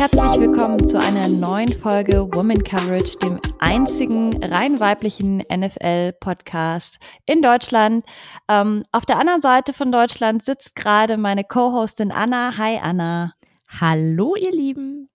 herzlich 0.00 0.48
willkommen 0.48 0.88
zu 0.88 0.98
einer 0.98 1.28
neuen 1.28 1.70
Folge 1.70 2.26
Woman 2.32 2.64
Coverage, 2.64 3.18
dem 3.18 3.38
einzigen 3.58 4.42
rein 4.42 4.80
weiblichen 4.80 5.42
NFL-Podcast 5.54 6.98
in 7.26 7.42
Deutschland. 7.42 8.06
Ähm, 8.48 8.82
auf 8.92 9.04
der 9.04 9.18
anderen 9.18 9.42
Seite 9.42 9.74
von 9.74 9.92
Deutschland 9.92 10.42
sitzt 10.42 10.74
gerade 10.74 11.18
meine 11.18 11.44
Co-Hostin 11.44 12.12
Anna. 12.12 12.56
Hi 12.56 12.78
Anna. 12.78 13.34
Hallo 13.78 14.36
ihr 14.36 14.52
Lieben. 14.52 15.10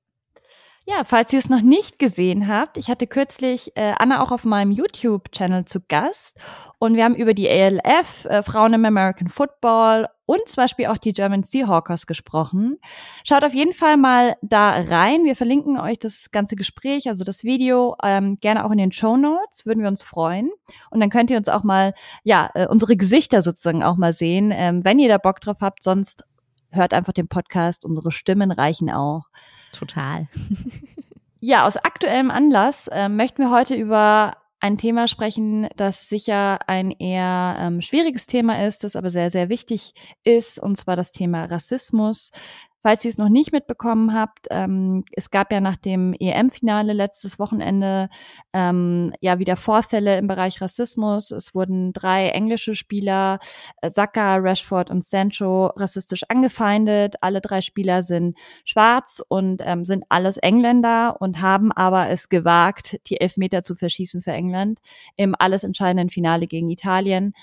Ja, 0.86 1.04
falls 1.04 1.34
ihr 1.34 1.40
es 1.40 1.50
noch 1.50 1.64
nicht 1.64 1.98
gesehen 1.98 2.48
habt, 2.48 2.78
ich 2.78 2.88
hatte 2.88 3.08
kürzlich 3.08 3.76
äh, 3.76 3.96
Anna 3.98 4.22
auch 4.22 4.32
auf 4.32 4.44
meinem 4.44 4.70
YouTube-Channel 4.70 5.66
zu 5.66 5.80
Gast 5.82 6.38
und 6.78 6.96
wir 6.96 7.06
haben 7.06 7.16
über 7.16 7.34
die 7.34 7.50
ALF, 7.50 8.26
äh, 8.26 8.44
Frauen 8.44 8.76
im 8.76 8.86
American 8.86 9.30
Football 9.30 10.06
und 10.26 10.48
zum 10.48 10.56
Beispiel 10.58 10.88
auch 10.88 10.98
die 10.98 11.14
German 11.14 11.44
Seahawkers 11.44 12.08
gesprochen. 12.08 12.78
Schaut 13.24 13.44
auf 13.44 13.54
jeden 13.54 13.74
Fall 13.74 13.98
mal 13.98 14.36
da 14.42 14.72
rein. 14.72 15.24
Wir 15.24 15.36
verlinken 15.36 15.80
euch 15.80 16.00
das 16.00 16.32
ganze 16.32 16.56
Gespräch, 16.56 17.08
also 17.08 17.24
das 17.24 17.44
Video, 17.44 17.96
ähm, 18.04 18.40
gerne 18.40 18.66
auch 18.66 18.72
in 18.72 18.78
den 18.78 18.92
Show 18.92 19.18
Notes, 19.18 19.66
würden 19.66 19.82
wir 19.82 19.90
uns 19.90 20.04
freuen. 20.04 20.50
Und 20.90 21.00
dann 21.00 21.10
könnt 21.10 21.30
ihr 21.30 21.38
uns 21.38 21.50
auch 21.50 21.64
mal, 21.64 21.94
ja, 22.24 22.50
äh, 22.56 22.68
unsere 22.68 22.96
Gesichter 22.96 23.42
sozusagen 23.42 23.84
auch 23.84 23.98
mal 23.98 24.14
sehen, 24.14 24.52
ähm, 24.54 24.84
wenn 24.84 25.00
ihr 25.00 25.10
da 25.10 25.18
Bock 25.18 25.42
drauf 25.42 25.58
habt. 25.62 25.84
Sonst 25.84 26.26
hört 26.72 26.94
einfach 26.94 27.14
den 27.14 27.28
Podcast, 27.28 27.86
unsere 27.86 28.12
Stimmen 28.12 28.52
reichen 28.52 28.90
auch. 28.90 29.26
Total. 29.72 30.26
ja, 31.40 31.66
aus 31.66 31.78
aktuellem 31.78 32.32
Anlass 32.32 32.88
äh, 32.88 33.10
möchten 33.10 33.42
wir 33.42 33.52
heute 33.52 33.76
über 33.76 34.38
ein 34.60 34.78
Thema 34.78 35.08
sprechen, 35.08 35.68
das 35.76 36.10
sicher 36.10 36.60
ein 36.68 36.92
eher 36.92 37.58
ähm, 37.60 37.82
schwieriges 37.82 38.26
Thema 38.26 38.66
ist, 38.66 38.84
das 38.84 38.96
aber 38.96 39.10
sehr, 39.10 39.30
sehr 39.30 39.50
wichtig 39.50 39.94
ist, 40.24 40.60
und 40.60 40.78
zwar 40.78 40.96
das 40.96 41.12
Thema 41.12 41.46
Rassismus. 41.46 42.32
Falls 42.86 43.04
ihr 43.04 43.10
es 43.10 43.18
noch 43.18 43.30
nicht 43.30 43.52
mitbekommen 43.52 44.14
habt, 44.14 44.46
ähm, 44.52 45.06
es 45.14 45.32
gab 45.32 45.52
ja 45.52 45.60
nach 45.60 45.76
dem 45.76 46.14
EM-Finale 46.14 46.94
letztes 46.94 47.40
Wochenende 47.40 48.10
ähm, 48.54 49.12
ja 49.22 49.40
wieder 49.40 49.56
Vorfälle 49.56 50.20
im 50.20 50.28
Bereich 50.28 50.62
Rassismus. 50.62 51.32
Es 51.32 51.56
wurden 51.56 51.94
drei 51.94 52.30
englische 52.30 52.76
Spieler, 52.76 53.40
äh, 53.82 53.90
Saka, 53.90 54.36
Rashford 54.36 54.92
und 54.92 55.04
Sancho, 55.04 55.72
rassistisch 55.76 56.26
angefeindet. 56.30 57.16
Alle 57.22 57.42
drei 57.42 57.62
Spieler 57.62 58.04
sind 58.04 58.38
schwarz 58.66 59.20
und 59.30 59.64
ähm, 59.66 59.86
sind 59.86 60.04
alles 60.10 60.38
Engländer 60.38 61.20
und 61.20 61.42
haben 61.42 61.72
aber 61.72 62.10
es 62.10 62.30
gewagt, 62.30 63.00
die 63.08 63.20
Elfmeter 63.20 63.64
zu 63.64 63.74
verschießen 63.74 64.22
für 64.22 64.34
England 64.34 64.78
im 65.16 65.34
alles 65.40 65.64
entscheidenden 65.64 66.12
Finale 66.12 66.46
gegen 66.46 66.70
Italien. 66.70 67.34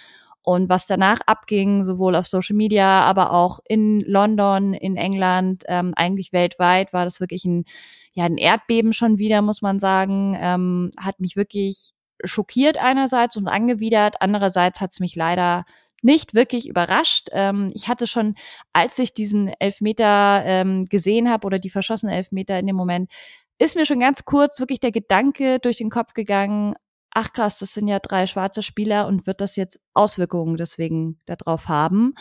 Und 0.43 0.69
was 0.69 0.87
danach 0.87 1.21
abging, 1.27 1.85
sowohl 1.85 2.17
auf 2.17 2.27
Social 2.27 2.57
Media, 2.57 3.03
aber 3.03 3.33
auch 3.33 3.61
in 3.69 4.01
London, 4.01 4.75
in 4.75 4.97
England, 4.97 5.65
ähm, 5.69 5.93
eigentlich 5.97 6.33
weltweit, 6.33 6.93
war 6.93 7.05
das 7.05 7.21
wirklich 7.21 7.45
ein, 7.45 7.65
ja, 8.12 8.25
ein 8.25 8.39
Erdbeben 8.39 8.93
schon 8.93 9.19
wieder, 9.19 9.41
muss 9.41 9.63
man 9.63 9.79
sagen. 9.79 10.37
Ähm, 10.41 10.91
hat 10.98 11.20
mich 11.20 11.37
wirklich 11.37 11.93
schockiert 12.25 12.77
einerseits 12.77 13.37
und 13.37 13.48
angewidert. 13.48 14.17
Andererseits 14.20 14.81
hat 14.81 14.93
es 14.93 15.01
mich 15.01 15.15
leider 15.17 15.65
nicht 16.03 16.35
wirklich 16.35 16.69
überrascht. 16.69 17.29
Ähm, 17.33 17.70
ich 17.75 17.89
hatte 17.89 18.07
schon, 18.07 18.35
als 18.73 18.98
ich 18.98 19.15
diesen 19.15 19.48
Elfmeter 19.61 20.43
ähm, 20.45 20.87
gesehen 20.87 21.31
habe 21.31 21.47
oder 21.47 21.59
die 21.59 21.70
verschossenen 21.70 22.15
Elfmeter 22.15 22.59
in 22.59 22.67
dem 22.67 22.77
Moment, 22.77 23.11
ist 23.59 23.77
mir 23.77 23.87
schon 23.87 24.01
ganz 24.01 24.25
kurz 24.25 24.59
wirklich 24.59 24.81
der 24.81 24.91
Gedanke 24.91 25.61
durch 25.61 25.77
den 25.79 25.91
Kopf 25.91 26.15
gegangen, 26.15 26.75
ach 27.15 27.33
krass, 27.33 27.59
das 27.59 27.75
sind 27.75 27.89
ja 27.89 27.99
drei 27.99 28.27
schwarze 28.27 28.63
Spieler 28.63 29.07
und 29.07 29.27
wird 29.27 29.41
das 29.41 29.57
jetzt 29.57 29.81
Auswirkungen 29.95 30.57
deswegen 30.57 31.21
darauf 31.27 31.69
haben? 31.69 32.14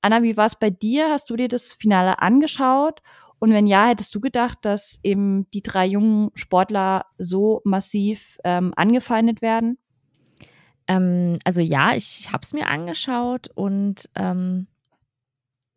Anna, 0.00 0.22
wie 0.22 0.36
war 0.36 0.46
es 0.46 0.56
bei 0.56 0.70
dir? 0.70 1.10
Hast 1.10 1.30
du 1.30 1.36
dir 1.36 1.48
das 1.48 1.72
Finale 1.72 2.20
angeschaut? 2.20 3.00
Und 3.38 3.52
wenn 3.52 3.66
ja, 3.66 3.88
hättest 3.88 4.14
du 4.14 4.20
gedacht, 4.20 4.58
dass 4.62 5.00
eben 5.02 5.50
die 5.50 5.62
drei 5.62 5.86
jungen 5.86 6.30
Sportler 6.34 7.06
so 7.18 7.60
massiv 7.64 8.38
ähm, 8.44 8.72
angefeindet 8.76 9.42
werden? 9.42 9.78
Ähm, 10.86 11.38
also 11.44 11.60
ja, 11.60 11.94
ich 11.94 12.32
habe 12.32 12.42
es 12.42 12.52
mir 12.52 12.68
angeschaut 12.68 13.48
und 13.54 14.08
ähm, 14.14 14.66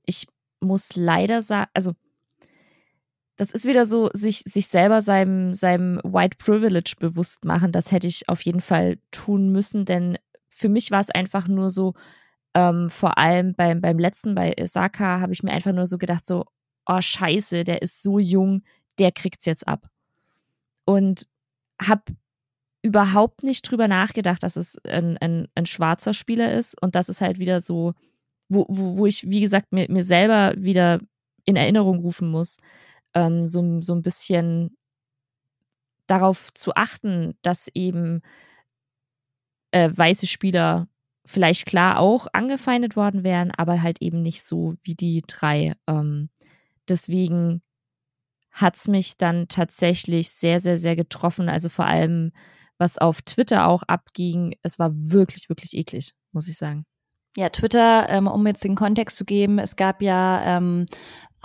ich 0.06 0.28
muss 0.59 0.95
leider 0.95 1.41
sagen, 1.41 1.69
also 1.73 1.94
das 3.38 3.51
ist 3.51 3.66
wieder 3.66 3.85
so, 3.85 4.09
sich, 4.13 4.40
sich 4.40 4.68
selber 4.68 5.01
seinem, 5.01 5.53
seinem 5.53 6.00
White 6.03 6.38
Privilege 6.38 6.96
bewusst 7.00 7.44
machen. 7.44 7.72
Das 7.72 7.91
hätte 7.91 8.07
ich 8.07 8.29
auf 8.29 8.41
jeden 8.41 8.62
Fall 8.62 8.97
tun 9.12 9.51
müssen, 9.51 9.85
denn 9.85 10.18
für 10.47 10.69
mich 10.69 10.91
war 10.91 11.01
es 11.01 11.09
einfach 11.09 11.47
nur 11.47 11.69
so, 11.69 11.94
ähm, 12.53 12.90
vor 12.90 13.18
allem 13.18 13.53
beim, 13.53 13.81
beim 13.81 14.00
letzten, 14.00 14.35
bei 14.35 14.56
Saka, 14.63 15.19
habe 15.19 15.34
ich 15.34 15.44
mir 15.44 15.51
einfach 15.51 15.74
nur 15.74 15.85
so 15.85 15.97
gedacht, 15.97 16.25
so, 16.25 16.45
oh 16.85 17.01
scheiße, 17.01 17.66
der 17.66 17.81
ist 17.81 18.01
so 18.01 18.19
jung, 18.19 18.63
der 19.00 19.12
kriegt's 19.12 19.45
jetzt 19.45 19.68
ab. 19.68 19.88
Und 20.85 21.28
habe 21.81 22.03
überhaupt 22.81 23.44
nicht 23.44 23.69
drüber 23.69 23.88
nachgedacht, 23.88 24.44
dass 24.44 24.56
es 24.56 24.78
ein, 24.85 25.18
ein, 25.18 25.47
ein 25.56 25.66
schwarzer 25.66 26.13
Spieler 26.13 26.53
ist 26.53 26.79
und 26.81 26.95
das 26.95 27.09
ist 27.09 27.19
halt 27.19 27.40
wieder 27.40 27.59
so, 27.59 27.94
wo, 28.47 28.66
wo, 28.69 28.97
wo 28.97 29.06
ich, 29.07 29.28
wie 29.28 29.41
gesagt, 29.41 29.74
mir, 29.74 29.88
mir 29.90 30.03
selber 30.03 30.53
wieder 30.56 31.00
in 31.45 31.56
Erinnerung 31.56 32.00
rufen 32.00 32.29
muss, 32.29 32.57
ähm, 33.15 33.47
so, 33.47 33.81
so 33.81 33.93
ein 33.95 34.03
bisschen 34.03 34.77
darauf 36.07 36.53
zu 36.53 36.75
achten, 36.75 37.35
dass 37.41 37.67
eben 37.73 38.21
äh, 39.71 39.89
weiße 39.91 40.27
Spieler 40.27 40.87
vielleicht 41.25 41.65
klar 41.65 41.99
auch 41.99 42.27
angefeindet 42.33 42.95
worden 42.95 43.23
wären, 43.23 43.51
aber 43.51 43.81
halt 43.81 44.01
eben 44.01 44.21
nicht 44.21 44.45
so 44.45 44.75
wie 44.83 44.93
die 44.93 45.23
drei. 45.25 45.73
Ähm, 45.87 46.29
deswegen 46.87 47.63
hat 48.51 48.75
es 48.75 48.87
mich 48.87 49.17
dann 49.17 49.47
tatsächlich 49.47 50.29
sehr, 50.29 50.59
sehr, 50.59 50.77
sehr 50.77 50.95
getroffen. 50.95 51.49
Also 51.49 51.69
vor 51.69 51.85
allem, 51.85 52.31
was 52.77 52.97
auf 52.97 53.21
Twitter 53.21 53.67
auch 53.67 53.83
abging, 53.83 54.55
es 54.61 54.79
war 54.79 54.91
wirklich, 54.93 55.49
wirklich 55.49 55.73
eklig, 55.73 56.13
muss 56.31 56.47
ich 56.47 56.57
sagen. 56.57 56.85
Ja, 57.35 57.49
Twitter, 57.49 58.07
ähm, 58.09 58.27
um 58.27 58.47
jetzt 58.47 58.63
den 58.63 58.75
Kontext 58.75 59.17
zu 59.17 59.25
geben, 59.25 59.59
es 59.59 59.75
gab 59.75 60.01
ja 60.01 60.57
ähm, 60.57 60.85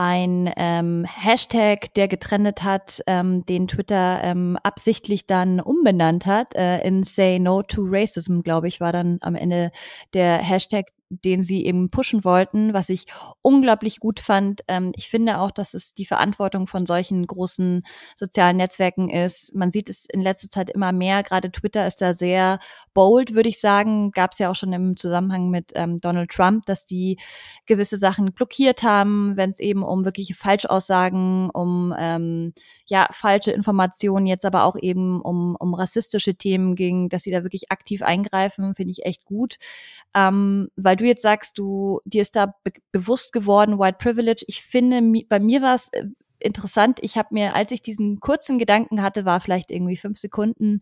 ein 0.01 0.51
ähm, 0.57 1.05
Hashtag, 1.05 1.93
der 1.93 2.09
getrennt 2.09 2.65
hat, 2.65 3.03
ähm, 3.07 3.45
den 3.45 3.69
Twitter 3.69 4.21
ähm, 4.23 4.57
absichtlich 4.63 5.27
dann 5.27 5.61
umbenannt 5.61 6.25
hat 6.25 6.55
äh, 6.55 6.81
in 6.81 7.05
Say 7.05 7.39
No 7.39 7.63
to 7.63 7.83
Racism, 7.85 8.41
glaube 8.41 8.67
ich, 8.67 8.81
war 8.81 8.95
dann 8.95 9.19
am 9.21 9.35
Ende 9.35 9.71
der 10.15 10.39
Hashtag, 10.39 10.87
den 11.11 11.43
sie 11.43 11.67
eben 11.67 11.91
pushen 11.91 12.25
wollten, 12.25 12.73
was 12.73 12.89
ich 12.89 13.07
unglaublich 13.43 13.99
gut 13.99 14.21
fand. 14.21 14.63
Ähm, 14.69 14.93
ich 14.95 15.09
finde 15.09 15.41
auch, 15.41 15.51
dass 15.51 15.75
es 15.75 15.93
die 15.95 16.07
Verantwortung 16.07 16.69
von 16.69 16.87
solchen 16.87 17.27
großen 17.27 17.85
sozialen 18.17 18.57
Netzwerken 18.57 19.11
ist. 19.11 19.55
Man 19.55 19.71
sieht 19.71 19.91
es 19.91 20.07
in 20.07 20.23
letzter 20.23 20.49
Zeit 20.49 20.71
immer 20.71 20.93
mehr. 20.93 21.25
Gerade 21.25 21.51
Twitter 21.51 21.85
ist 21.87 22.01
da 22.01 22.15
sehr 22.15 22.61
bold, 22.95 23.35
würde 23.35 23.49
ich 23.49 23.61
sagen. 23.61 24.13
Gab 24.13 24.33
es 24.33 24.39
ja 24.39 24.51
auch 24.51 24.55
schon 24.55 24.73
im 24.73 24.97
Zusammenhang 24.97 25.51
mit 25.51 25.73
ähm, 25.75 25.99
Donald 25.99 26.31
Trump, 26.31 26.65
dass 26.67 26.87
die 26.87 27.19
gewisse 27.67 27.97
Sachen 27.97 28.33
blockiert 28.33 28.85
haben, 28.85 29.37
wenn 29.37 29.51
es 29.51 29.59
eben 29.59 29.83
um 29.83 30.05
wirkliche 30.05 30.35
Falschaussagen, 30.35 31.51
um 31.51 31.93
ähm, 31.99 32.55
ja 32.87 33.09
falsche 33.11 33.51
Informationen, 33.51 34.27
jetzt 34.27 34.45
aber 34.45 34.63
auch 34.65 34.77
eben 34.81 35.21
um, 35.23 35.57
um 35.59 35.75
rassistische 35.75 36.37
Themen 36.37 36.77
ging, 36.77 37.09
dass 37.09 37.25
sie 37.25 37.33
da 37.33 37.43
wirklich 37.43 37.73
aktiv 37.73 38.03
eingreifen, 38.03 38.77
finde 38.77 38.93
ich 38.93 39.05
echt 39.05 39.25
gut. 39.25 39.57
Ähm, 40.15 40.69
weil 40.77 41.00
du 41.01 41.07
jetzt 41.07 41.23
sagst, 41.23 41.59
du 41.59 42.01
dir 42.05 42.23
ist 42.23 42.37
da 42.37 42.55
be 42.65 42.73
bewusst 42.93 43.33
geworden, 43.33 43.79
White 43.79 43.99
Privilege. 43.99 44.45
Ich 44.47 44.63
finde, 44.63 45.03
bei 45.29 45.41
mir 45.41 45.63
war 45.63 45.75
es 45.75 45.89
äh, 45.93 46.05
interessant. 46.41 46.99
Ich 47.03 47.17
habe 47.17 47.29
mir, 47.33 47.55
als 47.55 47.71
ich 47.71 47.83
diesen 47.83 48.21
kurzen 48.21 48.59
Gedanken 48.59 49.03
hatte, 49.03 49.25
war 49.25 49.41
vielleicht 49.41 49.71
irgendwie 49.71 49.97
fünf 49.97 50.19
Sekunden, 50.19 50.81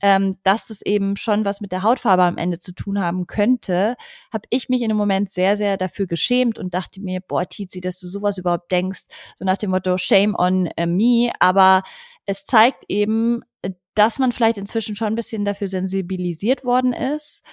ähm, 0.00 0.38
dass 0.44 0.66
das 0.66 0.82
eben 0.82 1.16
schon 1.16 1.44
was 1.44 1.60
mit 1.60 1.72
der 1.72 1.82
Hautfarbe 1.82 2.22
am 2.22 2.38
Ende 2.38 2.58
zu 2.58 2.72
tun 2.74 3.00
haben 3.00 3.26
könnte, 3.26 3.96
habe 4.32 4.44
ich 4.50 4.68
mich 4.68 4.82
in 4.82 4.88
dem 4.88 4.96
Moment 4.96 5.30
sehr, 5.30 5.56
sehr 5.56 5.76
dafür 5.76 6.06
geschämt 6.06 6.58
und 6.58 6.74
dachte 6.74 7.00
mir, 7.00 7.20
boah, 7.20 7.48
Tizi, 7.48 7.80
dass 7.80 8.00
du 8.00 8.06
sowas 8.06 8.38
überhaupt 8.38 8.70
denkst, 8.70 9.02
so 9.36 9.44
nach 9.44 9.58
dem 9.58 9.70
Motto 9.70 9.98
Shame 9.98 10.34
on 10.36 10.66
äh, 10.76 10.86
me. 10.86 11.32
Aber 11.40 11.82
es 12.26 12.46
zeigt 12.46 12.84
eben, 12.88 13.42
äh, 13.62 13.70
dass 13.94 14.18
man 14.18 14.32
vielleicht 14.32 14.58
inzwischen 14.58 14.96
schon 14.96 15.08
ein 15.08 15.16
bisschen 15.16 15.44
dafür 15.44 15.68
sensibilisiert 15.68 16.64
worden 16.64 16.92
ist. 16.92 17.44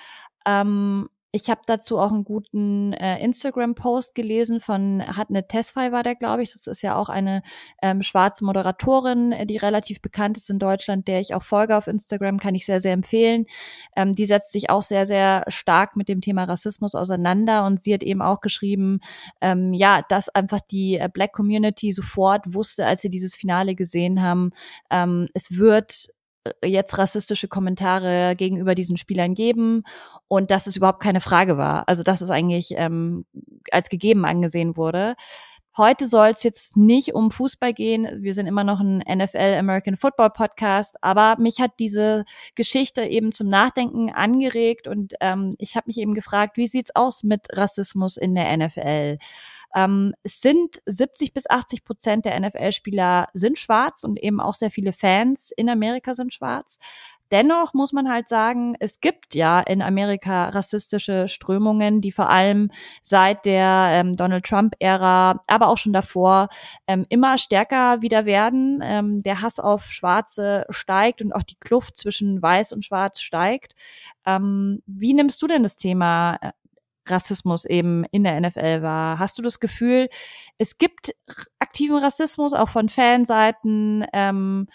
Ähm, 0.46 1.10
ich 1.32 1.50
habe 1.50 1.62
dazu 1.68 2.00
auch 2.00 2.12
einen 2.12 2.24
guten 2.24 2.94
äh, 2.94 3.20
Instagram-Post 3.24 4.16
gelesen 4.16 4.60
von 4.60 5.04
hat 5.06 5.30
eine 5.30 5.48
Tesfai 5.48 5.92
war 5.92 6.02
der, 6.02 6.16
glaube 6.16 6.42
ich. 6.42 6.54
Das 6.54 6.66
ist 6.66 6.82
ja 6.82 6.96
auch 6.96 7.08
eine 7.08 7.44
ähm, 7.84 8.02
schwarze 8.02 8.44
Moderatorin, 8.44 9.32
äh, 9.32 9.46
die 9.46 9.58
relativ 9.58 10.02
bekannt 10.02 10.38
ist 10.38 10.50
in 10.50 10.58
Deutschland, 10.58 11.08
der 11.08 11.20
ich 11.20 11.36
auch 11.36 11.44
folge 11.44 11.78
auf 11.78 11.86
Instagram, 11.86 12.40
kann 12.40 12.56
ich 12.56 12.66
sehr, 12.66 12.80
sehr 12.80 12.94
empfehlen. 12.94 13.46
Ähm, 13.96 14.14
die 14.14 14.26
setzt 14.26 14.52
sich 14.52 14.72
auch 14.72 14.82
sehr, 14.82 15.06
sehr 15.06 15.44
stark 15.50 15.96
mit 15.96 16.10
dem 16.10 16.22
Thema 16.22 16.46
Rassismus 16.46 16.96
auseinander 16.96 17.66
und 17.66 17.80
sie 17.80 17.94
hat 17.94 18.02
eben 18.02 18.24
auch 18.24 18.42
geschrieben, 18.42 19.00
ähm, 19.40 19.74
ja, 19.74 20.02
dass 20.10 20.30
einfach 20.30 20.62
die 20.62 20.98
äh, 20.98 21.10
Black 21.14 21.34
Community 21.34 21.92
sofort 21.92 22.56
wusste, 22.56 22.88
als 22.88 23.02
sie 23.02 23.10
dieses 23.12 23.36
Finale 23.36 23.76
gesehen 23.76 24.24
haben, 24.24 24.52
ähm, 24.90 25.28
es 25.36 25.56
wird 25.56 26.10
jetzt 26.64 26.98
rassistische 26.98 27.48
Kommentare 27.48 28.36
gegenüber 28.36 28.76
diesen 28.76 28.98
Spielern 28.98 29.36
geben 29.36 29.84
und 30.28 30.52
dass 30.52 30.68
es 30.68 30.76
überhaupt 30.76 31.02
keine 31.02 31.22
Frage 31.22 31.58
war. 31.58 31.88
Also 31.88 32.04
dass 32.04 32.22
es 32.22 32.30
eigentlich 32.30 32.74
ähm, 32.76 33.26
als 33.72 33.90
gegeben 33.90 34.26
angesehen 34.26 34.78
wurde. 34.78 35.16
Heute 35.78 36.10
soll 36.10 36.28
es 36.28 36.44
jetzt 36.44 36.76
nicht 36.76 37.14
um 37.14 37.32
Fußball 37.32 37.74
gehen. 37.74 38.22
Wir 38.22 38.34
sind 38.34 38.48
immer 38.48 38.66
noch 38.66 38.82
ein 38.82 38.98
NFL 38.98 39.56
American 39.58 39.96
Football 39.96 40.32
Podcast, 40.32 41.02
aber 41.02 41.38
mich 41.40 41.62
hat 41.62 41.72
diese 41.80 42.26
Geschichte 42.56 43.04
eben 43.04 43.32
zum 43.32 43.48
Nachdenken 43.48 44.10
angeregt 44.10 44.90
und 44.90 45.14
ähm, 45.22 45.56
ich 45.58 45.78
habe 45.78 45.86
mich 45.88 45.98
eben 45.98 46.16
gefragt, 46.16 46.58
wie 46.58 46.68
sieht's 46.68 46.94
aus 46.96 47.24
mit 47.24 47.48
Rassismus 47.54 48.18
in 48.18 48.36
der 48.36 48.58
NFL? 48.58 49.20
Ähm, 49.76 50.14
es 50.24 50.42
sind 50.42 50.82
70 50.86 51.34
bis 51.34 51.50
80 51.50 51.84
Prozent 51.84 52.26
der 52.26 52.40
NFL-Spieler 52.40 53.30
sind 53.34 53.58
schwarz 53.58 54.04
und 54.04 54.22
eben 54.22 54.40
auch 54.40 54.54
sehr 54.54 54.72
viele 54.72 54.94
Fans 54.94 55.52
in 55.52 55.70
Amerika 55.70 56.14
sind 56.14 56.34
schwarz. 56.34 56.80
Dennoch 57.32 57.76
muss 57.76 57.94
man 57.94 58.10
halt 58.10 58.28
sagen, 58.28 58.76
es 58.80 59.02
gibt 59.02 59.36
ja 59.36 59.60
in 59.60 59.84
Amerika 59.84 60.50
rassistische 60.50 61.28
Strömungen, 61.28 62.02
die 62.02 62.12
vor 62.12 62.30
allem 62.30 62.72
seit 63.04 63.46
der 63.46 63.90
ähm, 63.92 64.16
Donald 64.16 64.46
Trump-Ära, 64.46 65.40
aber 65.46 65.68
auch 65.68 65.78
schon 65.78 65.94
davor, 65.94 66.50
ähm, 66.88 67.06
immer 67.10 67.38
stärker 67.38 68.02
wieder 68.02 68.26
werden. 68.26 68.80
Ähm, 68.84 69.22
der 69.22 69.42
Hass 69.42 69.60
auf 69.60 69.92
Schwarze 69.92 70.66
steigt 70.72 71.22
und 71.22 71.32
auch 71.32 71.44
die 71.44 71.58
Kluft 71.60 71.98
zwischen 71.98 72.42
Weiß 72.42 72.74
und 72.74 72.84
Schwarz 72.84 73.22
steigt. 73.22 73.76
Ähm, 74.26 74.82
wie 74.88 75.14
nimmst 75.14 75.40
du 75.44 75.48
denn 75.48 75.62
das 75.62 75.78
Thema 75.78 76.38
äh, 76.42 76.52
Rassismus 77.06 77.66
eben 77.66 78.06
in 78.12 78.24
der 78.24 78.40
NFL 78.40 78.82
war. 78.82 79.20
Hast 79.20 79.38
du 79.38 79.42
das 79.42 79.60
Gefühl, 79.60 80.10
es 80.58 80.78
gibt 80.78 81.14
aktiven 81.60 81.98
Rassismus 81.98 82.54
auch 82.54 82.70
von 82.70 82.90
Fanseiten? 82.90 84.06
Ähm, 84.14 84.68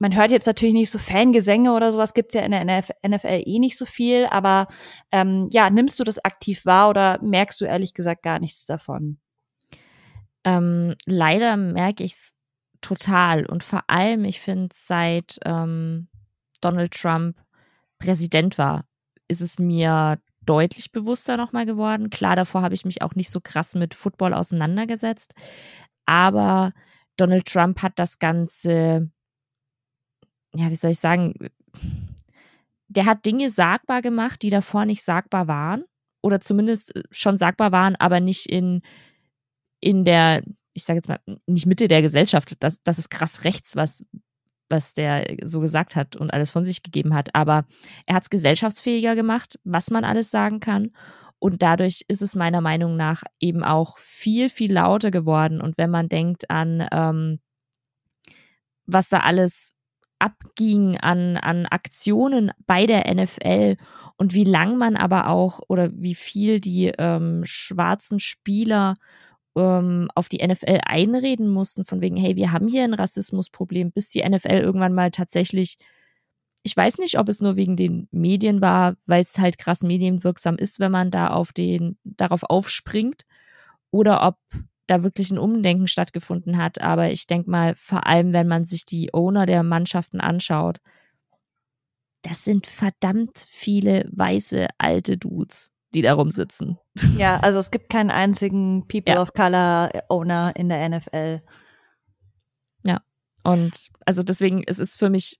man 0.00 0.16
hört 0.16 0.30
jetzt 0.30 0.46
natürlich 0.46 0.74
nicht 0.74 0.90
so 0.90 0.98
Fangesänge 0.98 1.72
oder 1.74 1.92
sowas, 1.92 2.14
gibt's 2.14 2.34
ja 2.34 2.40
in 2.40 2.52
der 2.52 2.64
NFL 3.06 3.42
eh 3.44 3.58
nicht 3.58 3.76
so 3.76 3.84
viel, 3.84 4.26
aber 4.30 4.66
ähm, 5.12 5.48
ja, 5.52 5.68
nimmst 5.68 6.00
du 6.00 6.04
das 6.04 6.24
aktiv 6.24 6.64
wahr 6.64 6.88
oder 6.88 7.22
merkst 7.22 7.60
du 7.60 7.66
ehrlich 7.66 7.92
gesagt 7.92 8.22
gar 8.22 8.38
nichts 8.38 8.64
davon? 8.64 9.18
Ähm, 10.44 10.94
leider 11.04 11.56
merke 11.58 12.02
ich 12.02 12.12
es 12.12 12.34
total 12.80 13.44
und 13.44 13.62
vor 13.62 13.84
allem, 13.88 14.24
ich 14.24 14.40
finde, 14.40 14.70
seit 14.74 15.38
ähm, 15.44 16.08
Donald 16.62 16.92
Trump 16.92 17.36
Präsident 17.98 18.56
war, 18.56 18.86
ist 19.28 19.42
es 19.42 19.58
mir 19.58 20.18
deutlich 20.46 20.92
bewusster 20.92 21.36
nochmal 21.36 21.66
geworden. 21.66 22.10
Klar, 22.10 22.36
davor 22.36 22.62
habe 22.62 22.74
ich 22.74 22.84
mich 22.84 23.02
auch 23.02 23.14
nicht 23.14 23.30
so 23.30 23.40
krass 23.40 23.74
mit 23.74 23.94
Football 23.94 24.34
auseinandergesetzt. 24.34 25.34
Aber 26.06 26.72
Donald 27.16 27.46
Trump 27.46 27.82
hat 27.82 27.92
das 27.96 28.18
Ganze, 28.18 29.10
ja, 30.54 30.70
wie 30.70 30.74
soll 30.74 30.92
ich 30.92 31.00
sagen, 31.00 31.34
der 32.88 33.06
hat 33.06 33.24
Dinge 33.24 33.50
sagbar 33.50 34.02
gemacht, 34.02 34.42
die 34.42 34.50
davor 34.50 34.84
nicht 34.84 35.04
sagbar 35.04 35.46
waren. 35.46 35.84
Oder 36.22 36.40
zumindest 36.40 36.94
äh, 36.96 37.02
schon 37.10 37.38
sagbar 37.38 37.72
waren, 37.72 37.96
aber 37.96 38.20
nicht 38.20 38.46
in, 38.46 38.82
in 39.80 40.04
der, 40.04 40.42
ich 40.74 40.84
sage 40.84 40.98
jetzt 40.98 41.08
mal, 41.08 41.20
nicht 41.46 41.66
Mitte 41.66 41.88
der 41.88 42.02
Gesellschaft. 42.02 42.56
Das, 42.60 42.82
das 42.82 42.98
ist 42.98 43.10
krass 43.10 43.44
rechts, 43.44 43.76
was, 43.76 44.04
was 44.70 44.94
der 44.94 45.36
so 45.42 45.60
gesagt 45.60 45.96
hat 45.96 46.16
und 46.16 46.32
alles 46.32 46.50
von 46.50 46.64
sich 46.64 46.82
gegeben 46.82 47.14
hat. 47.14 47.34
Aber 47.34 47.64
er 48.06 48.14
hat 48.14 48.24
es 48.24 48.30
gesellschaftsfähiger 48.30 49.14
gemacht, 49.14 49.58
was 49.64 49.90
man 49.90 50.04
alles 50.04 50.30
sagen 50.30 50.60
kann. 50.60 50.90
Und 51.38 51.62
dadurch 51.62 52.04
ist 52.08 52.22
es 52.22 52.34
meiner 52.34 52.60
Meinung 52.60 52.96
nach 52.96 53.22
eben 53.40 53.64
auch 53.64 53.98
viel, 53.98 54.50
viel 54.50 54.72
lauter 54.72 55.10
geworden. 55.10 55.60
Und 55.60 55.78
wenn 55.78 55.90
man 55.90 56.08
denkt 56.08 56.50
an, 56.50 56.86
ähm, 56.92 57.40
was 58.86 59.08
da 59.08 59.20
alles 59.20 59.74
abging 60.18 60.98
an, 60.98 61.38
an 61.38 61.66
Aktionen 61.66 62.52
bei 62.66 62.86
der 62.86 63.12
NFL 63.12 63.76
und 64.16 64.34
wie 64.34 64.44
lang 64.44 64.76
man 64.76 64.96
aber 64.96 65.28
auch 65.28 65.60
oder 65.68 65.90
wie 65.94 66.14
viel 66.14 66.60
die 66.60 66.92
ähm, 66.98 67.42
schwarzen 67.44 68.20
Spieler 68.20 68.96
ähm, 69.56 70.08
auf 70.14 70.28
die 70.28 70.46
NFL 70.46 70.80
einreden 70.84 71.48
mussten, 71.48 71.84
von 71.84 72.00
wegen, 72.00 72.16
hey, 72.16 72.36
wir 72.36 72.52
haben 72.52 72.68
hier 72.68 72.84
ein 72.84 72.94
Rassismusproblem, 72.94 73.92
bis 73.92 74.08
die 74.10 74.26
NFL 74.28 74.58
irgendwann 74.58 74.94
mal 74.94 75.10
tatsächlich, 75.10 75.78
ich 76.62 76.76
weiß 76.76 76.98
nicht, 76.98 77.18
ob 77.18 77.28
es 77.28 77.40
nur 77.40 77.56
wegen 77.56 77.76
den 77.76 78.08
Medien 78.10 78.60
war, 78.60 78.96
weil 79.06 79.22
es 79.22 79.38
halt 79.38 79.58
krass 79.58 79.82
medienwirksam 79.82 80.56
ist, 80.56 80.78
wenn 80.78 80.92
man 80.92 81.10
da 81.10 81.28
auf 81.28 81.52
den, 81.52 81.98
darauf 82.04 82.42
aufspringt, 82.44 83.24
oder 83.90 84.22
ob 84.26 84.36
da 84.86 85.02
wirklich 85.02 85.30
ein 85.30 85.38
Umdenken 85.38 85.86
stattgefunden 85.86 86.58
hat. 86.58 86.80
Aber 86.80 87.10
ich 87.10 87.26
denke 87.26 87.50
mal, 87.50 87.74
vor 87.74 88.06
allem, 88.06 88.32
wenn 88.32 88.48
man 88.48 88.64
sich 88.64 88.86
die 88.86 89.12
Owner 89.14 89.46
der 89.46 89.62
Mannschaften 89.62 90.20
anschaut, 90.20 90.78
das 92.22 92.44
sind 92.44 92.66
verdammt 92.66 93.46
viele 93.48 94.08
weiße 94.12 94.68
alte 94.78 95.16
Dudes 95.16 95.72
die 95.94 96.02
da 96.02 96.14
rumsitzen. 96.14 96.78
Ja, 97.16 97.38
also 97.40 97.58
es 97.58 97.70
gibt 97.70 97.90
keinen 97.90 98.10
einzigen 98.10 98.86
People 98.86 99.14
ja. 99.14 99.22
of 99.22 99.32
Color 99.32 99.90
Owner 100.08 100.54
in 100.56 100.68
der 100.68 100.88
NFL. 100.88 101.42
Ja, 102.84 103.00
und 103.44 103.88
also 104.06 104.22
deswegen 104.22 104.62
es 104.66 104.78
ist 104.78 104.90
es 104.90 104.96
für 104.96 105.10
mich 105.10 105.38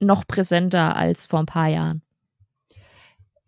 noch 0.00 0.26
präsenter 0.26 0.96
als 0.96 1.26
vor 1.26 1.40
ein 1.40 1.46
paar 1.46 1.68
Jahren. 1.68 2.02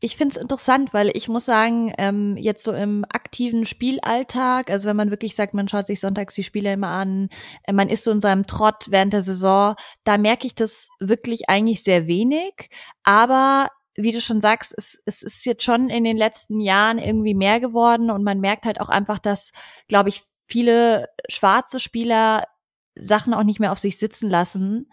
Ich 0.05 0.17
finde 0.17 0.35
es 0.35 0.43
interessant, 0.43 0.93
weil 0.93 1.13
ich 1.15 1.29
muss 1.29 1.45
sagen, 1.45 1.93
ähm, 1.97 2.37
jetzt 2.37 2.65
so 2.65 2.73
im 2.73 3.05
aktiven 3.09 3.65
Spielalltag, 3.65 4.69
also 4.69 4.89
wenn 4.89 4.97
man 4.97 5.11
wirklich 5.11 5.37
sagt, 5.37 5.55
man 5.55 5.69
schaut 5.69 5.87
sich 5.87 6.01
sonntags 6.01 6.35
die 6.35 6.43
Spiele 6.43 6.73
immer 6.73 6.89
an, 6.89 7.29
äh, 7.63 7.73
man 7.73 7.89
ist 7.89 8.03
so 8.03 8.11
in 8.11 8.21
seinem 8.21 8.49
Trott 8.49 8.87
während 8.89 9.13
der 9.13 9.23
Saison, 9.23 9.77
da 10.03 10.19
merke 10.19 10.49
ich 10.49 10.57
das 10.57 10.89
wirklich 10.99 11.49
eigentlich 11.49 11.85
sehr 11.85 12.09
wenig. 12.09 12.69
Aber 13.05 13.69
wie 13.95 14.13
du 14.13 14.21
schon 14.21 14.41
sagst, 14.41 14.75
es, 14.77 15.01
es 15.05 15.23
ist 15.23 15.45
jetzt 15.45 15.63
schon 15.63 15.91
in 15.91 16.05
den 16.05 16.17
letzten 16.17 16.61
Jahren 16.61 16.99
irgendwie 16.99 17.35
mehr 17.35 17.61
geworden 17.61 18.11
und 18.11 18.25
man 18.25 18.41
merkt 18.41 18.65
halt 18.65 18.81
auch 18.81 18.89
einfach, 18.89 19.19
dass, 19.19 19.53
glaube 19.89 20.09
ich, 20.09 20.23
viele 20.47 21.09
schwarze 21.29 21.81
Spieler 21.81 22.47
Sachen 22.95 23.33
auch 23.33 23.43
nicht 23.43 23.59
mehr 23.59 23.73
auf 23.73 23.79
sich 23.79 23.99
sitzen 23.99 24.29
lassen. 24.29 24.91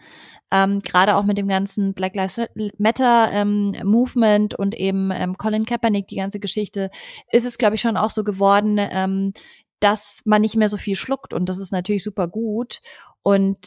Ähm, 0.50 0.80
Gerade 0.80 1.16
auch 1.16 1.24
mit 1.24 1.38
dem 1.38 1.48
ganzen 1.48 1.94
Black 1.94 2.14
Lives 2.16 2.40
Matter 2.78 3.30
ähm, 3.30 3.76
Movement 3.84 4.54
und 4.54 4.74
eben 4.74 5.10
ähm, 5.10 5.36
Colin 5.36 5.66
Kaepernick, 5.66 6.08
die 6.08 6.16
ganze 6.16 6.40
Geschichte, 6.40 6.90
ist 7.30 7.44
es, 7.44 7.58
glaube 7.58 7.74
ich, 7.74 7.80
schon 7.80 7.96
auch 7.96 8.10
so 8.10 8.24
geworden, 8.24 8.78
ähm, 8.78 9.32
dass 9.80 10.22
man 10.24 10.42
nicht 10.42 10.56
mehr 10.56 10.68
so 10.68 10.76
viel 10.76 10.96
schluckt 10.96 11.32
und 11.34 11.48
das 11.48 11.58
ist 11.58 11.72
natürlich 11.72 12.04
super 12.04 12.26
gut. 12.26 12.80
Und 13.22 13.58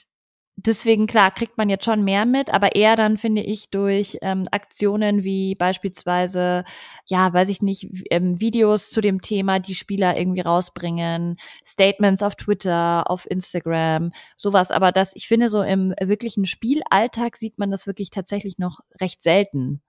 deswegen, 0.56 1.08
klar, 1.08 1.32
kriegt 1.32 1.58
man 1.58 1.70
jetzt 1.70 1.86
schon 1.86 2.04
mehr 2.04 2.26
mit, 2.26 2.54
aber 2.54 2.76
eher 2.76 2.96
dann, 2.96 3.18
finde 3.18 3.42
ich, 3.42 3.70
durch 3.70 4.18
ähm, 4.22 4.46
Aktionen 4.52 5.24
wie 5.24 5.56
beispielsweise, 5.56 6.64
ja, 7.08 7.34
weiß 7.34 7.50
ich 7.50 7.62
nicht, 7.62 7.90
ähm, 8.10 8.40
Videos 8.40 8.90
zu 8.90 9.02
dem 9.02 9.22
Thema, 9.22 9.60
die 9.60 9.76
Spieler 9.76 10.18
irgendwie 10.18 10.42
rausbringen, 10.42 11.38
Statements 11.66 12.22
auf 12.22 12.36
Twitter, 12.36 13.10
auf 13.10 13.30
Instagram, 13.30 14.12
sowas. 14.38 14.72
Aber 14.72 14.92
das, 14.92 15.16
ich 15.16 15.28
finde, 15.28 15.50
so 15.50 15.64
im 15.64 15.94
wirklichen 16.00 16.46
Spielalltag 16.46 17.36
sieht 17.36 17.58
man 17.58 17.72
das 17.72 17.88
wirklich 17.88 18.10
tatsächlich 18.10 18.58
noch 18.58 18.80
recht 19.02 19.24
selten. 19.24 19.82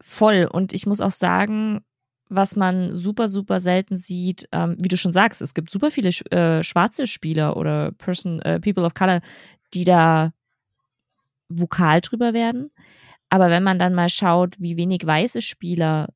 Voll. 0.00 0.48
Und 0.50 0.72
ich 0.72 0.86
muss 0.86 1.00
auch 1.00 1.10
sagen, 1.10 1.84
was 2.28 2.56
man 2.56 2.92
super, 2.92 3.28
super 3.28 3.60
selten 3.60 3.96
sieht, 3.96 4.48
ähm, 4.52 4.76
wie 4.80 4.88
du 4.88 4.96
schon 4.96 5.12
sagst, 5.12 5.42
es 5.42 5.54
gibt 5.54 5.70
super 5.70 5.90
viele 5.90 6.08
äh, 6.30 6.62
schwarze 6.62 7.06
Spieler 7.06 7.56
oder 7.56 7.92
Person, 7.92 8.40
äh, 8.42 8.60
People 8.60 8.84
of 8.84 8.94
Color, 8.94 9.20
die 9.74 9.84
da 9.84 10.32
vokal 11.48 12.00
drüber 12.00 12.32
werden. 12.34 12.70
Aber 13.28 13.50
wenn 13.50 13.62
man 13.62 13.78
dann 13.78 13.94
mal 13.94 14.08
schaut, 14.08 14.54
wie 14.60 14.76
wenig 14.76 15.04
weiße 15.04 15.42
Spieler 15.42 16.08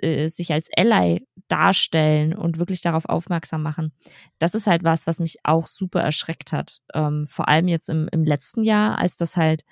äh, 0.00 0.28
sich 0.28 0.52
als 0.52 0.68
Ally 0.76 1.26
darstellen 1.48 2.34
und 2.34 2.58
wirklich 2.58 2.80
darauf 2.80 3.04
aufmerksam 3.04 3.62
machen, 3.62 3.92
das 4.38 4.54
ist 4.54 4.66
halt 4.66 4.82
was, 4.82 5.06
was 5.06 5.20
mich 5.20 5.36
auch 5.44 5.66
super 5.66 6.00
erschreckt 6.00 6.52
hat. 6.52 6.80
Ähm, 6.94 7.26
vor 7.26 7.48
allem 7.48 7.68
jetzt 7.68 7.90
im, 7.90 8.08
im 8.12 8.24
letzten 8.24 8.64
Jahr, 8.64 8.98
als 8.98 9.16
das 9.16 9.36
halt 9.36 9.64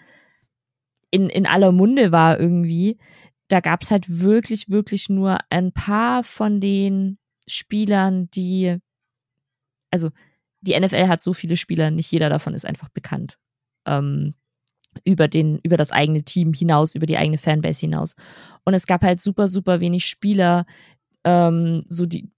in, 1.10 1.28
in 1.28 1.46
aller 1.46 1.72
Munde 1.72 2.12
war 2.12 2.38
irgendwie, 2.38 2.98
da 3.52 3.60
gab 3.60 3.82
es 3.82 3.90
halt 3.90 4.20
wirklich, 4.20 4.70
wirklich 4.70 5.10
nur 5.10 5.38
ein 5.50 5.72
paar 5.72 6.24
von 6.24 6.58
den 6.58 7.18
Spielern, 7.46 8.30
die, 8.30 8.78
also 9.90 10.08
die 10.62 10.78
NFL 10.78 11.08
hat 11.08 11.20
so 11.20 11.34
viele 11.34 11.58
Spieler, 11.58 11.90
nicht 11.90 12.10
jeder 12.10 12.30
davon 12.30 12.54
ist 12.54 12.64
einfach 12.64 12.88
bekannt. 12.88 13.38
Ähm, 13.86 14.34
über 15.04 15.28
den, 15.28 15.58
über 15.62 15.76
das 15.76 15.90
eigene 15.90 16.22
Team 16.22 16.54
hinaus, 16.54 16.94
über 16.94 17.04
die 17.04 17.18
eigene 17.18 17.36
Fanbase 17.36 17.80
hinaus. 17.80 18.14
Und 18.64 18.72
es 18.72 18.86
gab 18.86 19.02
halt 19.02 19.20
super, 19.20 19.48
super 19.48 19.80
wenig 19.80 20.06
Spieler, 20.06 20.64
ähm, 21.24 21.82
so 21.86 22.06
die, 22.06 22.30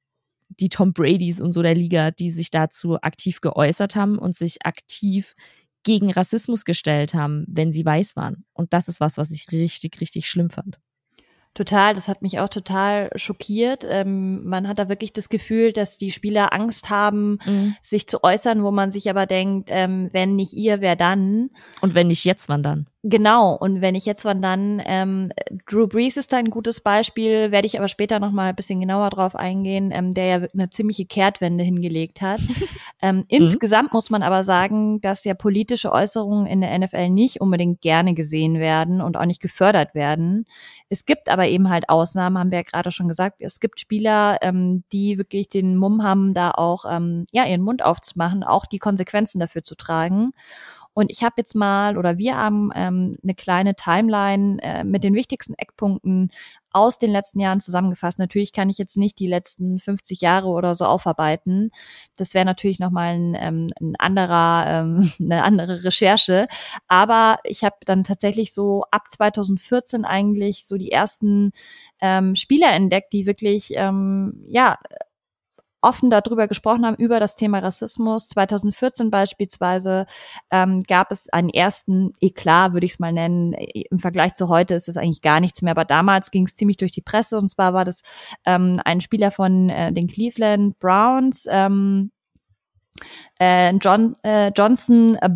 die 0.49 0.69
Tom 0.69 0.93
Bradys 0.93 1.41
und 1.41 1.53
so 1.53 1.63
der 1.63 1.77
Liga, 1.77 2.11
die 2.11 2.31
sich 2.31 2.51
dazu 2.51 3.01
aktiv 3.03 3.41
geäußert 3.41 3.95
haben 3.95 4.19
und 4.19 4.35
sich 4.35 4.67
aktiv 4.67 5.37
gegen 5.85 6.11
Rassismus 6.11 6.65
gestellt 6.65 7.15
haben, 7.15 7.45
wenn 7.47 7.71
sie 7.71 7.85
weiß 7.85 8.17
waren. 8.17 8.45
Und 8.53 8.73
das 8.73 8.89
ist 8.89 8.99
was, 8.99 9.17
was 9.17 9.31
ich 9.31 9.53
richtig, 9.53 10.01
richtig 10.01 10.29
schlimm 10.29 10.51
fand. 10.51 10.81
Total, 11.55 11.95
das 11.95 12.09
hat 12.09 12.21
mich 12.21 12.41
auch 12.41 12.49
total 12.49 13.11
schockiert. 13.15 13.87
Ähm, 13.89 14.45
man 14.45 14.67
hat 14.67 14.81
da 14.81 14.89
wirklich 14.89 15.13
das 15.13 15.29
Gefühl, 15.29 15.73
dass 15.73 15.99
die 15.99 16.11
Spieler 16.11 16.53
Angst 16.53 16.91
haben, 16.91 17.39
mhm. 17.47 17.77
sich 17.81 18.09
zu 18.09 18.25
äußern, 18.25 18.65
wo 18.65 18.73
man 18.73 18.91
sich 18.91 19.09
aber 19.09 19.27
denkt, 19.27 19.69
ähm, 19.71 20.11
wenn 20.13 20.35
nicht 20.35 20.55
ihr, 20.55 20.81
wer 20.81 20.97
dann? 20.97 21.51
Und 21.81 21.95
wenn 21.95 22.09
nicht 22.09 22.25
jetzt, 22.25 22.49
wann 22.49 22.65
dann? 22.65 22.87
Genau, 23.07 23.53
und 23.55 23.83
wenn 23.83 23.95
ich 23.95 24.07
jetzt 24.07 24.23
von 24.23 24.41
dann, 24.41 24.81
ähm, 24.83 25.31
Drew 25.67 25.87
Brees 25.87 26.17
ist 26.17 26.33
da 26.33 26.39
ein 26.39 26.49
gutes 26.49 26.81
Beispiel, 26.81 27.51
werde 27.51 27.67
ich 27.67 27.77
aber 27.77 27.89
später 27.89 28.19
nochmal 28.19 28.49
ein 28.49 28.57
bisschen 28.57 28.81
genauer 28.81 29.11
drauf 29.11 29.37
eingehen, 29.37 29.91
ähm, 29.93 30.15
der 30.15 30.25
ja 30.25 30.49
eine 30.55 30.71
ziemliche 30.71 31.05
Kehrtwende 31.05 31.65
hingelegt 31.65 32.23
hat. 32.23 32.41
ähm, 33.03 33.17
mhm. 33.17 33.25
Insgesamt 33.29 33.93
muss 33.93 34.09
man 34.09 34.23
aber 34.23 34.43
sagen, 34.43 35.03
dass 35.03 35.23
ja 35.25 35.35
politische 35.35 35.93
Äußerungen 35.93 36.47
in 36.47 36.63
der 36.63 36.79
NFL 36.79 37.11
nicht 37.11 37.43
unbedingt 37.43 37.83
gerne 37.83 38.15
gesehen 38.15 38.59
werden 38.59 39.03
und 39.03 39.19
auch 39.19 39.27
nicht 39.27 39.43
gefördert 39.43 39.95
werden. 39.95 40.47
Es 40.89 41.05
gibt 41.05 41.29
aber 41.29 41.47
eben 41.47 41.69
halt 41.69 41.91
Ausnahmen, 41.91 42.39
haben 42.39 42.51
wir 42.53 42.61
ja 42.61 42.65
gerade 42.65 42.91
schon 42.91 43.09
gesagt. 43.09 43.37
Es 43.41 43.61
gibt 43.61 43.81
Spieler, 43.81 44.39
ähm, 44.41 44.83
die 44.93 45.19
wirklich 45.19 45.51
den 45.51 45.77
Mumm 45.77 46.03
haben, 46.03 46.33
da 46.33 46.53
auch 46.53 46.87
ähm, 46.91 47.27
ja 47.33 47.45
ihren 47.45 47.61
Mund 47.61 47.85
aufzumachen, 47.85 48.45
auch 48.45 48.65
die 48.65 48.79
Konsequenzen 48.79 49.41
dafür 49.41 49.63
zu 49.63 49.75
tragen. 49.75 50.33
Und 50.95 51.11
ich 51.11 51.23
habe 51.23 51.35
jetzt 51.39 51.55
mal 51.55 51.99
oder 51.99 52.19
wir 52.19 52.37
haben 52.37 52.71
ähm, 52.75 53.19
eine 53.23 53.35
kleine 53.35 53.75
Timeline 53.75 54.63
äh, 54.63 54.85
mit 54.85 55.03
den 55.03 55.15
wichtigsten 55.15 55.55
Eckpunkten 55.55 56.31
aus 56.71 56.99
den 56.99 57.11
letzten 57.11 57.41
Jahren 57.41 57.61
zusammengefasst. 57.61 58.19
Natürlich 58.19 58.53
kann 58.53 58.71
ich 58.71 58.79
jetzt 58.79 58.97
nicht 58.97 59.19
die 59.19 59.27
letzten 59.27 59.79
50 59.79 60.21
Jahre 60.21 60.49
oder 60.49 60.75
so 60.75 60.87
aufarbeiten. 60.87 61.71
Das 62.17 62.33
wäre 62.35 62.45
natürlich 62.45 62.79
nochmal 62.79 63.15
ein, 63.15 63.37
ähm, 63.39 63.73
ein 63.81 63.95
anderer, 63.99 64.65
ähm, 64.67 65.13
eine 65.21 65.43
andere 65.43 65.85
Recherche. 65.85 66.47
Aber 66.89 67.39
ich 67.45 67.65
habe 67.65 67.77
dann 67.85 68.05
tatsächlich 68.05 68.55
so 68.55 68.85
ab 68.91 69.11
2014 69.11 70.05
eigentlich 70.05 70.67
so 70.67 70.77
die 70.77 70.93
ersten 70.93 71.53
ähm, 72.01 72.37
Spieler 72.37 72.73
entdeckt, 72.73 73.13
die 73.13 73.27
wirklich 73.27 73.73
ähm, 73.75 74.45
ja 74.49 74.79
offen 75.85 76.11
darüber 76.11 76.49
gesprochen 76.49 76.85
haben, 76.85 76.97
über 76.97 77.21
das 77.21 77.37
Thema 77.37 77.59
Rassismus. 77.59 78.29
2014 78.29 79.11
beispielsweise 79.11 80.07
ähm, 80.51 80.83
gab 80.83 81.13
es 81.13 81.29
einen 81.29 81.51
ersten 81.51 82.13
Eklat, 82.21 82.73
würde 82.73 82.87
ich 82.87 82.93
es 82.93 82.99
mal 82.99 83.13
nennen. 83.13 83.53
Im 83.53 83.99
Vergleich 83.99 84.35
zu 84.35 84.49
heute 84.49 84.75
ist 84.75 84.89
es 84.89 84.97
eigentlich 84.97 85.23
gar 85.23 85.41
nichts 85.41 85.63
mehr, 85.63 85.73
aber 85.73 85.85
damals 85.85 86.31
ging 86.31 86.47
es 86.47 86.57
ziemlich 86.57 86.79
durch 86.79 86.93
die 86.93 87.03
Presse 87.03 87.39
und 87.39 87.51
zwar 87.51 87.75
war 87.75 87.85
das 87.85 88.03
ähm, 88.45 88.81
ein 88.85 89.01
Spieler 89.01 89.31
von 89.31 89.69
äh, 89.69 89.93
den 89.93 90.09
Cleveland 90.09 90.79
Browns, 90.79 91.47
ähm, 91.51 92.11
äh, 93.39 93.73
John, 93.77 94.17
äh, 94.23 94.51
Johnson 94.57 95.17
äh, 95.17 95.31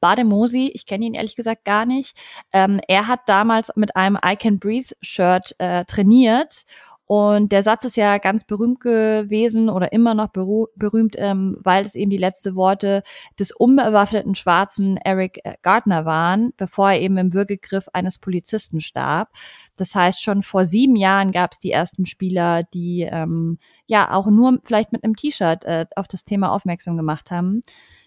Bademosi, 0.00 0.70
ich 0.74 0.86
kenne 0.86 1.06
ihn 1.06 1.14
ehrlich 1.14 1.36
gesagt 1.36 1.64
gar 1.64 1.84
nicht. 1.84 2.16
Ähm, 2.52 2.80
er 2.86 3.08
hat 3.08 3.20
damals 3.26 3.72
mit 3.74 3.96
einem 3.96 4.18
I 4.24 4.36
Can 4.36 4.58
Breathe 4.58 4.94
Shirt 5.00 5.54
äh, 5.58 5.84
trainiert 5.86 6.64
und 7.08 7.52
der 7.52 7.62
Satz 7.62 7.86
ist 7.86 7.96
ja 7.96 8.18
ganz 8.18 8.44
berühmt 8.44 8.80
gewesen 8.80 9.70
oder 9.70 9.94
immer 9.94 10.12
noch 10.12 10.28
berühmt, 10.28 11.16
ähm, 11.16 11.56
weil 11.60 11.86
es 11.86 11.94
eben 11.94 12.10
die 12.10 12.18
letzten 12.18 12.54
Worte 12.54 13.02
des 13.38 13.50
unbewaffneten 13.50 14.34
schwarzen 14.34 14.98
Eric 14.98 15.40
äh, 15.42 15.54
Gardner 15.62 16.04
waren, 16.04 16.52
bevor 16.58 16.90
er 16.90 17.00
eben 17.00 17.16
im 17.16 17.32
Würgegriff 17.32 17.88
eines 17.94 18.18
Polizisten 18.18 18.82
starb. 18.82 19.30
Das 19.76 19.94
heißt, 19.94 20.22
schon 20.22 20.42
vor 20.42 20.66
sieben 20.66 20.96
Jahren 20.96 21.32
gab 21.32 21.52
es 21.52 21.58
die 21.58 21.72
ersten 21.72 22.04
Spieler, 22.04 22.62
die 22.62 23.08
ähm, 23.10 23.58
ja 23.86 24.12
auch 24.12 24.26
nur 24.26 24.58
vielleicht 24.62 24.92
mit 24.92 25.02
einem 25.02 25.16
T-Shirt 25.16 25.64
äh, 25.64 25.86
auf 25.96 26.08
das 26.08 26.24
Thema 26.24 26.52
aufmerksam 26.52 26.98
gemacht 26.98 27.30
haben. 27.30 27.62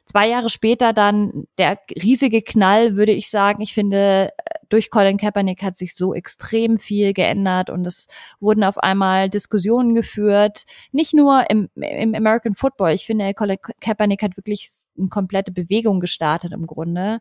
Zwei 0.05 0.27
Jahre 0.27 0.49
später 0.49 0.93
dann 0.93 1.45
der 1.57 1.79
riesige 2.01 2.41
Knall, 2.41 2.95
würde 2.95 3.13
ich 3.13 3.29
sagen. 3.29 3.61
Ich 3.61 3.73
finde, 3.73 4.31
durch 4.67 4.89
Colin 4.89 5.17
Kaepernick 5.17 5.61
hat 5.63 5.77
sich 5.77 5.95
so 5.95 6.13
extrem 6.13 6.77
viel 6.77 7.13
geändert 7.13 7.69
und 7.69 7.85
es 7.85 8.07
wurden 8.39 8.63
auf 8.63 8.77
einmal 8.77 9.29
Diskussionen 9.29 9.95
geführt. 9.95 10.63
Nicht 10.91 11.13
nur 11.13 11.49
im, 11.49 11.69
im 11.75 12.15
American 12.15 12.55
Football. 12.55 12.91
Ich 12.91 13.05
finde, 13.05 13.33
Colin 13.33 13.57
Kaepernick 13.79 14.23
hat 14.23 14.37
wirklich 14.37 14.69
eine 14.97 15.09
komplette 15.09 15.51
Bewegung 15.51 15.99
gestartet 15.99 16.51
im 16.53 16.67
Grunde. 16.67 17.19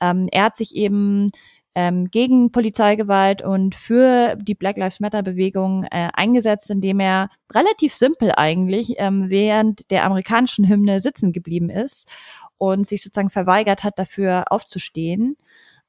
Ähm, 0.00 0.28
er 0.30 0.44
hat 0.44 0.56
sich 0.56 0.74
eben 0.74 1.30
ähm, 1.78 2.10
gegen 2.10 2.50
Polizeigewalt 2.50 3.40
und 3.40 3.76
für 3.76 4.34
die 4.34 4.56
Black 4.56 4.76
Lives 4.78 4.98
Matter 4.98 5.22
Bewegung 5.22 5.84
äh, 5.84 6.08
eingesetzt, 6.12 6.72
indem 6.72 6.98
er 6.98 7.30
relativ 7.54 7.94
simpel 7.94 8.32
eigentlich 8.32 8.96
ähm, 8.98 9.30
während 9.30 9.88
der 9.92 10.04
amerikanischen 10.04 10.68
Hymne 10.68 10.98
sitzen 10.98 11.32
geblieben 11.32 11.70
ist 11.70 12.10
und 12.56 12.84
sich 12.84 13.04
sozusagen 13.04 13.30
verweigert 13.30 13.84
hat, 13.84 13.96
dafür 13.96 14.46
aufzustehen. 14.50 15.36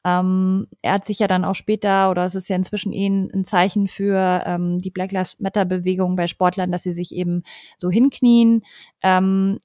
Ähm, 0.05 0.67
er 0.83 0.93
hat 0.93 1.05
sich 1.05 1.17
ja 1.17 1.27
dann 1.27 1.43
auch 1.43 1.55
später, 1.55 2.11
oder 2.11 2.23
es 2.23 2.35
ist 2.35 2.49
ja 2.49 2.55
inzwischen 2.55 2.93
eh 2.93 3.07
ein 3.07 3.43
Zeichen 3.43 3.87
für 3.87 4.43
ähm, 4.45 4.77
die 4.77 4.91
Black 4.91 5.11
Lives 5.11 5.39
Matter 5.39 5.65
Bewegung 5.65 6.15
bei 6.15 6.27
Sportlern, 6.27 6.71
dass 6.71 6.83
sie 6.83 6.93
sich 6.93 7.15
eben 7.15 7.41
so 7.79 7.89
hinknien. 7.89 8.61
Ähm, 9.01 9.57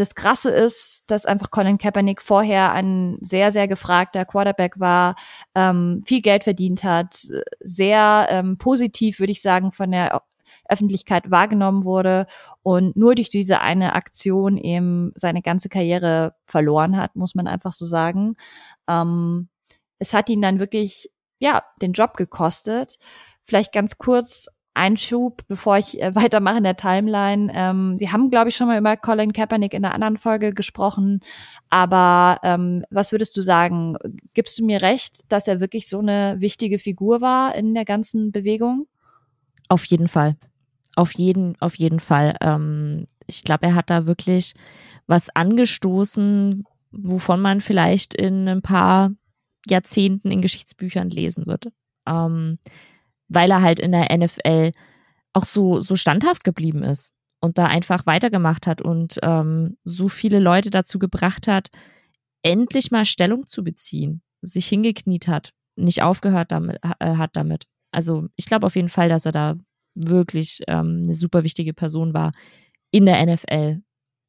das 0.00 0.14
Krasse 0.14 0.50
ist, 0.50 1.04
dass 1.08 1.26
einfach 1.26 1.50
Colin 1.50 1.76
Kaepernick 1.76 2.22
vorher 2.22 2.72
ein 2.72 3.18
sehr, 3.20 3.52
sehr 3.52 3.68
gefragter 3.68 4.24
Quarterback 4.24 4.80
war, 4.80 5.14
ähm, 5.54 6.02
viel 6.06 6.22
Geld 6.22 6.44
verdient 6.44 6.82
hat, 6.84 7.26
sehr 7.60 8.26
ähm, 8.30 8.56
positiv, 8.56 9.20
würde 9.20 9.32
ich 9.32 9.42
sagen, 9.42 9.72
von 9.72 9.90
der 9.90 10.22
Öffentlichkeit 10.68 11.30
wahrgenommen 11.30 11.84
wurde 11.84 12.26
und 12.62 12.96
nur 12.96 13.14
durch 13.14 13.28
diese 13.28 13.60
eine 13.60 13.94
Aktion 13.94 14.56
eben 14.56 15.12
seine 15.16 15.42
ganze 15.42 15.68
Karriere 15.68 16.34
verloren 16.46 16.96
hat, 16.96 17.14
muss 17.14 17.34
man 17.34 17.46
einfach 17.46 17.74
so 17.74 17.84
sagen. 17.84 18.36
Ähm, 18.88 19.48
es 19.98 20.14
hat 20.14 20.30
ihn 20.30 20.40
dann 20.40 20.60
wirklich, 20.60 21.10
ja, 21.40 21.62
den 21.82 21.92
Job 21.92 22.16
gekostet. 22.16 22.98
Vielleicht 23.44 23.72
ganz 23.72 23.98
kurz 23.98 24.48
Einschub, 24.74 25.42
bevor 25.48 25.78
ich 25.78 26.00
äh, 26.00 26.14
weitermache 26.14 26.58
in 26.58 26.64
der 26.64 26.76
Timeline. 26.76 27.50
Ähm, 27.54 27.98
wir 27.98 28.12
haben, 28.12 28.30
glaube 28.30 28.50
ich, 28.50 28.56
schon 28.56 28.68
mal 28.68 28.78
über 28.78 28.96
Colin 28.96 29.32
Kaepernick 29.32 29.74
in 29.74 29.84
einer 29.84 29.94
anderen 29.94 30.16
Folge 30.16 30.52
gesprochen. 30.52 31.20
Aber 31.68 32.38
ähm, 32.42 32.84
was 32.90 33.12
würdest 33.12 33.36
du 33.36 33.42
sagen? 33.42 33.96
Gibst 34.34 34.58
du 34.58 34.64
mir 34.64 34.82
recht, 34.82 35.20
dass 35.28 35.48
er 35.48 35.60
wirklich 35.60 35.88
so 35.88 35.98
eine 35.98 36.36
wichtige 36.38 36.78
Figur 36.78 37.20
war 37.20 37.54
in 37.54 37.74
der 37.74 37.84
ganzen 37.84 38.32
Bewegung? 38.32 38.86
Auf 39.68 39.84
jeden 39.86 40.08
Fall. 40.08 40.36
Auf 40.96 41.12
jeden, 41.14 41.56
auf 41.60 41.76
jeden 41.76 42.00
Fall. 42.00 42.36
Ähm, 42.40 43.06
ich 43.26 43.44
glaube, 43.44 43.66
er 43.66 43.74
hat 43.74 43.90
da 43.90 44.06
wirklich 44.06 44.54
was 45.06 45.34
angestoßen, 45.34 46.64
wovon 46.90 47.40
man 47.40 47.60
vielleicht 47.60 48.14
in 48.14 48.48
ein 48.48 48.62
paar 48.62 49.10
Jahrzehnten 49.66 50.30
in 50.30 50.40
Geschichtsbüchern 50.40 51.10
lesen 51.10 51.46
wird. 51.46 51.68
Ähm, 52.06 52.58
weil 53.30 53.50
er 53.50 53.62
halt 53.62 53.78
in 53.78 53.92
der 53.92 54.14
NFL 54.14 54.72
auch 55.32 55.44
so, 55.44 55.80
so 55.80 55.96
standhaft 55.96 56.44
geblieben 56.44 56.82
ist 56.82 57.12
und 57.40 57.56
da 57.56 57.66
einfach 57.66 58.04
weitergemacht 58.04 58.66
hat 58.66 58.82
und 58.82 59.18
ähm, 59.22 59.78
so 59.84 60.08
viele 60.08 60.40
Leute 60.40 60.70
dazu 60.70 60.98
gebracht 60.98 61.48
hat, 61.48 61.68
endlich 62.42 62.90
mal 62.90 63.04
Stellung 63.04 63.46
zu 63.46 63.64
beziehen, 63.64 64.22
sich 64.42 64.66
hingekniet 64.66 65.28
hat, 65.28 65.52
nicht 65.76 66.02
aufgehört 66.02 66.52
damit, 66.52 66.78
äh, 66.98 67.16
hat 67.16 67.36
damit. 67.36 67.64
Also 67.92 68.26
ich 68.36 68.46
glaube 68.46 68.66
auf 68.66 68.76
jeden 68.76 68.88
Fall, 68.88 69.08
dass 69.08 69.24
er 69.24 69.32
da 69.32 69.56
wirklich 69.94 70.60
ähm, 70.66 71.02
eine 71.04 71.14
super 71.14 71.44
wichtige 71.44 71.72
Person 71.72 72.12
war 72.12 72.32
in 72.90 73.06
der 73.06 73.24
NFL 73.24 73.82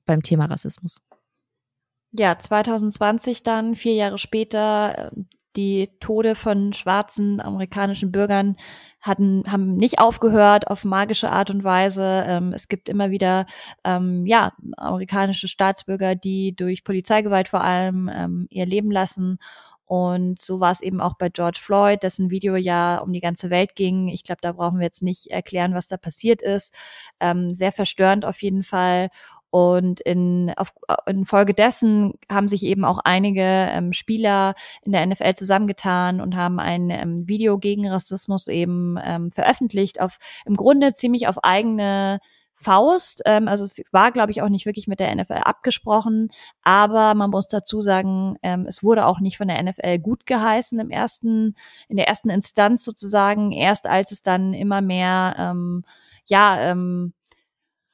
beim 0.05 0.21
Thema 0.21 0.45
Rassismus. 0.45 1.01
Ja, 2.11 2.37
2020 2.37 3.43
dann, 3.43 3.75
vier 3.75 3.93
Jahre 3.93 4.17
später, 4.17 5.11
die 5.55 5.89
Tode 5.99 6.35
von 6.35 6.73
schwarzen 6.73 7.39
amerikanischen 7.39 8.11
Bürgern 8.11 8.57
hatten, 9.01 9.43
haben 9.51 9.75
nicht 9.75 9.99
aufgehört 9.99 10.67
auf 10.67 10.83
magische 10.85 11.31
Art 11.31 11.49
und 11.49 11.63
Weise. 11.63 12.23
Ähm, 12.27 12.53
es 12.53 12.67
gibt 12.67 12.89
immer 12.89 13.11
wieder, 13.11 13.45
ähm, 13.83 14.25
ja, 14.25 14.53
amerikanische 14.77 15.47
Staatsbürger, 15.47 16.15
die 16.15 16.55
durch 16.55 16.83
Polizeigewalt 16.83 17.49
vor 17.49 17.61
allem 17.61 18.09
ähm, 18.13 18.47
ihr 18.49 18.65
Leben 18.65 18.91
lassen. 18.91 19.39
Und 19.85 20.39
so 20.39 20.61
war 20.61 20.71
es 20.71 20.79
eben 20.79 21.01
auch 21.01 21.15
bei 21.17 21.27
George 21.27 21.59
Floyd, 21.61 22.01
dessen 22.01 22.29
Video 22.29 22.55
ja 22.55 22.99
um 22.99 23.11
die 23.11 23.19
ganze 23.19 23.49
Welt 23.49 23.75
ging. 23.75 24.07
Ich 24.07 24.23
glaube, 24.23 24.39
da 24.41 24.53
brauchen 24.53 24.79
wir 24.79 24.85
jetzt 24.85 25.03
nicht 25.03 25.27
erklären, 25.31 25.73
was 25.73 25.89
da 25.89 25.97
passiert 25.97 26.41
ist. 26.41 26.73
Ähm, 27.19 27.53
sehr 27.53 27.73
verstörend 27.73 28.23
auf 28.23 28.41
jeden 28.41 28.63
Fall. 28.63 29.09
Und 29.51 29.99
in, 29.99 30.53
auf, 30.55 30.73
in 31.05 31.25
Folge 31.25 31.53
dessen 31.53 32.13
haben 32.31 32.47
sich 32.47 32.63
eben 32.63 32.85
auch 32.85 32.99
einige 33.03 33.41
ähm, 33.41 33.91
Spieler 33.91 34.55
in 34.81 34.93
der 34.93 35.05
NFL 35.05 35.33
zusammengetan 35.33 36.21
und 36.21 36.35
haben 36.35 36.59
ein 36.59 36.89
ähm, 36.89 37.27
Video 37.27 37.57
gegen 37.59 37.87
Rassismus 37.87 38.47
eben 38.47 38.97
ähm, 39.03 39.29
veröffentlicht, 39.31 39.99
auf 39.99 40.17
im 40.45 40.55
Grunde 40.55 40.93
ziemlich 40.93 41.27
auf 41.27 41.43
eigene 41.43 42.19
Faust. 42.61 43.23
Ähm, 43.25 43.47
also 43.47 43.65
es 43.65 43.81
war, 43.91 44.11
glaube 44.11 44.31
ich, 44.31 44.41
auch 44.41 44.49
nicht 44.49 44.65
wirklich 44.65 44.87
mit 44.87 44.99
der 44.99 45.13
NFL 45.13 45.41
abgesprochen, 45.43 46.29
aber 46.63 47.13
man 47.15 47.31
muss 47.31 47.47
dazu 47.47 47.81
sagen, 47.81 48.37
ähm, 48.43 48.65
es 48.67 48.83
wurde 48.83 49.05
auch 49.05 49.19
nicht 49.19 49.37
von 49.37 49.47
der 49.47 49.61
NFL 49.61 49.99
gut 49.99 50.25
geheißen 50.25 50.79
im 50.79 50.91
ersten, 50.91 51.55
in 51.89 51.97
der 51.97 52.07
ersten 52.07 52.29
Instanz 52.29 52.85
sozusagen, 52.85 53.51
erst 53.51 53.87
als 53.87 54.11
es 54.11 54.21
dann 54.21 54.53
immer 54.53 54.81
mehr 54.81 55.35
ähm, 55.37 55.83
ja, 56.27 56.71
ähm, 56.71 57.13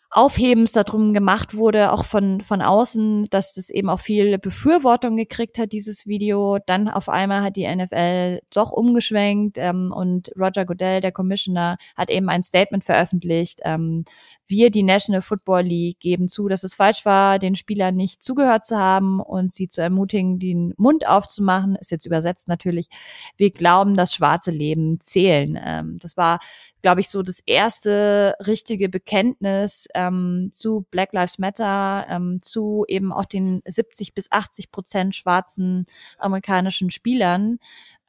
Aufhebens 0.09 0.71
darum 0.71 1.13
gemacht 1.13 1.55
wurde, 1.55 1.91
auch 1.91 2.05
von, 2.05 2.39
von 2.39 2.61
außen, 2.61 3.27
dass 3.29 3.53
das 3.53 3.69
eben 3.69 3.89
auch 3.89 3.99
viel 3.99 4.37
Befürwortung 4.37 5.17
gekriegt 5.17 5.57
hat, 5.57 5.73
dieses 5.73 6.07
Video. 6.07 6.59
Dann 6.65 6.87
auf 6.87 7.09
einmal 7.09 7.41
hat 7.43 7.57
die 7.57 7.67
NFL 7.67 8.39
doch 8.53 8.71
umgeschwenkt 8.71 9.57
ähm, 9.57 9.91
und 9.93 10.31
Roger 10.39 10.65
Goodell, 10.65 11.01
der 11.01 11.11
Commissioner, 11.11 11.77
hat 11.95 12.09
eben 12.09 12.29
ein 12.29 12.41
Statement 12.41 12.85
veröffentlicht, 12.85 13.59
ähm, 13.63 14.05
wir, 14.47 14.71
die 14.71 14.83
National 14.83 15.21
Football 15.21 15.63
League, 15.63 15.99
geben 15.99 16.29
zu, 16.29 16.47
dass 16.47 16.63
es 16.63 16.73
falsch 16.73 17.05
war, 17.05 17.39
den 17.39 17.55
Spielern 17.55 17.95
nicht 17.95 18.23
zugehört 18.23 18.65
zu 18.65 18.77
haben 18.77 19.19
und 19.19 19.51
sie 19.51 19.69
zu 19.69 19.81
ermutigen, 19.81 20.39
den 20.39 20.73
Mund 20.77 21.07
aufzumachen, 21.07 21.75
ist 21.75 21.91
jetzt 21.91 22.05
übersetzt 22.05 22.47
natürlich. 22.47 22.87
Wir 23.35 23.51
glauben, 23.51 23.95
dass 23.95 24.13
schwarze 24.13 24.51
Leben 24.51 24.99
zählen. 24.99 25.59
Ähm, 25.63 25.97
das 26.01 26.17
war, 26.17 26.39
glaube 26.81 27.01
ich, 27.01 27.09
so 27.09 27.21
das 27.21 27.39
erste 27.45 28.35
richtige 28.45 28.89
Bekenntnis 28.89 29.87
ähm, 29.93 30.49
zu 30.51 30.85
Black 30.91 31.13
Lives 31.13 31.39
Matter, 31.39 32.05
ähm, 32.09 32.39
zu 32.41 32.85
eben 32.87 33.11
auch 33.11 33.25
den 33.25 33.61
70 33.65 34.13
bis 34.13 34.31
80 34.31 34.71
Prozent 34.71 35.15
schwarzen 35.15 35.85
amerikanischen 36.17 36.89
Spielern. 36.89 37.59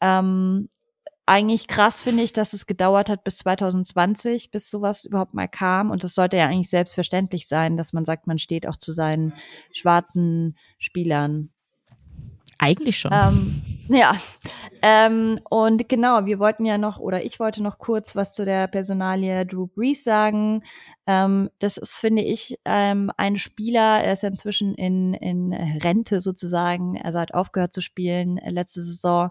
Ähm, 0.00 0.68
eigentlich 1.28 1.66
krass 1.66 2.00
finde 2.00 2.23
ich, 2.23 2.32
dass 2.32 2.52
es 2.54 2.66
gedauert 2.66 3.08
hat 3.11 3.23
bis 3.23 3.38
2020, 3.38 4.50
bis 4.50 4.70
sowas 4.70 5.04
überhaupt 5.04 5.35
mal 5.35 5.47
kam. 5.49 5.90
Und 5.90 6.02
das 6.02 6.14
sollte 6.14 6.38
ja 6.38 6.47
eigentlich 6.47 6.70
selbstverständlich 6.70 7.47
sein, 7.47 7.76
dass 7.76 7.92
man 7.92 8.04
sagt, 8.04 8.26
man 8.26 8.38
steht 8.38 8.66
auch 8.66 8.76
zu 8.76 8.92
seinen 8.92 9.35
schwarzen 9.73 10.56
Spielern. 10.78 11.50
Eigentlich 12.58 12.98
schon. 12.98 13.12
Ähm, 13.12 13.62
ja. 13.88 14.14
Ähm, 14.82 15.40
und 15.48 15.88
genau, 15.88 16.26
wir 16.26 16.38
wollten 16.38 16.64
ja 16.64 16.78
noch, 16.78 16.98
oder 16.98 17.24
ich 17.24 17.40
wollte 17.40 17.62
noch 17.62 17.78
kurz 17.78 18.14
was 18.14 18.34
zu 18.34 18.44
der 18.44 18.66
Personalie 18.66 19.46
Drew 19.46 19.66
Brees 19.66 20.04
sagen. 20.04 20.62
Ähm, 21.06 21.50
das 21.58 21.78
ist, 21.78 21.94
finde 21.94 22.22
ich, 22.22 22.58
ähm, 22.64 23.10
ein 23.16 23.36
Spieler, 23.36 24.02
er 24.02 24.12
ist 24.12 24.22
ja 24.22 24.28
inzwischen 24.28 24.74
in, 24.74 25.14
in 25.14 25.54
Rente 25.54 26.20
sozusagen, 26.20 27.00
also 27.02 27.18
hat 27.18 27.32
aufgehört 27.32 27.72
zu 27.72 27.80
spielen 27.80 28.38
letzte 28.44 28.82
Saison. 28.82 29.30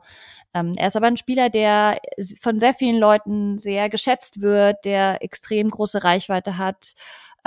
Ähm, 0.53 0.73
er 0.75 0.87
ist 0.87 0.95
aber 0.95 1.07
ein 1.07 1.17
Spieler, 1.17 1.49
der 1.49 1.99
von 2.41 2.59
sehr 2.59 2.73
vielen 2.73 2.97
Leuten 2.97 3.59
sehr 3.59 3.89
geschätzt 3.89 4.41
wird, 4.41 4.85
der 4.85 5.21
extrem 5.21 5.69
große 5.69 6.03
Reichweite 6.03 6.57
hat 6.57 6.93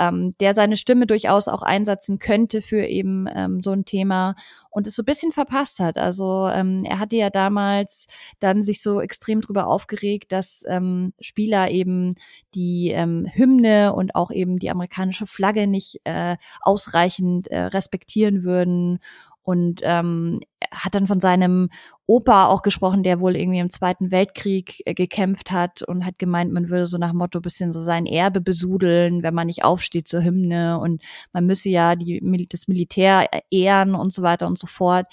ähm, 0.01 0.35
der 0.39 0.55
seine 0.55 0.77
Stimme 0.77 1.05
durchaus 1.05 1.47
auch 1.47 1.61
einsetzen 1.61 2.17
könnte 2.17 2.61
für 2.61 2.85
eben 2.85 3.27
ähm, 3.33 3.61
so 3.61 3.71
ein 3.71 3.85
Thema 3.85 4.35
und 4.71 4.87
es 4.87 4.95
so 4.95 5.03
ein 5.03 5.05
bisschen 5.05 5.31
verpasst 5.31 5.79
hat. 5.79 5.97
Also 5.97 6.47
ähm, 6.47 6.83
er 6.83 6.97
hatte 6.99 7.17
ja 7.17 7.29
damals 7.29 8.07
dann 8.39 8.63
sich 8.63 8.81
so 8.81 8.99
extrem 8.99 9.41
drüber 9.41 9.67
aufgeregt, 9.67 10.31
dass 10.31 10.63
ähm, 10.67 11.13
Spieler 11.19 11.69
eben 11.69 12.15
die 12.55 12.89
ähm, 12.89 13.27
Hymne 13.31 13.93
und 13.93 14.15
auch 14.15 14.31
eben 14.31 14.57
die 14.57 14.71
amerikanische 14.71 15.27
Flagge 15.27 15.67
nicht 15.67 16.01
äh, 16.05 16.37
ausreichend 16.61 17.47
äh, 17.49 17.59
respektieren 17.65 18.43
würden 18.43 18.99
und 19.43 19.81
ähm, 19.83 20.39
hat 20.71 20.95
dann 20.95 21.07
von 21.07 21.19
seinem 21.19 21.69
Opa 22.05 22.47
auch 22.47 22.61
gesprochen, 22.61 23.03
der 23.03 23.19
wohl 23.19 23.35
irgendwie 23.35 23.59
im 23.59 23.69
Zweiten 23.69 24.11
Weltkrieg 24.11 24.81
äh, 24.85 24.93
gekämpft 24.93 25.51
hat 25.51 25.81
und 25.81 26.05
hat 26.05 26.19
gemeint, 26.19 26.51
man 26.51 26.69
würde 26.69 26.87
so 26.87 26.97
nach 26.97 27.13
Motto 27.13 27.41
bisschen 27.41 27.73
so 27.73 27.81
sein 27.81 28.05
Erbe 28.05 28.41
besudeln, 28.41 29.23
wenn 29.23 29.33
man 29.33 29.47
nicht 29.47 29.63
aufsteht 29.63 30.07
zur 30.07 30.23
Hymne 30.23 30.79
und 30.79 31.01
man 31.33 31.45
müsse 31.45 31.69
ja 31.69 31.95
die, 31.95 32.47
das 32.49 32.67
Militär 32.67 33.27
ehren 33.49 33.95
und 33.95 34.13
so 34.13 34.21
weiter 34.21 34.47
und 34.47 34.59
so 34.59 34.67
fort. 34.67 35.07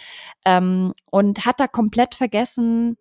Ähm, 0.44 0.92
und 1.11 1.47
hat 1.47 1.61
da 1.61 1.66
komplett 1.66 2.14
vergessen, 2.14 2.97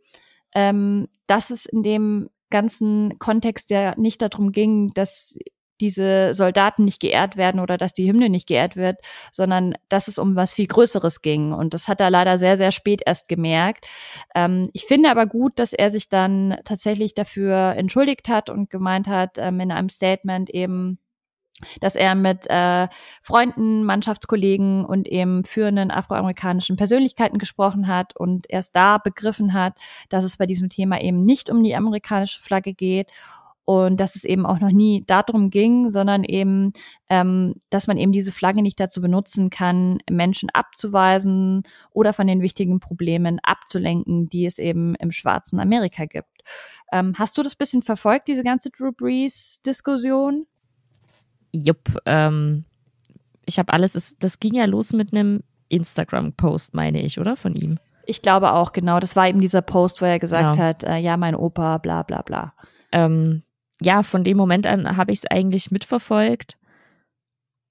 ähm, 0.56 1.08
dass 1.28 1.50
es 1.50 1.66
in 1.66 1.84
dem 1.84 2.30
ganzen 2.50 3.20
Kontext 3.20 3.70
ja 3.70 3.96
nicht 3.98 4.22
darum 4.22 4.52
ging, 4.52 4.92
dass 4.94 5.38
diese 5.82 6.34
Soldaten 6.34 6.86
nicht 6.86 7.00
geehrt 7.00 7.38
werden 7.38 7.60
oder 7.60 7.78
dass 7.78 7.94
die 7.94 8.10
Hymne 8.10 8.30
nicht 8.30 8.48
geehrt 8.48 8.76
wird, 8.76 8.98
sondern 9.32 9.76
dass 9.90 10.08
es 10.08 10.18
um 10.18 10.36
was 10.36 10.54
viel 10.54 10.68
Größeres 10.68 11.22
ging. 11.22 11.54
Und 11.54 11.74
das 11.74 11.88
hat 11.88 12.02
er 12.02 12.10
leider 12.10 12.38
sehr, 12.38 12.58
sehr 12.58 12.72
spät 12.72 13.02
erst 13.06 13.28
gemerkt. 13.28 13.86
Ähm, 14.36 14.70
ich 14.74 14.86
finde 14.86 15.10
aber 15.12 15.26
gut, 15.26 15.60
dass 15.60 15.74
er 15.74 15.90
sich 15.90 16.10
dann 16.10 16.58
tatsächlich 16.64 17.14
dafür 17.14 17.76
entschuldigt 17.76 18.30
hat 18.30 18.50
und 18.50 18.70
gemeint 18.70 19.08
hat 19.08 19.38
ähm, 19.38 19.60
in 19.60 19.72
einem 19.72 19.90
Statement 19.90 20.50
eben, 20.50 21.00
dass 21.82 21.96
er 21.96 22.14
mit 22.16 22.48
äh, 22.50 22.88
Freunden, 23.24 23.84
Mannschaftskollegen 23.84 24.86
und 24.86 25.08
eben 25.08 25.44
führenden 25.44 25.92
afroamerikanischen 25.92 26.76
Persönlichkeiten 26.76 27.40
gesprochen 27.40 27.88
hat 27.88 28.16
und 28.16 28.46
erst 28.50 28.76
da 28.76 29.00
begriffen 29.00 29.54
hat, 29.54 29.76
dass 30.10 30.24
es 30.24 30.38
bei 30.38 30.46
diesem 30.46 30.70
Thema 30.70 31.02
eben 31.02 31.26
nicht 31.26 31.50
um 31.50 31.64
die 31.64 31.76
amerikanische 31.76 32.40
Flagge 32.40 32.74
geht 32.74 33.10
und 33.70 33.98
dass 33.98 34.16
es 34.16 34.24
eben 34.24 34.46
auch 34.46 34.62
noch 34.62 34.72
nie 34.72 35.04
darum 35.08 35.50
ging, 35.50 35.92
sondern 35.92 36.24
eben, 36.24 36.72
ähm, 37.10 37.56
dass 37.70 37.86
man 37.86 37.98
eben 37.98 38.14
diese 38.14 38.32
Flagge 38.32 38.62
nicht 38.62 38.80
dazu 38.80 39.02
benutzen 39.02 39.50
kann, 39.50 39.98
Menschen 40.10 40.50
abzuweisen 40.54 41.64
oder 41.92 42.14
von 42.14 42.28
den 42.28 42.42
wichtigen 42.42 42.80
Problemen 42.80 43.40
abzulenken, 43.44 44.28
die 44.28 44.46
es 44.46 44.58
eben 44.58 44.96
im 44.96 45.12
schwarzen 45.12 45.60
Amerika 45.60 46.06
gibt. 46.06 46.44
Ähm, 46.94 47.14
hast 47.20 47.38
du 47.38 47.44
das 47.44 47.58
bisschen 47.58 47.82
verfolgt, 47.82 48.30
diese 48.30 48.42
ganze 48.42 48.70
Drew 48.70 48.94
Brees-Diskussion? 48.94 50.48
Jupp, 51.52 52.00
ähm, 52.06 52.64
ich 53.46 53.60
habe 53.60 53.74
alles, 53.74 53.92
das, 53.92 54.16
das 54.18 54.40
ging 54.40 54.56
ja 54.56 54.64
los 54.64 54.94
mit 54.94 55.12
einem 55.12 55.44
Instagram-Post, 55.68 56.74
meine 56.74 57.02
ich, 57.02 57.20
oder? 57.20 57.36
Von 57.36 57.54
ihm. 57.54 57.80
Ich 58.06 58.22
glaube 58.22 58.54
auch, 58.54 58.72
genau. 58.72 59.02
Das 59.02 59.18
war 59.18 59.28
eben 59.28 59.42
dieser 59.42 59.62
Post, 59.62 60.02
wo 60.02 60.06
er 60.06 60.20
gesagt 60.20 60.54
genau. 60.54 60.66
hat, 60.66 60.86
äh, 60.86 61.00
ja, 61.00 61.18
mein 61.18 61.36
Opa, 61.36 61.80
bla 61.80 62.04
bla 62.04 62.22
bla. 62.22 62.54
Ähm, 62.94 63.44
ja, 63.82 64.04
von 64.04 64.24
dem 64.24 64.38
Moment 64.38 64.66
an 64.66 64.98
habe 64.98 65.12
ich 65.12 65.20
es 65.20 65.26
eigentlich 65.26 65.72
mitverfolgt 65.72 66.58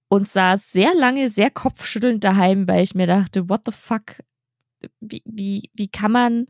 und 0.08 0.28
saß 0.28 0.72
sehr 0.72 0.94
lange 0.94 1.28
sehr 1.28 1.50
kopfschüttelnd 1.50 2.22
daheim, 2.22 2.68
weil 2.68 2.82
ich 2.82 2.94
mir 2.94 3.06
dachte, 3.06 3.48
what 3.48 3.62
the 3.64 3.72
fuck, 3.72 4.22
wie, 5.00 5.22
wie, 5.24 5.70
wie 5.74 5.88
kann 5.88 6.12
man 6.12 6.46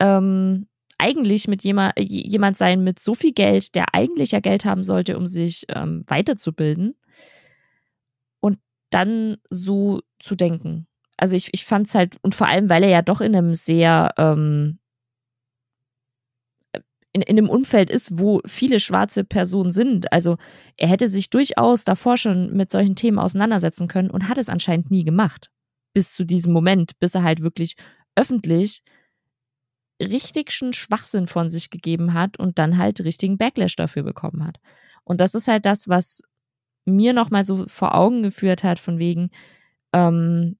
ähm, 0.00 0.66
eigentlich 0.98 1.46
mit 1.46 1.62
jemand, 1.62 1.98
jemand 1.98 2.56
sein 2.56 2.82
mit 2.82 2.98
so 2.98 3.14
viel 3.14 3.32
Geld, 3.32 3.74
der 3.74 3.94
eigentlich 3.94 4.32
ja 4.32 4.40
Geld 4.40 4.64
haben 4.64 4.82
sollte, 4.82 5.16
um 5.16 5.26
sich 5.26 5.66
ähm, 5.68 6.04
weiterzubilden 6.06 6.96
und 8.40 8.58
dann 8.90 9.36
so 9.50 10.00
zu 10.18 10.34
denken. 10.34 10.86
Also 11.16 11.36
ich, 11.36 11.50
ich 11.52 11.64
fand 11.64 11.86
es 11.86 11.94
halt, 11.94 12.16
und 12.22 12.34
vor 12.34 12.48
allem, 12.48 12.68
weil 12.68 12.82
er 12.82 12.90
ja 12.90 13.02
doch 13.02 13.20
in 13.20 13.36
einem 13.36 13.54
sehr 13.54 14.14
ähm, 14.18 14.78
in, 17.16 17.22
in 17.22 17.38
einem 17.38 17.48
Umfeld 17.48 17.88
ist, 17.88 18.18
wo 18.18 18.42
viele 18.44 18.78
schwarze 18.78 19.24
Personen 19.24 19.72
sind. 19.72 20.12
Also 20.12 20.36
er 20.76 20.88
hätte 20.88 21.08
sich 21.08 21.30
durchaus 21.30 21.84
davor 21.84 22.18
schon 22.18 22.52
mit 22.54 22.70
solchen 22.70 22.94
Themen 22.94 23.18
auseinandersetzen 23.18 23.88
können 23.88 24.10
und 24.10 24.28
hat 24.28 24.36
es 24.36 24.50
anscheinend 24.50 24.90
nie 24.90 25.02
gemacht. 25.02 25.50
Bis 25.94 26.12
zu 26.12 26.26
diesem 26.26 26.52
Moment, 26.52 26.98
bis 27.00 27.14
er 27.14 27.22
halt 27.22 27.40
wirklich 27.40 27.76
öffentlich 28.16 28.82
richtig 29.98 30.52
schon 30.52 30.74
Schwachsinn 30.74 31.26
von 31.26 31.48
sich 31.48 31.70
gegeben 31.70 32.12
hat 32.12 32.38
und 32.38 32.58
dann 32.58 32.76
halt 32.76 33.00
richtigen 33.00 33.38
Backlash 33.38 33.76
dafür 33.76 34.02
bekommen 34.02 34.46
hat. 34.46 34.58
Und 35.04 35.22
das 35.22 35.34
ist 35.34 35.48
halt 35.48 35.64
das, 35.64 35.88
was 35.88 36.20
mir 36.84 37.14
nochmal 37.14 37.44
so 37.46 37.66
vor 37.66 37.94
Augen 37.94 38.22
geführt 38.22 38.62
hat, 38.62 38.78
von 38.78 38.98
wegen, 38.98 39.30
ähm, 39.94 40.58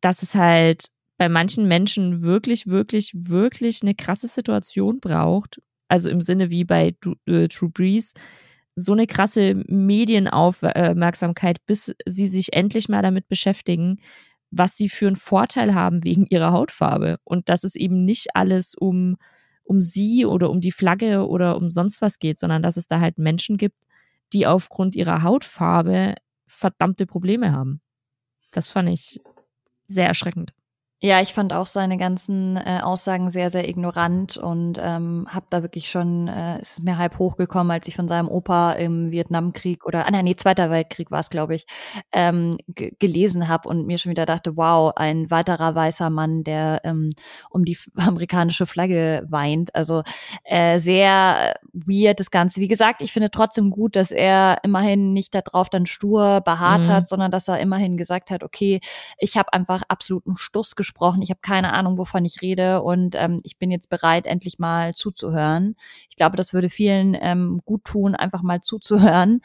dass 0.00 0.24
es 0.24 0.34
halt 0.34 0.88
bei 1.20 1.28
manchen 1.28 1.68
Menschen 1.68 2.22
wirklich, 2.22 2.66
wirklich, 2.66 3.12
wirklich 3.14 3.82
eine 3.82 3.94
krasse 3.94 4.26
Situation 4.26 5.00
braucht, 5.00 5.60
also 5.86 6.08
im 6.08 6.22
Sinne 6.22 6.48
wie 6.48 6.64
bei 6.64 6.94
äh, 7.26 7.46
True 7.48 7.68
Breeze, 7.68 8.14
so 8.74 8.92
eine 8.94 9.06
krasse 9.06 9.54
Medienaufmerksamkeit, 9.66 11.58
bis 11.66 11.94
sie 12.06 12.26
sich 12.26 12.54
endlich 12.54 12.88
mal 12.88 13.02
damit 13.02 13.28
beschäftigen, 13.28 13.98
was 14.50 14.78
sie 14.78 14.88
für 14.88 15.08
einen 15.08 15.16
Vorteil 15.16 15.74
haben 15.74 16.04
wegen 16.04 16.24
ihrer 16.24 16.52
Hautfarbe. 16.52 17.18
Und 17.24 17.50
dass 17.50 17.64
es 17.64 17.74
eben 17.74 18.06
nicht 18.06 18.28
alles 18.34 18.74
um, 18.74 19.18
um 19.62 19.82
sie 19.82 20.24
oder 20.24 20.48
um 20.48 20.62
die 20.62 20.72
Flagge 20.72 21.28
oder 21.28 21.58
um 21.58 21.68
sonst 21.68 22.00
was 22.00 22.18
geht, 22.18 22.38
sondern 22.38 22.62
dass 22.62 22.78
es 22.78 22.86
da 22.86 22.98
halt 22.98 23.18
Menschen 23.18 23.58
gibt, 23.58 23.84
die 24.32 24.46
aufgrund 24.46 24.96
ihrer 24.96 25.22
Hautfarbe 25.22 26.14
verdammte 26.46 27.04
Probleme 27.04 27.52
haben. 27.52 27.82
Das 28.52 28.70
fand 28.70 28.88
ich 28.88 29.20
sehr 29.86 30.06
erschreckend. 30.06 30.54
Ja, 31.02 31.22
ich 31.22 31.32
fand 31.32 31.54
auch 31.54 31.64
seine 31.64 31.96
ganzen 31.96 32.58
äh, 32.58 32.80
Aussagen 32.82 33.30
sehr, 33.30 33.48
sehr 33.48 33.66
ignorant 33.66 34.36
und 34.36 34.76
ähm, 34.78 35.26
habe 35.30 35.46
da 35.48 35.62
wirklich 35.62 35.90
schon, 35.90 36.28
äh, 36.28 36.60
ist 36.60 36.82
mir 36.82 36.98
halb 36.98 37.18
hochgekommen, 37.18 37.70
als 37.70 37.88
ich 37.88 37.96
von 37.96 38.06
seinem 38.06 38.28
Opa 38.28 38.72
im 38.72 39.10
Vietnamkrieg 39.10 39.86
oder, 39.86 40.06
ah 40.06 40.10
nein, 40.10 40.26
nee, 40.26 40.36
Zweiter 40.36 40.70
Weltkrieg 40.70 41.10
war 41.10 41.20
es, 41.20 41.30
glaube 41.30 41.54
ich, 41.54 41.64
ähm, 42.12 42.58
gelesen 42.74 43.48
habe 43.48 43.66
und 43.66 43.86
mir 43.86 43.96
schon 43.96 44.10
wieder 44.10 44.26
dachte, 44.26 44.58
wow, 44.58 44.92
ein 44.94 45.30
weiterer 45.30 45.74
weißer 45.74 46.10
Mann, 46.10 46.44
der 46.44 46.82
ähm, 46.84 47.14
um 47.48 47.64
die 47.64 47.78
amerikanische 47.96 48.66
Flagge 48.66 49.26
weint. 49.30 49.74
Also 49.74 50.02
äh, 50.44 50.78
sehr 50.78 51.54
weird 51.72 52.20
das 52.20 52.30
Ganze. 52.30 52.60
Wie 52.60 52.68
gesagt, 52.68 53.00
ich 53.00 53.10
finde 53.10 53.30
trotzdem 53.30 53.70
gut, 53.70 53.96
dass 53.96 54.10
er 54.10 54.58
immerhin 54.64 55.14
nicht 55.14 55.34
darauf 55.34 55.70
dann 55.70 55.86
stur 55.86 56.42
beharrt 56.42 56.88
mhm. 56.88 56.90
hat, 56.90 57.08
sondern 57.08 57.30
dass 57.30 57.48
er 57.48 57.58
immerhin 57.58 57.96
gesagt 57.96 58.30
hat, 58.30 58.42
okay, 58.42 58.82
ich 59.16 59.38
habe 59.38 59.54
einfach 59.54 59.80
absoluten 59.88 60.36
Stuss 60.36 60.76
gesprochen 60.76 60.89
gesprochen, 60.90 61.22
ich 61.22 61.30
habe 61.30 61.40
keine 61.40 61.72
Ahnung, 61.72 61.98
wovon 61.98 62.24
ich 62.24 62.42
rede 62.42 62.82
und 62.82 63.14
ähm, 63.14 63.38
ich 63.44 63.58
bin 63.58 63.70
jetzt 63.70 63.88
bereit, 63.88 64.26
endlich 64.26 64.58
mal 64.58 64.92
zuzuhören. 64.94 65.76
Ich 66.08 66.16
glaube, 66.16 66.36
das 66.36 66.52
würde 66.52 66.68
vielen 66.68 67.16
ähm, 67.20 67.60
gut 67.64 67.84
tun, 67.84 68.16
einfach 68.16 68.42
mal 68.42 68.60
zuzuhören. 68.60 69.40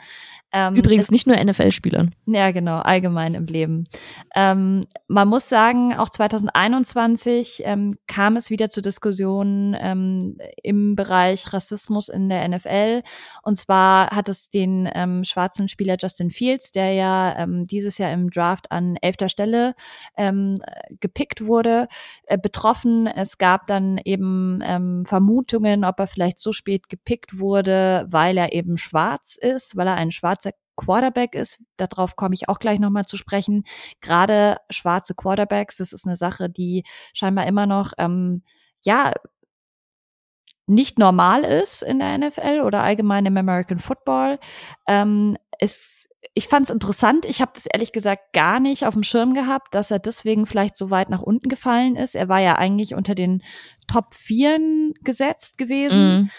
Ähm, 0.52 0.76
Übrigens 0.76 1.06
es, 1.06 1.12
nicht 1.12 1.28
nur 1.28 1.36
NFL-Spielern. 1.36 2.16
Ja, 2.26 2.52
genau, 2.52 2.80
allgemein 2.80 3.36
im 3.36 3.46
Leben. 3.46 3.88
Ähm, 4.34 4.88
man 5.08 5.28
muss 5.28 5.50
sagen, 5.50 5.94
auch 5.94 6.10
2021 6.10 7.62
ähm, 7.66 7.96
kam 8.08 8.38
es 8.38 8.50
wieder 8.50 8.70
zu 8.70 8.82
Diskussionen 8.82 9.76
ähm, 9.78 10.38
im 10.64 10.96
Bereich 10.96 11.52
Rassismus 11.52 12.08
in 12.08 12.30
der 12.30 12.48
NFL. 12.48 13.04
Und 13.44 13.58
zwar 13.58 14.12
hat 14.12 14.30
es 14.30 14.50
den 14.50 14.90
ähm, 14.96 15.26
schwarzen 15.26 15.68
Spieler 15.68 15.98
Justin 16.00 16.32
Fields, 16.32 16.72
der 16.72 16.94
ja 16.94 17.38
ähm, 17.38 17.66
dieses 17.66 17.98
Jahr 17.98 18.12
im 18.12 18.30
Draft 18.30 18.72
an 18.72 18.96
elfter 19.02 19.28
Stelle 19.28 19.76
ähm, 20.16 20.56
gepickt 21.02 21.35
wurde, 21.42 21.88
äh, 22.24 22.38
betroffen. 22.38 23.08
Es 23.08 23.38
gab 23.38 23.68
dann 23.68 24.00
eben 24.04 24.62
ähm, 24.64 25.06
Vermutungen, 25.06 25.86
ob 25.86 26.00
er 26.00 26.08
vielleicht 26.08 26.40
so 26.40 26.52
spät 26.54 26.90
gepickt 26.90 27.40
wurde, 27.40 28.06
weil 28.10 28.38
er 28.38 28.54
eben 28.54 28.78
schwarz 28.78 29.38
ist, 29.40 29.76
weil 29.76 29.88
er 29.88 29.96
ein 29.96 30.12
schwarzer 30.12 30.52
Quarterback 30.76 31.36
ist. 31.36 31.60
Darauf 31.78 32.16
komme 32.16 32.36
ich 32.36 32.50
auch 32.50 32.60
gleich 32.60 32.80
nochmal 32.80 33.06
zu 33.06 33.18
sprechen. 33.18 33.64
Gerade 34.02 34.58
schwarze 34.70 35.16
Quarterbacks, 35.16 35.78
das 35.78 35.94
ist 35.94 36.06
eine 36.06 36.16
Sache, 36.16 36.50
die 36.50 36.84
scheinbar 37.14 37.48
immer 37.48 37.66
noch, 37.66 37.94
ähm, 37.98 38.44
ja, 38.84 39.14
nicht 40.68 40.98
normal 40.98 41.44
ist 41.44 41.84
in 41.84 42.00
der 42.00 42.18
NFL 42.18 42.62
oder 42.62 42.82
allgemein 42.84 43.26
im 43.26 43.38
American 43.38 43.80
Football. 43.80 44.40
Ähm, 44.88 45.38
es, 45.60 46.08
ich 46.34 46.48
fand 46.48 46.66
es 46.66 46.70
interessant. 46.70 47.26
Ich 47.26 47.42
habe 47.42 47.52
das 47.54 47.66
ehrlich 47.66 47.92
gesagt 47.92 48.34
gar 48.34 48.60
nicht 48.60 48.86
auf 48.86 48.94
dem 48.94 49.04
Schirm 49.04 49.34
gehabt, 49.34 49.76
dass 49.76 49.92
er 49.92 50.00
deswegen 50.00 50.46
vielleicht 50.46 50.78
so 50.78 50.90
weit 50.90 51.10
nach 51.10 51.22
unten 51.22 51.50
gefallen 51.50 51.96
ist. 51.96 52.16
Er 52.16 52.30
war 52.30 52.40
ja 52.40 52.56
eigentlich 52.56 52.96
unter 52.96 53.16
den 53.16 53.44
Top 53.88 54.14
Vieren 54.14 54.94
gesetzt 55.04 55.58
gewesen. 55.58 56.24
Mm. 56.24 56.30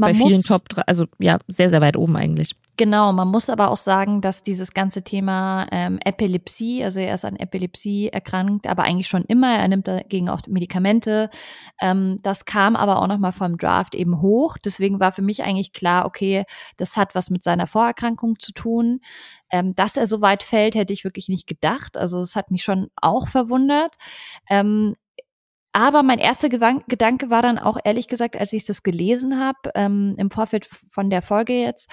Man 0.00 0.12
Bei 0.12 0.18
vielen 0.18 0.42
Top, 0.42 0.62
also 0.86 1.04
ja, 1.18 1.38
sehr, 1.46 1.68
sehr 1.68 1.82
weit 1.82 1.94
oben 1.94 2.16
eigentlich. 2.16 2.56
Genau, 2.78 3.12
man 3.12 3.28
muss 3.28 3.50
aber 3.50 3.70
auch 3.70 3.76
sagen, 3.76 4.22
dass 4.22 4.42
dieses 4.42 4.72
ganze 4.72 5.02
Thema 5.02 5.66
ähm, 5.70 5.98
Epilepsie, 6.02 6.82
also 6.82 7.00
er 7.00 7.12
ist 7.12 7.26
an 7.26 7.36
Epilepsie 7.36 8.08
erkrankt, 8.08 8.66
aber 8.66 8.84
eigentlich 8.84 9.08
schon 9.08 9.26
immer, 9.26 9.58
er 9.58 9.68
nimmt 9.68 9.86
dagegen 9.86 10.30
auch 10.30 10.40
Medikamente. 10.46 11.28
Ähm, 11.82 12.16
das 12.22 12.46
kam 12.46 12.76
aber 12.76 13.02
auch 13.02 13.08
nochmal 13.08 13.32
vom 13.32 13.58
Draft 13.58 13.94
eben 13.94 14.22
hoch. 14.22 14.56
Deswegen 14.64 15.00
war 15.00 15.12
für 15.12 15.20
mich 15.20 15.42
eigentlich 15.42 15.74
klar, 15.74 16.06
okay, 16.06 16.44
das 16.78 16.96
hat 16.96 17.14
was 17.14 17.28
mit 17.28 17.44
seiner 17.44 17.66
Vorerkrankung 17.66 18.38
zu 18.38 18.52
tun. 18.54 19.00
Ähm, 19.50 19.74
dass 19.74 19.98
er 19.98 20.06
so 20.06 20.22
weit 20.22 20.42
fällt, 20.42 20.76
hätte 20.76 20.94
ich 20.94 21.04
wirklich 21.04 21.28
nicht 21.28 21.46
gedacht. 21.46 21.98
Also 21.98 22.20
es 22.20 22.36
hat 22.36 22.50
mich 22.50 22.64
schon 22.64 22.88
auch 22.96 23.28
verwundert. 23.28 23.96
Ähm, 24.48 24.96
aber 25.72 26.02
mein 26.02 26.18
erster 26.18 26.48
Gedanke 26.48 27.30
war 27.30 27.42
dann 27.42 27.58
auch 27.58 27.78
ehrlich 27.84 28.08
gesagt, 28.08 28.36
als 28.36 28.52
ich 28.52 28.64
das 28.64 28.82
gelesen 28.82 29.38
habe, 29.38 29.70
ähm, 29.74 30.14
im 30.18 30.30
Vorfeld 30.30 30.66
von 30.66 31.10
der 31.10 31.22
Folge 31.22 31.52
jetzt, 31.52 31.90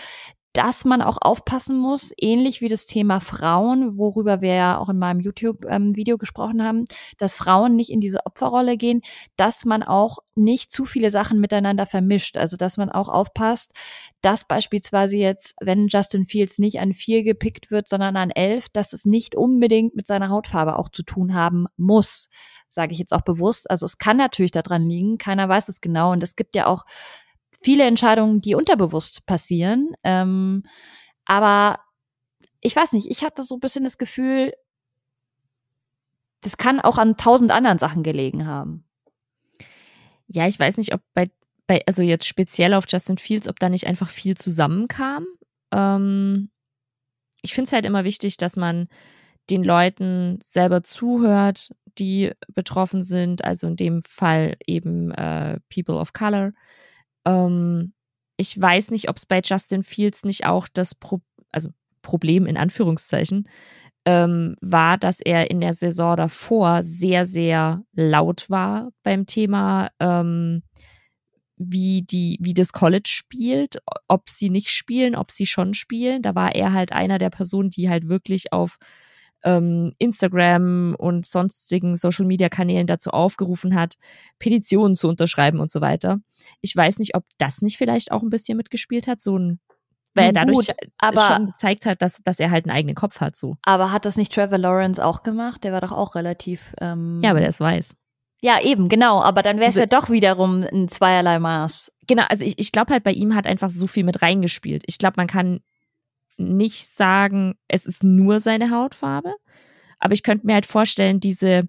dass 0.57 0.85
man 0.85 1.03
auch 1.03 1.19
aufpassen 1.21 1.77
muss, 1.77 2.11
ähnlich 2.17 2.61
wie 2.61 2.67
das 2.67 2.87
Thema 2.87 3.19
Frauen, 3.19 3.95
worüber 3.99 4.41
wir 4.41 4.55
ja 4.55 4.79
auch 4.79 4.89
in 4.89 4.97
meinem 4.97 5.19
YouTube-Video 5.19 6.15
ähm, 6.15 6.17
gesprochen 6.17 6.63
haben, 6.63 6.85
dass 7.19 7.35
Frauen 7.35 7.75
nicht 7.75 7.91
in 7.91 8.01
diese 8.01 8.25
Opferrolle 8.25 8.75
gehen, 8.75 9.01
dass 9.35 9.65
man 9.65 9.83
auch 9.83 10.17
nicht 10.33 10.71
zu 10.71 10.85
viele 10.85 11.11
Sachen 11.11 11.39
miteinander 11.39 11.85
vermischt. 11.85 12.37
Also 12.37 12.57
dass 12.57 12.77
man 12.77 12.89
auch 12.89 13.07
aufpasst, 13.07 13.73
dass 14.21 14.47
beispielsweise 14.47 15.17
jetzt, 15.17 15.53
wenn 15.61 15.89
Justin 15.89 16.25
Fields 16.25 16.57
nicht 16.57 16.79
an 16.79 16.93
vier 16.93 17.21
gepickt 17.21 17.69
wird, 17.69 17.87
sondern 17.87 18.17
an 18.17 18.31
elf, 18.31 18.67
dass 18.69 18.93
es 18.93 19.05
nicht 19.05 19.35
unbedingt 19.35 19.95
mit 19.95 20.07
seiner 20.07 20.29
Hautfarbe 20.29 20.79
auch 20.79 20.89
zu 20.89 21.03
tun 21.03 21.35
haben 21.35 21.67
muss, 21.77 22.29
sage 22.67 22.93
ich 22.93 22.99
jetzt 22.99 23.13
auch 23.13 23.21
bewusst. 23.21 23.69
Also 23.69 23.85
es 23.85 23.99
kann 23.99 24.17
natürlich 24.17 24.51
daran 24.51 24.89
liegen, 24.89 25.19
keiner 25.19 25.47
weiß 25.47 25.69
es 25.69 25.81
genau. 25.81 26.13
Und 26.13 26.23
es 26.23 26.35
gibt 26.35 26.55
ja 26.55 26.65
auch 26.65 26.83
viele 27.61 27.85
Entscheidungen, 27.85 28.41
die 28.41 28.55
unterbewusst 28.55 29.25
passieren. 29.25 29.93
Ähm, 30.03 30.63
aber 31.25 31.79
ich 32.61 32.75
weiß 32.75 32.93
nicht, 32.93 33.09
ich 33.09 33.23
hatte 33.23 33.43
so 33.43 33.55
ein 33.55 33.59
bisschen 33.59 33.83
das 33.83 33.97
Gefühl, 33.97 34.53
das 36.41 36.57
kann 36.57 36.79
auch 36.79 36.97
an 36.97 37.17
tausend 37.17 37.51
anderen 37.51 37.79
Sachen 37.79 38.03
gelegen 38.03 38.45
haben. 38.45 38.85
Ja, 40.27 40.47
ich 40.47 40.59
weiß 40.59 40.77
nicht, 40.77 40.93
ob 40.93 41.01
bei, 41.13 41.29
bei 41.65 41.81
also 41.87 42.03
jetzt 42.03 42.25
speziell 42.25 42.73
auf 42.73 42.85
Justin 42.87 43.17
Fields, 43.17 43.47
ob 43.47 43.59
da 43.59 43.69
nicht 43.69 43.87
einfach 43.87 44.09
viel 44.09 44.35
zusammenkam. 44.35 45.25
Ähm, 45.71 46.49
ich 47.41 47.53
finde 47.53 47.67
es 47.69 47.73
halt 47.73 47.85
immer 47.85 48.03
wichtig, 48.03 48.37
dass 48.37 48.55
man 48.55 48.87
den 49.49 49.63
Leuten 49.63 50.39
selber 50.43 50.83
zuhört, 50.83 51.69
die 51.97 52.31
betroffen 52.53 53.01
sind, 53.01 53.43
also 53.43 53.67
in 53.67 53.75
dem 53.75 54.01
Fall 54.03 54.55
eben 54.65 55.11
äh, 55.11 55.59
People 55.73 55.95
of 55.95 56.13
Color. 56.13 56.51
Ähm, 57.27 57.93
ich 58.37 58.59
weiß 58.59 58.91
nicht, 58.91 59.09
ob 59.09 59.17
es 59.17 59.25
bei 59.25 59.41
Justin 59.43 59.83
Fields 59.83 60.23
nicht 60.23 60.45
auch 60.45 60.67
das 60.71 60.95
Pro 60.95 61.21
also 61.51 61.69
Problem 62.01 62.45
in 62.45 62.57
Anführungszeichen 62.57 63.47
ähm, 64.05 64.55
war, 64.61 64.97
dass 64.97 65.19
er 65.19 65.51
in 65.51 65.59
der 65.59 65.73
Saison 65.73 66.15
davor 66.15 66.81
sehr, 66.83 67.25
sehr 67.25 67.83
laut 67.93 68.49
war 68.49 68.91
beim 69.03 69.25
Thema, 69.25 69.89
ähm, 69.99 70.63
wie 71.57 72.03
die, 72.03 72.37
wie 72.39 72.53
das 72.53 72.71
College 72.71 73.09
spielt, 73.09 73.79
ob 74.07 74.29
sie 74.29 74.49
nicht 74.49 74.69
spielen, 74.69 75.15
ob 75.15 75.31
sie 75.31 75.45
schon 75.45 75.73
spielen. 75.73 76.21
Da 76.21 76.35
war 76.35 76.55
er 76.55 76.71
halt 76.71 76.93
einer 76.93 77.17
der 77.17 77.31
Personen, 77.31 77.69
die 77.69 77.89
halt 77.89 78.07
wirklich 78.07 78.53
auf 78.53 78.77
ähm, 79.43 79.93
Instagram 79.97 80.95
und 80.97 81.25
sonstigen 81.25 81.95
Social-Media-Kanälen 81.95 82.87
dazu 82.87 83.11
aufgerufen 83.11 83.75
hat, 83.75 83.95
Petitionen 84.39 84.95
zu 84.95 85.07
unterschreiben 85.07 85.59
und 85.59 85.71
so 85.71 85.81
weiter. 85.81 86.19
Ich 86.61 86.75
weiß 86.75 86.99
nicht, 86.99 87.15
ob 87.15 87.23
das 87.37 87.61
nicht 87.61 87.77
vielleicht 87.77 88.11
auch 88.11 88.23
ein 88.23 88.29
bisschen 88.29 88.57
mitgespielt 88.57 89.07
hat, 89.07 89.21
so 89.21 89.37
ein 89.37 89.59
weil 90.17 90.25
er 90.27 90.33
dadurch 90.33 90.67
Gut, 90.67 90.75
aber, 90.97 91.21
schon 91.21 91.45
gezeigt 91.47 91.85
hat, 91.85 92.01
dass, 92.01 92.23
dass 92.23 92.39
er 92.39 92.49
halt 92.49 92.65
einen 92.65 92.75
eigenen 92.75 92.95
Kopf 92.95 93.21
hat. 93.21 93.35
so. 93.35 93.55
Aber 93.61 93.91
hat 93.91 94.03
das 94.03 94.17
nicht 94.17 94.33
Trevor 94.33 94.57
Lawrence 94.57 95.03
auch 95.03 95.21
gemacht? 95.21 95.63
Der 95.63 95.73
war 95.73 95.81
doch 95.81 95.91
auch 95.91 96.15
relativ. 96.15 96.73
Ähm 96.81 97.21
ja, 97.23 97.29
aber 97.29 97.39
der 97.39 97.49
ist 97.49 97.59
weiß. 97.59 97.95
Ja, 98.41 98.61
eben, 98.61 98.89
genau. 98.89 99.21
Aber 99.21 99.41
dann 99.41 99.57
wäre 99.57 99.69
es 99.69 99.77
also, 99.77 99.81
ja 99.81 99.85
doch 99.85 100.09
wiederum 100.09 100.63
ein 100.63 100.89
zweierlei 100.89 101.39
Maß. 101.39 101.91
Genau, 102.07 102.23
also 102.29 102.45
ich, 102.45 102.57
ich 102.57 102.71
glaube 102.71 102.93
halt, 102.93 103.03
bei 103.03 103.11
ihm 103.11 103.35
hat 103.35 103.47
einfach 103.47 103.69
so 103.69 103.87
viel 103.87 104.03
mit 104.03 104.21
reingespielt. 104.21 104.83
Ich 104.87 104.97
glaube, 104.97 105.15
man 105.17 105.27
kann 105.27 105.59
nicht 106.37 106.87
sagen, 106.87 107.55
es 107.67 107.85
ist 107.85 108.03
nur 108.03 108.39
seine 108.39 108.71
Hautfarbe, 108.71 109.35
aber 109.99 110.13
ich 110.13 110.23
könnte 110.23 110.45
mir 110.45 110.53
halt 110.53 110.65
vorstellen, 110.65 111.19
diese, 111.19 111.67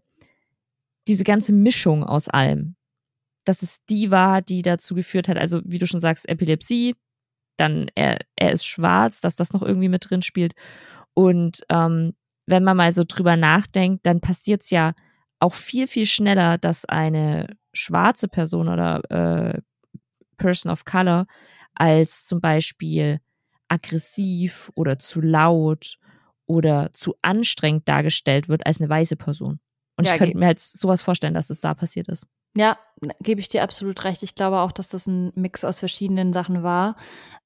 diese 1.07 1.24
ganze 1.24 1.52
Mischung 1.52 2.04
aus 2.04 2.28
allem, 2.28 2.76
dass 3.44 3.62
es 3.62 3.85
die 3.87 4.11
war, 4.11 4.42
die 4.42 4.62
dazu 4.62 4.94
geführt 4.94 5.28
hat, 5.28 5.38
also 5.38 5.61
wie 5.64 5.78
du 5.78 5.87
schon 5.87 6.00
sagst, 6.00 6.28
Epilepsie, 6.28 6.94
dann 7.57 7.90
er, 7.94 8.18
er 8.37 8.52
ist 8.52 8.66
schwarz, 8.66 9.20
dass 9.20 9.37
das 9.37 9.52
noch 9.52 9.62
irgendwie 9.62 9.88
mit 9.88 10.09
drin 10.09 10.22
spielt. 10.22 10.54
Und 11.14 11.62
ähm, 11.70 12.14
wenn 12.46 12.62
man 12.62 12.76
mal 12.76 12.92
so 12.92 13.02
drüber 13.07 13.37
nachdenkt, 13.37 14.07
dann 14.07 14.20
passiert 14.20 14.62
es 14.62 14.70
ja 14.70 14.94
auch 15.40 15.54
viel, 15.54 15.87
viel 15.87 16.07
schneller, 16.07 16.59
dass 16.59 16.85
eine 16.85 17.57
schwarze 17.72 18.28
Person 18.28 18.68
oder 18.68 19.02
äh, 19.11 19.61
Person 20.37 20.70
of 20.70 20.85
Color 20.85 21.26
als 21.74 22.24
zum 22.24 22.40
Beispiel 22.40 23.20
aggressiv 23.68 24.70
oder 24.74 24.98
zu 24.98 25.20
laut 25.20 25.98
oder 26.46 26.90
zu 26.92 27.14
anstrengend 27.22 27.88
dargestellt 27.88 28.48
wird 28.48 28.66
als 28.66 28.81
eine 28.81 28.88
weiße 28.88 29.16
Person. 29.16 29.61
Und 29.96 30.07
ja, 30.07 30.14
ich 30.14 30.18
könnte 30.18 30.38
mir 30.38 30.46
halt 30.46 30.61
sowas 30.61 31.02
vorstellen, 31.02 31.35
dass 31.35 31.50
es 31.50 31.61
da 31.61 31.74
passiert 31.74 32.09
ist. 32.09 32.26
Ja, 32.57 32.78
gebe 33.20 33.40
ich 33.40 33.48
dir 33.48 33.62
absolut 33.62 34.04
recht. 34.04 34.22
Ich 34.22 34.35
glaube 34.35 34.61
auch, 34.61 34.72
dass 34.72 34.88
das 34.88 35.07
ein 35.07 35.33
Mix 35.35 35.64
aus 35.64 35.78
verschiedenen 35.78 36.33
Sachen 36.33 36.62
war. 36.62 36.96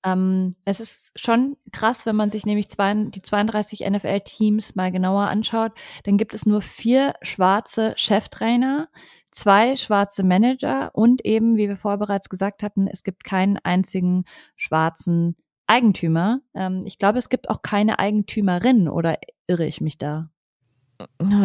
Ähm, 0.04 0.54
es 0.64 0.80
ist 0.80 1.12
schon 1.18 1.56
krass, 1.72 2.06
wenn 2.06 2.16
man 2.16 2.30
sich 2.30 2.46
nämlich 2.46 2.70
zwei, 2.70 2.94
die 2.94 3.20
32 3.20 3.80
NFL-Teams 3.80 4.74
mal 4.74 4.92
genauer 4.92 5.28
anschaut. 5.28 5.72
Dann 6.04 6.16
gibt 6.16 6.34
es 6.34 6.46
nur 6.46 6.62
vier 6.62 7.14
schwarze 7.22 7.94
Cheftrainer, 7.96 8.88
zwei 9.30 9.76
schwarze 9.76 10.22
Manager 10.22 10.90
und 10.94 11.24
eben, 11.24 11.56
wie 11.56 11.68
wir 11.68 11.76
vorher 11.76 11.98
bereits 11.98 12.28
gesagt 12.28 12.62
hatten, 12.62 12.86
es 12.86 13.02
gibt 13.02 13.24
keinen 13.24 13.58
einzigen 13.58 14.24
schwarzen 14.56 15.36
Eigentümer. 15.66 16.40
Ähm, 16.54 16.82
ich 16.84 16.98
glaube, 16.98 17.18
es 17.18 17.28
gibt 17.28 17.50
auch 17.50 17.62
keine 17.62 17.98
Eigentümerin 17.98 18.88
oder 18.88 19.18
irre 19.46 19.66
ich 19.66 19.80
mich 19.80 19.98
da? 19.98 20.28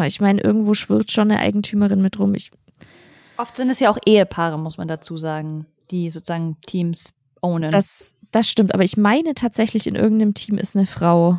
Ich 0.06 0.20
meine, 0.20 0.40
irgendwo 0.40 0.74
schwirrt 0.74 1.10
schon 1.10 1.30
eine 1.30 1.40
Eigentümerin 1.40 2.00
mit 2.00 2.18
rum. 2.18 2.34
Ich 2.34 2.50
Oft 3.38 3.56
sind 3.56 3.70
es 3.70 3.80
ja 3.80 3.90
auch 3.90 3.98
Ehepaare, 4.04 4.58
muss 4.58 4.78
man 4.78 4.88
dazu 4.88 5.16
sagen, 5.16 5.66
die 5.90 6.10
sozusagen 6.10 6.56
Teams 6.66 7.12
ownen. 7.40 7.70
Das, 7.70 8.16
das 8.30 8.48
stimmt, 8.48 8.74
aber 8.74 8.84
ich 8.84 8.96
meine 8.96 9.34
tatsächlich, 9.34 9.86
in 9.86 9.94
irgendeinem 9.94 10.34
Team 10.34 10.58
ist 10.58 10.76
eine 10.76 10.86
Frau 10.86 11.38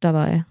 dabei. 0.00 0.44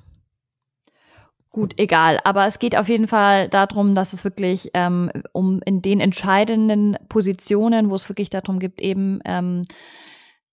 Gut, 1.51 1.75
egal. 1.77 2.19
Aber 2.25 2.47
es 2.47 2.59
geht 2.59 2.77
auf 2.77 2.89
jeden 2.89 3.07
Fall 3.07 3.47
darum, 3.47 3.95
dass 3.95 4.11
es 4.11 4.25
wirklich 4.25 4.71
ähm, 4.73 5.09
um 5.31 5.61
in 5.65 5.81
den 5.81 6.01
entscheidenden 6.01 6.97
Positionen, 7.07 7.89
wo 7.89 7.95
es 7.95 8.09
wirklich 8.09 8.29
darum 8.29 8.59
gibt, 8.59 8.81
eben 8.81 9.21
ähm, 9.23 9.63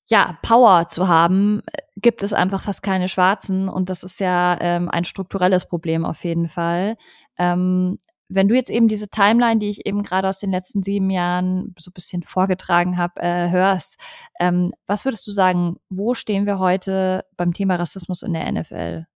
ja, 0.09 0.39
Power 0.43 0.89
zu 0.89 1.09
haben, 1.09 1.63
gibt 1.97 2.23
es 2.23 2.33
einfach 2.33 2.63
fast 2.63 2.83
keine 2.83 3.09
Schwarzen 3.09 3.69
und 3.69 3.89
das 3.89 4.03
ist 4.03 4.21
ja 4.21 4.59
ähm, 4.61 4.89
ein 4.91 5.05
strukturelles 5.05 5.67
Problem 5.67 6.05
auf 6.05 6.25
jeden 6.25 6.49
Fall. 6.49 6.97
Ähm, 7.39 7.99
wenn 8.35 8.49
du 8.49 8.55
jetzt 8.55 8.71
eben 8.71 8.89
diese 8.89 9.09
Timeline, 9.09 9.59
die 9.59 9.69
ich 9.69 9.87
eben 9.87 10.03
gerade 10.03 10.29
aus 10.29 10.39
den 10.39 10.51
letzten 10.51 10.83
sieben 10.83 11.11
Jahren 11.11 11.75
so 11.79 11.91
ein 11.91 11.95
bisschen 11.95 12.23
vorgetragen 12.23 12.97
habe, 12.97 13.21
äh, 13.21 13.51
hörst, 13.51 13.99
ähm, 14.41 14.73
was 14.87 15.05
würdest 15.05 15.27
du 15.27 15.33
sagen, 15.33 15.77
wo 15.91 16.15
stehen 16.15 16.47
wir 16.47 16.59
heute 16.59 17.25
beim 17.37 17.53
Thema 17.53 17.77
Rassismus 17.77 18.23
in 18.23 18.33
der 18.33 18.51
NFL? 18.51 19.07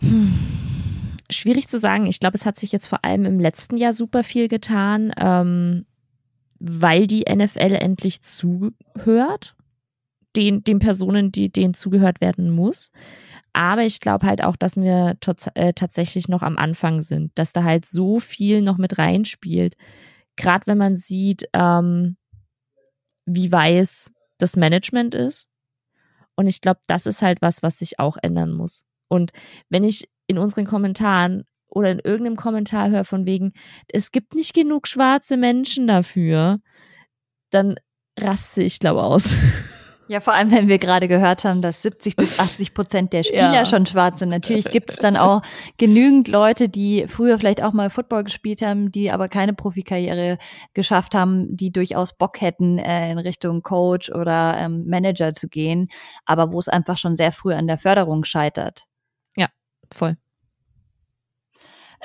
Hm. 0.00 0.32
Schwierig 1.30 1.68
zu 1.68 1.80
sagen. 1.80 2.06
Ich 2.06 2.20
glaube, 2.20 2.36
es 2.36 2.46
hat 2.46 2.56
sich 2.56 2.70
jetzt 2.70 2.86
vor 2.86 3.04
allem 3.04 3.24
im 3.24 3.40
letzten 3.40 3.76
Jahr 3.76 3.92
super 3.92 4.22
viel 4.22 4.46
getan, 4.46 5.12
ähm, 5.16 5.86
weil 6.58 7.06
die 7.06 7.24
NFL 7.28 7.74
endlich 7.74 8.22
zuhört, 8.22 9.54
den, 10.36 10.62
den 10.62 10.78
Personen, 10.78 11.32
die 11.32 11.50
denen 11.50 11.74
zugehört 11.74 12.20
werden 12.20 12.50
muss. 12.50 12.90
Aber 13.52 13.82
ich 13.84 14.00
glaube 14.00 14.26
halt 14.26 14.44
auch, 14.44 14.56
dass 14.56 14.76
wir 14.76 15.16
äh, 15.54 15.72
tatsächlich 15.72 16.28
noch 16.28 16.42
am 16.42 16.58
Anfang 16.58 17.00
sind, 17.00 17.32
dass 17.36 17.52
da 17.52 17.64
halt 17.64 17.86
so 17.86 18.20
viel 18.20 18.60
noch 18.60 18.76
mit 18.76 18.98
reinspielt. 18.98 19.76
Gerade 20.36 20.66
wenn 20.66 20.78
man 20.78 20.96
sieht, 20.96 21.48
ähm, 21.54 22.16
wie 23.24 23.50
weiß 23.50 24.12
das 24.38 24.56
Management 24.56 25.14
ist. 25.14 25.48
Und 26.34 26.46
ich 26.46 26.60
glaube, 26.60 26.80
das 26.86 27.06
ist 27.06 27.22
halt 27.22 27.40
was, 27.40 27.62
was 27.62 27.78
sich 27.78 27.98
auch 27.98 28.18
ändern 28.22 28.52
muss. 28.52 28.84
Und 29.08 29.32
wenn 29.70 29.84
ich 29.84 30.10
in 30.26 30.36
unseren 30.36 30.66
Kommentaren 30.66 31.44
oder 31.76 31.90
in 31.90 31.98
irgendeinem 31.98 32.36
Kommentar 32.36 32.90
höre 32.90 33.04
von 33.04 33.26
wegen, 33.26 33.52
es 33.88 34.10
gibt 34.10 34.34
nicht 34.34 34.54
genug 34.54 34.88
schwarze 34.88 35.36
Menschen 35.36 35.86
dafür, 35.86 36.58
dann 37.50 37.76
raste 38.18 38.62
ich, 38.62 38.80
glaube 38.80 39.02
aus. 39.02 39.34
Ja, 40.08 40.20
vor 40.20 40.34
allem, 40.34 40.52
wenn 40.52 40.68
wir 40.68 40.78
gerade 40.78 41.08
gehört 41.08 41.44
haben, 41.44 41.62
dass 41.62 41.82
70 41.82 42.14
bis 42.14 42.38
80 42.38 42.74
Prozent 42.74 43.12
der 43.12 43.24
Spieler 43.24 43.52
ja. 43.52 43.66
schon 43.66 43.86
schwarz 43.86 44.20
sind. 44.20 44.28
Natürlich 44.28 44.66
gibt 44.70 44.92
es 44.92 44.98
dann 44.98 45.16
auch 45.16 45.42
genügend 45.78 46.28
Leute, 46.28 46.68
die 46.68 47.06
früher 47.08 47.38
vielleicht 47.38 47.60
auch 47.60 47.72
mal 47.72 47.90
Football 47.90 48.22
gespielt 48.22 48.62
haben, 48.62 48.92
die 48.92 49.10
aber 49.10 49.28
keine 49.28 49.52
Profikarriere 49.52 50.38
geschafft 50.74 51.16
haben, 51.16 51.56
die 51.56 51.72
durchaus 51.72 52.16
Bock 52.16 52.40
hätten, 52.40 52.78
äh, 52.78 53.10
in 53.10 53.18
Richtung 53.18 53.62
Coach 53.62 54.08
oder 54.12 54.56
ähm, 54.56 54.86
Manager 54.86 55.32
zu 55.32 55.48
gehen, 55.48 55.88
aber 56.24 56.52
wo 56.52 56.60
es 56.60 56.68
einfach 56.68 56.98
schon 56.98 57.16
sehr 57.16 57.32
früh 57.32 57.52
an 57.52 57.66
der 57.66 57.78
Förderung 57.78 58.22
scheitert. 58.22 58.84
Ja, 59.36 59.48
voll. 59.92 60.16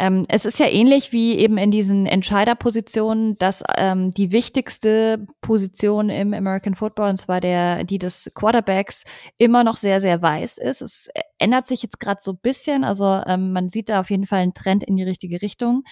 Ähm, 0.02 0.26
es 0.30 0.46
ist 0.46 0.58
ja 0.58 0.66
ähnlich 0.66 1.12
wie 1.12 1.36
eben 1.38 1.60
in 1.60 1.70
diesen 1.70 2.08
Entscheiderpositionen, 2.08 3.38
dass 3.38 3.64
ähm, 3.78 4.10
die 4.10 4.32
wichtigste 4.32 5.28
Position 5.42 6.10
im 6.10 6.34
American 6.34 6.74
Football, 6.74 7.12
und 7.12 7.18
zwar 7.18 7.40
der, 7.40 7.84
die 7.84 8.00
des 8.00 8.32
Quarterbacks, 8.34 9.04
immer 9.38 9.64
noch 9.64 9.78
sehr, 9.78 10.02
sehr 10.02 10.20
weiß 10.20 10.58
ist. 10.58 10.82
Es 10.82 11.08
ändert 11.38 11.68
sich 11.68 11.84
jetzt 11.84 12.00
gerade 12.00 12.20
so 12.20 12.32
ein 12.32 12.40
bisschen, 12.42 12.84
also 12.84 13.22
ähm, 13.28 13.54
man 13.54 13.70
sieht 13.70 13.90
da 13.90 14.00
auf 14.00 14.10
jeden 14.10 14.26
Fall 14.26 14.40
einen 14.40 14.56
Trend 14.56 14.84
in 14.84 14.96
die 14.96 15.04
richtige 15.04 15.40
Richtung. 15.40 15.84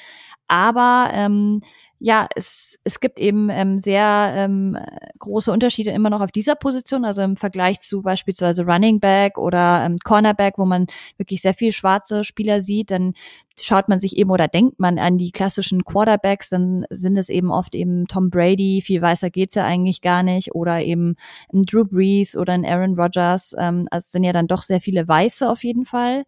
Aber 0.47 1.11
ähm, 1.13 1.61
ja, 2.01 2.27
es, 2.35 2.79
es 2.85 3.01
gibt 3.01 3.19
eben 3.19 3.49
ähm, 3.49 3.79
sehr 3.79 4.31
ähm, 4.35 4.77
große 5.19 5.51
Unterschiede 5.51 5.91
immer 5.91 6.09
noch 6.09 6.21
auf 6.21 6.31
dieser 6.31 6.55
Position, 6.55 7.03
also 7.03 7.21
im 7.21 7.35
Vergleich 7.35 7.81
zu 7.81 8.01
beispielsweise 8.01 8.65
Running 8.65 9.01
Back 9.01 9.37
oder 9.37 9.83
ähm, 9.85 9.97
Cornerback, 10.03 10.57
wo 10.57 10.65
man 10.65 10.87
wirklich 11.17 11.41
sehr 11.41 11.53
viel 11.53 11.73
schwarze 11.73 12.23
Spieler 12.23 12.61
sieht, 12.61 12.91
dann 12.91 13.13
schaut 13.57 13.89
man 13.89 13.99
sich 13.99 14.15
eben 14.17 14.31
oder 14.31 14.47
denkt 14.47 14.79
man 14.79 14.97
an 14.97 15.17
die 15.17 15.31
klassischen 15.31 15.83
Quarterbacks, 15.83 16.47
dann 16.49 16.85
sind 16.89 17.17
es 17.17 17.27
eben 17.27 17.51
oft 17.51 17.75
eben 17.75 18.07
Tom 18.07 18.29
Brady, 18.29 18.81
viel 18.81 19.01
weißer 19.01 19.29
geht's 19.29 19.55
ja 19.55 19.65
eigentlich 19.65 20.01
gar 20.01 20.23
nicht, 20.23 20.55
oder 20.55 20.81
eben 20.81 21.15
ein 21.53 21.63
Drew 21.63 21.83
Brees 21.83 22.37
oder 22.37 22.53
ein 22.53 22.65
Aaron 22.65 22.97
Rodgers, 22.97 23.53
ähm, 23.59 23.83
also 23.91 24.07
sind 24.09 24.23
ja 24.23 24.31
dann 24.31 24.47
doch 24.47 24.61
sehr 24.61 24.79
viele 24.79 25.05
Weiße 25.05 25.49
auf 25.49 25.65
jeden 25.65 25.83
Fall. 25.83 26.23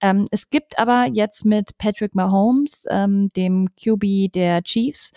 Ähm, 0.00 0.26
es 0.30 0.50
gibt 0.50 0.78
aber 0.78 1.06
jetzt 1.12 1.44
mit 1.44 1.76
Patrick 1.78 2.14
Mahomes, 2.14 2.84
ähm, 2.90 3.28
dem 3.30 3.68
QB 3.76 4.32
der 4.32 4.62
Chiefs, 4.62 5.12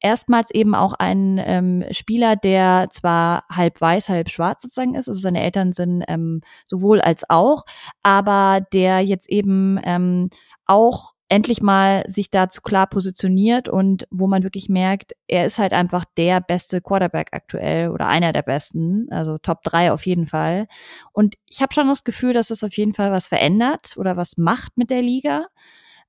erstmals 0.00 0.50
eben 0.52 0.74
auch 0.74 0.92
einen 0.92 1.38
ähm, 1.38 1.84
Spieler, 1.90 2.36
der 2.36 2.88
zwar 2.90 3.44
halb 3.50 3.80
weiß, 3.80 4.08
halb 4.08 4.30
schwarz 4.30 4.62
sozusagen 4.62 4.94
ist, 4.94 5.08
also 5.08 5.18
seine 5.18 5.42
Eltern 5.42 5.72
sind 5.72 6.04
ähm, 6.06 6.42
sowohl 6.66 7.00
als 7.00 7.28
auch, 7.28 7.64
aber 8.02 8.60
der 8.72 9.00
jetzt 9.00 9.28
eben 9.28 9.80
ähm, 9.84 10.28
auch 10.66 11.15
endlich 11.28 11.60
mal 11.60 12.04
sich 12.06 12.30
dazu 12.30 12.60
klar 12.62 12.86
positioniert 12.86 13.68
und 13.68 14.06
wo 14.10 14.26
man 14.28 14.44
wirklich 14.44 14.68
merkt, 14.68 15.14
er 15.26 15.44
ist 15.44 15.58
halt 15.58 15.72
einfach 15.72 16.04
der 16.16 16.40
beste 16.40 16.80
Quarterback 16.80 17.28
aktuell 17.32 17.90
oder 17.90 18.06
einer 18.06 18.32
der 18.32 18.42
besten, 18.42 19.08
also 19.10 19.38
Top 19.38 19.62
3 19.64 19.92
auf 19.92 20.06
jeden 20.06 20.26
Fall. 20.26 20.68
Und 21.12 21.34
ich 21.48 21.62
habe 21.62 21.74
schon 21.74 21.88
das 21.88 22.04
Gefühl, 22.04 22.32
dass 22.32 22.50
es 22.50 22.62
auf 22.62 22.76
jeden 22.76 22.94
Fall 22.94 23.10
was 23.10 23.26
verändert 23.26 23.96
oder 23.96 24.16
was 24.16 24.36
macht 24.36 24.76
mit 24.76 24.90
der 24.90 25.02
Liga. 25.02 25.46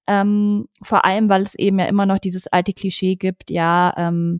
Ähm, 0.05 0.67
vor 0.83 1.05
allem, 1.05 1.29
weil 1.29 1.41
es 1.41 1.55
eben 1.55 1.79
ja 1.79 1.85
immer 1.85 2.05
noch 2.05 2.19
dieses 2.19 2.47
alte 2.47 2.73
Klischee 2.73 3.15
gibt, 3.15 3.49
ja, 3.49 3.93
ähm, 3.97 4.39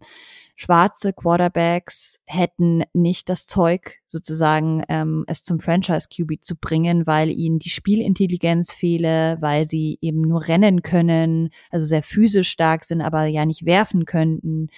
schwarze 0.60 1.14
Quarterbacks 1.14 2.20
hätten 2.26 2.84
nicht 2.92 3.30
das 3.30 3.46
Zeug, 3.46 4.00
sozusagen 4.08 4.84
ähm, 4.90 5.24
es 5.28 5.44
zum 5.44 5.60
Franchise-QB 5.60 6.42
zu 6.42 6.56
bringen, 6.60 7.06
weil 7.06 7.30
ihnen 7.30 7.60
die 7.60 7.70
Spielintelligenz 7.70 8.74
fehle, 8.74 9.38
weil 9.40 9.66
sie 9.66 10.00
eben 10.02 10.22
nur 10.22 10.48
rennen 10.48 10.82
können, 10.82 11.52
also 11.70 11.86
sehr 11.86 12.02
physisch 12.02 12.50
stark 12.50 12.86
sind, 12.86 13.02
aber 13.02 13.26
ja 13.26 13.46
nicht 13.46 13.66
werfen 13.66 14.06
könnten, 14.06 14.70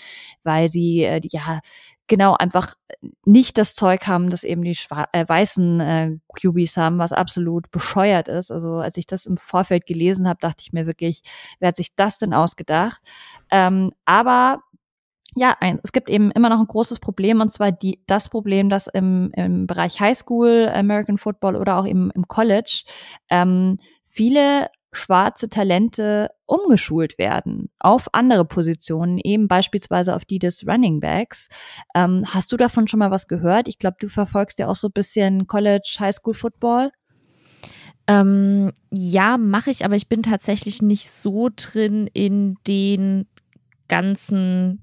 weil 0.43 0.67
sie 0.67 1.03
äh, 1.03 1.21
ja 1.23 1.61
genau 2.09 2.33
einfach 2.33 2.73
nicht 3.23 3.57
das 3.57 3.75
Zeug 3.75 4.05
haben, 4.07 4.29
das 4.29 4.43
eben 4.43 4.63
die 4.63 4.77
äh, 5.13 5.25
weißen 5.25 5.79
äh, 5.79 6.17
QBs 6.37 6.75
haben, 6.75 6.97
was 6.97 7.13
absolut 7.13 7.71
bescheuert 7.71 8.27
ist. 8.27 8.51
Also 8.51 8.79
als 8.79 8.97
ich 8.97 9.05
das 9.05 9.25
im 9.25 9.37
Vorfeld 9.37 9.85
gelesen 9.85 10.27
habe, 10.27 10.39
dachte 10.41 10.63
ich 10.63 10.73
mir 10.73 10.85
wirklich, 10.85 11.21
wer 11.59 11.69
hat 11.69 11.77
sich 11.77 11.95
das 11.95 12.19
denn 12.19 12.33
ausgedacht? 12.33 13.01
Ähm, 13.49 13.93
aber 14.03 14.59
ja, 15.35 15.55
ein, 15.59 15.79
es 15.83 15.91
gibt 15.91 16.09
eben 16.09 16.31
immer 16.31 16.49
noch 16.49 16.59
ein 16.59 16.67
großes 16.67 16.99
Problem 16.99 17.41
und 17.41 17.51
zwar 17.51 17.71
die, 17.71 18.01
das 18.07 18.29
Problem, 18.29 18.69
dass 18.69 18.87
im, 18.87 19.31
im 19.35 19.67
Bereich 19.67 19.99
Highschool, 19.99 20.69
American 20.73 21.17
Football 21.17 21.55
oder 21.55 21.77
auch 21.77 21.85
im, 21.85 22.11
im 22.15 22.27
College 22.27 22.83
ähm, 23.29 23.77
viele 24.05 24.67
schwarze 24.91 25.49
Talente 25.49 26.29
umgeschult 26.47 27.19
werden 27.19 27.69
auf 27.77 28.07
andere 28.13 28.43
Positionen, 28.43 29.19
eben 29.19 29.47
beispielsweise 29.47 30.15
auf 30.15 30.25
die 30.25 30.39
des 30.39 30.65
Running 30.67 30.99
Backs. 30.99 31.47
Ähm, 31.93 32.25
hast 32.27 32.51
du 32.51 32.57
davon 32.57 32.87
schon 32.87 32.99
mal 32.99 33.11
was 33.11 33.27
gehört? 33.27 33.67
Ich 33.67 33.77
glaube, 33.77 33.97
du 33.99 34.09
verfolgst 34.09 34.57
ja 34.57 34.67
auch 34.67 34.75
so 34.75 34.87
ein 34.87 34.93
bisschen 34.93 35.45
College, 35.45 35.97
Highschool 35.99 36.33
Football. 36.33 36.91
Ähm, 38.07 38.71
ja, 38.89 39.37
mache 39.37 39.69
ich, 39.69 39.85
aber 39.85 39.95
ich 39.95 40.09
bin 40.09 40.23
tatsächlich 40.23 40.81
nicht 40.81 41.11
so 41.11 41.49
drin 41.55 42.09
in 42.11 42.55
den 42.65 43.27
ganzen 43.87 44.81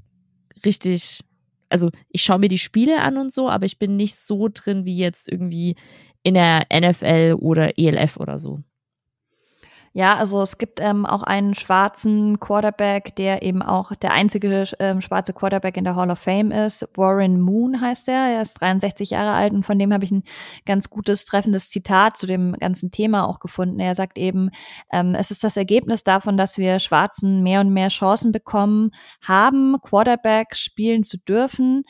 richtig, 0.64 1.20
also 1.68 1.90
ich 2.10 2.22
schaue 2.22 2.38
mir 2.38 2.48
die 2.48 2.58
Spiele 2.58 3.02
an 3.02 3.16
und 3.16 3.32
so, 3.32 3.50
aber 3.50 3.66
ich 3.66 3.78
bin 3.78 3.96
nicht 3.96 4.16
so 4.16 4.48
drin 4.52 4.84
wie 4.84 4.96
jetzt 4.96 5.30
irgendwie 5.30 5.76
in 6.22 6.34
der 6.34 6.66
NFL 6.72 7.36
oder 7.38 7.78
ELF 7.78 8.16
oder 8.16 8.38
so. 8.38 8.62
Ja, 9.96 10.16
also 10.16 10.42
es 10.42 10.58
gibt 10.58 10.78
ähm, 10.78 11.06
auch 11.06 11.22
einen 11.22 11.54
schwarzen 11.54 12.38
Quarterback, 12.38 13.16
der 13.16 13.42
eben 13.42 13.62
auch 13.62 13.94
der 13.94 14.12
einzige 14.12 14.64
ähm, 14.78 15.00
schwarze 15.00 15.32
Quarterback 15.32 15.78
in 15.78 15.84
der 15.84 15.96
Hall 15.96 16.10
of 16.10 16.18
Fame 16.18 16.52
ist. 16.52 16.86
Warren 16.96 17.40
Moon 17.40 17.80
heißt 17.80 18.08
er. 18.08 18.28
Er 18.28 18.42
ist 18.42 18.60
63 18.60 19.08
Jahre 19.08 19.32
alt 19.32 19.54
und 19.54 19.64
von 19.64 19.78
dem 19.78 19.94
habe 19.94 20.04
ich 20.04 20.10
ein 20.10 20.24
ganz 20.66 20.90
gutes, 20.90 21.24
treffendes 21.24 21.70
Zitat 21.70 22.18
zu 22.18 22.26
dem 22.26 22.52
ganzen 22.60 22.90
Thema 22.90 23.26
auch 23.26 23.40
gefunden. 23.40 23.80
Er 23.80 23.94
sagt 23.94 24.18
eben, 24.18 24.50
ähm, 24.92 25.14
es 25.14 25.30
ist 25.30 25.42
das 25.42 25.56
Ergebnis 25.56 26.04
davon, 26.04 26.36
dass 26.36 26.58
wir 26.58 26.78
Schwarzen 26.78 27.42
mehr 27.42 27.62
und 27.62 27.72
mehr 27.72 27.88
Chancen 27.88 28.32
bekommen 28.32 28.90
haben, 29.26 29.76
Quarterback 29.82 30.56
spielen 30.56 31.04
zu 31.04 31.16
dürfen. 31.24 31.84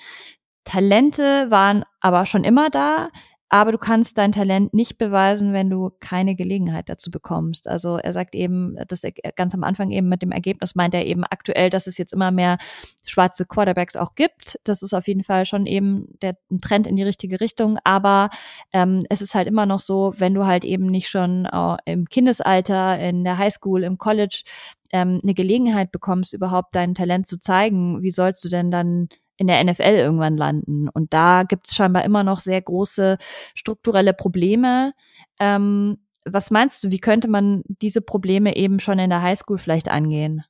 Talente 0.62 1.50
waren 1.50 1.84
aber 2.00 2.24
schon 2.24 2.44
immer 2.44 2.68
da 2.68 3.08
aber 3.48 3.70
du 3.70 3.78
kannst 3.78 4.18
dein 4.18 4.32
Talent 4.32 4.74
nicht 4.74 4.98
beweisen, 4.98 5.52
wenn 5.52 5.70
du 5.70 5.90
keine 6.00 6.34
Gelegenheit 6.34 6.88
dazu 6.88 7.10
bekommst. 7.10 7.68
Also 7.68 7.96
er 7.96 8.12
sagt 8.12 8.34
eben, 8.34 8.76
das 8.88 9.02
ganz 9.36 9.54
am 9.54 9.62
Anfang 9.62 9.92
eben 9.92 10.08
mit 10.08 10.22
dem 10.22 10.32
Ergebnis 10.32 10.74
meint 10.74 10.94
er 10.94 11.06
eben 11.06 11.22
aktuell, 11.24 11.70
dass 11.70 11.86
es 11.86 11.96
jetzt 11.96 12.12
immer 12.12 12.32
mehr 12.32 12.58
schwarze 13.04 13.46
Quarterbacks 13.46 13.94
auch 13.94 14.16
gibt. 14.16 14.58
Das 14.64 14.82
ist 14.82 14.94
auf 14.94 15.06
jeden 15.06 15.22
Fall 15.22 15.44
schon 15.44 15.66
eben 15.66 16.08
der 16.22 16.36
Trend 16.60 16.88
in 16.88 16.96
die 16.96 17.04
richtige 17.04 17.40
Richtung. 17.40 17.78
Aber 17.84 18.30
ähm, 18.72 19.06
es 19.10 19.22
ist 19.22 19.36
halt 19.36 19.46
immer 19.46 19.64
noch 19.66 19.80
so, 19.80 20.14
wenn 20.18 20.34
du 20.34 20.44
halt 20.44 20.64
eben 20.64 20.86
nicht 20.86 21.08
schon 21.08 21.46
äh, 21.46 21.76
im 21.84 22.06
Kindesalter, 22.08 22.98
in 22.98 23.22
der 23.22 23.38
Highschool, 23.38 23.84
im 23.84 23.96
College 23.96 24.42
ähm, 24.90 25.20
eine 25.22 25.34
Gelegenheit 25.34 25.92
bekommst, 25.92 26.34
überhaupt 26.34 26.74
dein 26.74 26.94
Talent 26.94 27.28
zu 27.28 27.38
zeigen, 27.40 28.02
wie 28.02 28.10
sollst 28.10 28.44
du 28.44 28.48
denn 28.48 28.72
dann 28.72 29.08
in 29.36 29.46
der 29.46 29.62
NFL 29.62 29.82
irgendwann 29.82 30.36
landen. 30.36 30.88
Und 30.88 31.12
da 31.12 31.42
gibt 31.42 31.68
es 31.68 31.74
scheinbar 31.74 32.04
immer 32.04 32.24
noch 32.24 32.38
sehr 32.38 32.60
große 32.60 33.18
strukturelle 33.54 34.14
Probleme. 34.14 34.94
Ähm, 35.38 35.98
was 36.24 36.50
meinst 36.50 36.82
du, 36.82 36.90
wie 36.90 36.98
könnte 36.98 37.28
man 37.28 37.62
diese 37.66 38.00
Probleme 38.00 38.56
eben 38.56 38.80
schon 38.80 38.98
in 38.98 39.10
der 39.10 39.22
Highschool 39.22 39.58
vielleicht 39.58 39.88
angehen? 39.88 40.44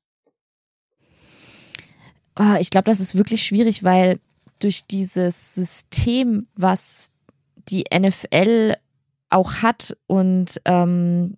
Oh, 2.38 2.56
ich 2.60 2.70
glaube, 2.70 2.84
das 2.84 3.00
ist 3.00 3.14
wirklich 3.14 3.42
schwierig, 3.42 3.82
weil 3.82 4.20
durch 4.58 4.86
dieses 4.86 5.54
System, 5.54 6.46
was 6.54 7.10
die 7.68 7.84
NFL 7.92 8.76
auch 9.30 9.54
hat 9.62 9.96
und 10.06 10.60
ähm, 10.64 11.36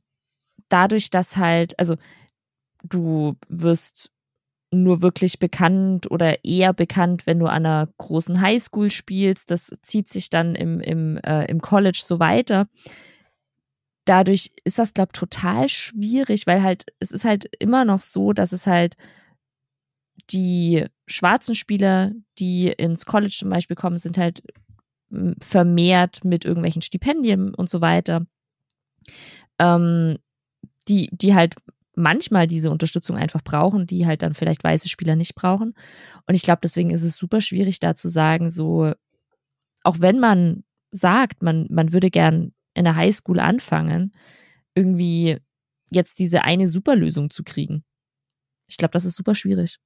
dadurch, 0.69 1.11
dass 1.11 1.37
halt, 1.37 1.79
also 1.79 1.97
du 2.85 3.37
wirst 3.49 4.11
nur 4.71 5.01
wirklich 5.01 5.39
bekannt 5.39 6.11
oder 6.11 6.45
eher 6.45 6.73
bekannt, 6.73 7.27
wenn 7.27 7.39
du 7.39 7.47
an 7.47 7.65
einer 7.65 7.89
großen 7.99 8.41
Highschool 8.41 8.91
spielst. 8.91 9.51
Das 9.51 9.73
zieht 9.83 10.09
sich 10.09 10.31
dann 10.31 10.55
im, 10.55 10.81
im, 10.81 11.17
äh, 11.19 11.47
im 11.47 11.61
College 11.61 12.01
so 12.03 12.19
weiter. 12.19 12.69
Dadurch 14.05 14.53
ist 14.65 14.79
das, 14.79 14.95
glaube 14.95 15.11
ich, 15.15 15.19
total 15.19 15.69
schwierig, 15.69 16.47
weil 16.47 16.63
halt, 16.63 16.87
es 16.99 17.13
ist 17.13 17.25
halt 17.25 17.51
immer 17.59 17.85
noch 17.85 18.01
so, 18.01 18.33
dass 18.33 18.53
es 18.53 18.67
halt 18.67 18.97
die 20.31 20.85
schwarzen 21.07 21.55
Spieler, 21.55 22.13
die 22.39 22.69
ins 22.69 23.07
College 23.07 23.35
zum 23.39 23.51
Beispiel 23.51 23.77
kommen, 23.77 23.99
sind 23.99 24.19
halt 24.19 24.43
vermehrt 25.41 26.25
mit 26.25 26.45
irgendwelchen 26.45 26.83
Stipendien 26.83 27.55
und 27.55 27.71
so 27.71 27.81
weiter. 27.81 28.27
Ähm, 29.59 30.19
die, 30.89 31.09
die 31.13 31.35
halt 31.35 31.55
manchmal 31.99 32.47
diese 32.47 32.71
Unterstützung 32.71 33.17
einfach 33.17 33.43
brauchen, 33.43 33.87
die 33.87 34.07
halt 34.07 34.23
dann 34.23 34.35
vielleicht 34.35 34.65
weiße 34.65 34.89
Spieler 34.89 35.17
nicht 35.17 35.35
brauchen. 35.35 35.75
Und 36.27 36.35
ich 36.35 36.43
glaube, 36.43 36.61
deswegen 36.63 36.91
ist 36.91 37.03
es 37.03 37.17
super 37.17 37.41
schwierig, 37.41 37.81
da 37.81 37.95
zu 37.95 38.09
sagen, 38.09 38.51
so, 38.51 38.93
auch 39.83 40.01
wenn 40.01 40.19
man 40.19 40.65
sagt, 40.91 41.43
man, 41.43 41.67
man 41.71 41.93
würde 41.93 42.11
gern 42.11 42.53
in 42.75 42.85
der 42.85 42.97
Highschool 42.97 43.41
anfangen, 43.41 44.13
irgendwie 44.75 45.39
jetzt 45.91 46.19
diese 46.19 46.45
eine 46.45 46.69
Superlösung 46.69 47.31
zu 47.31 47.43
kriegen. 47.43 47.85
Ich 48.69 48.77
glaube, 48.77 48.93
das 48.93 49.05
ist 49.05 49.17
super 49.17 49.35
schwierig. 49.35 49.79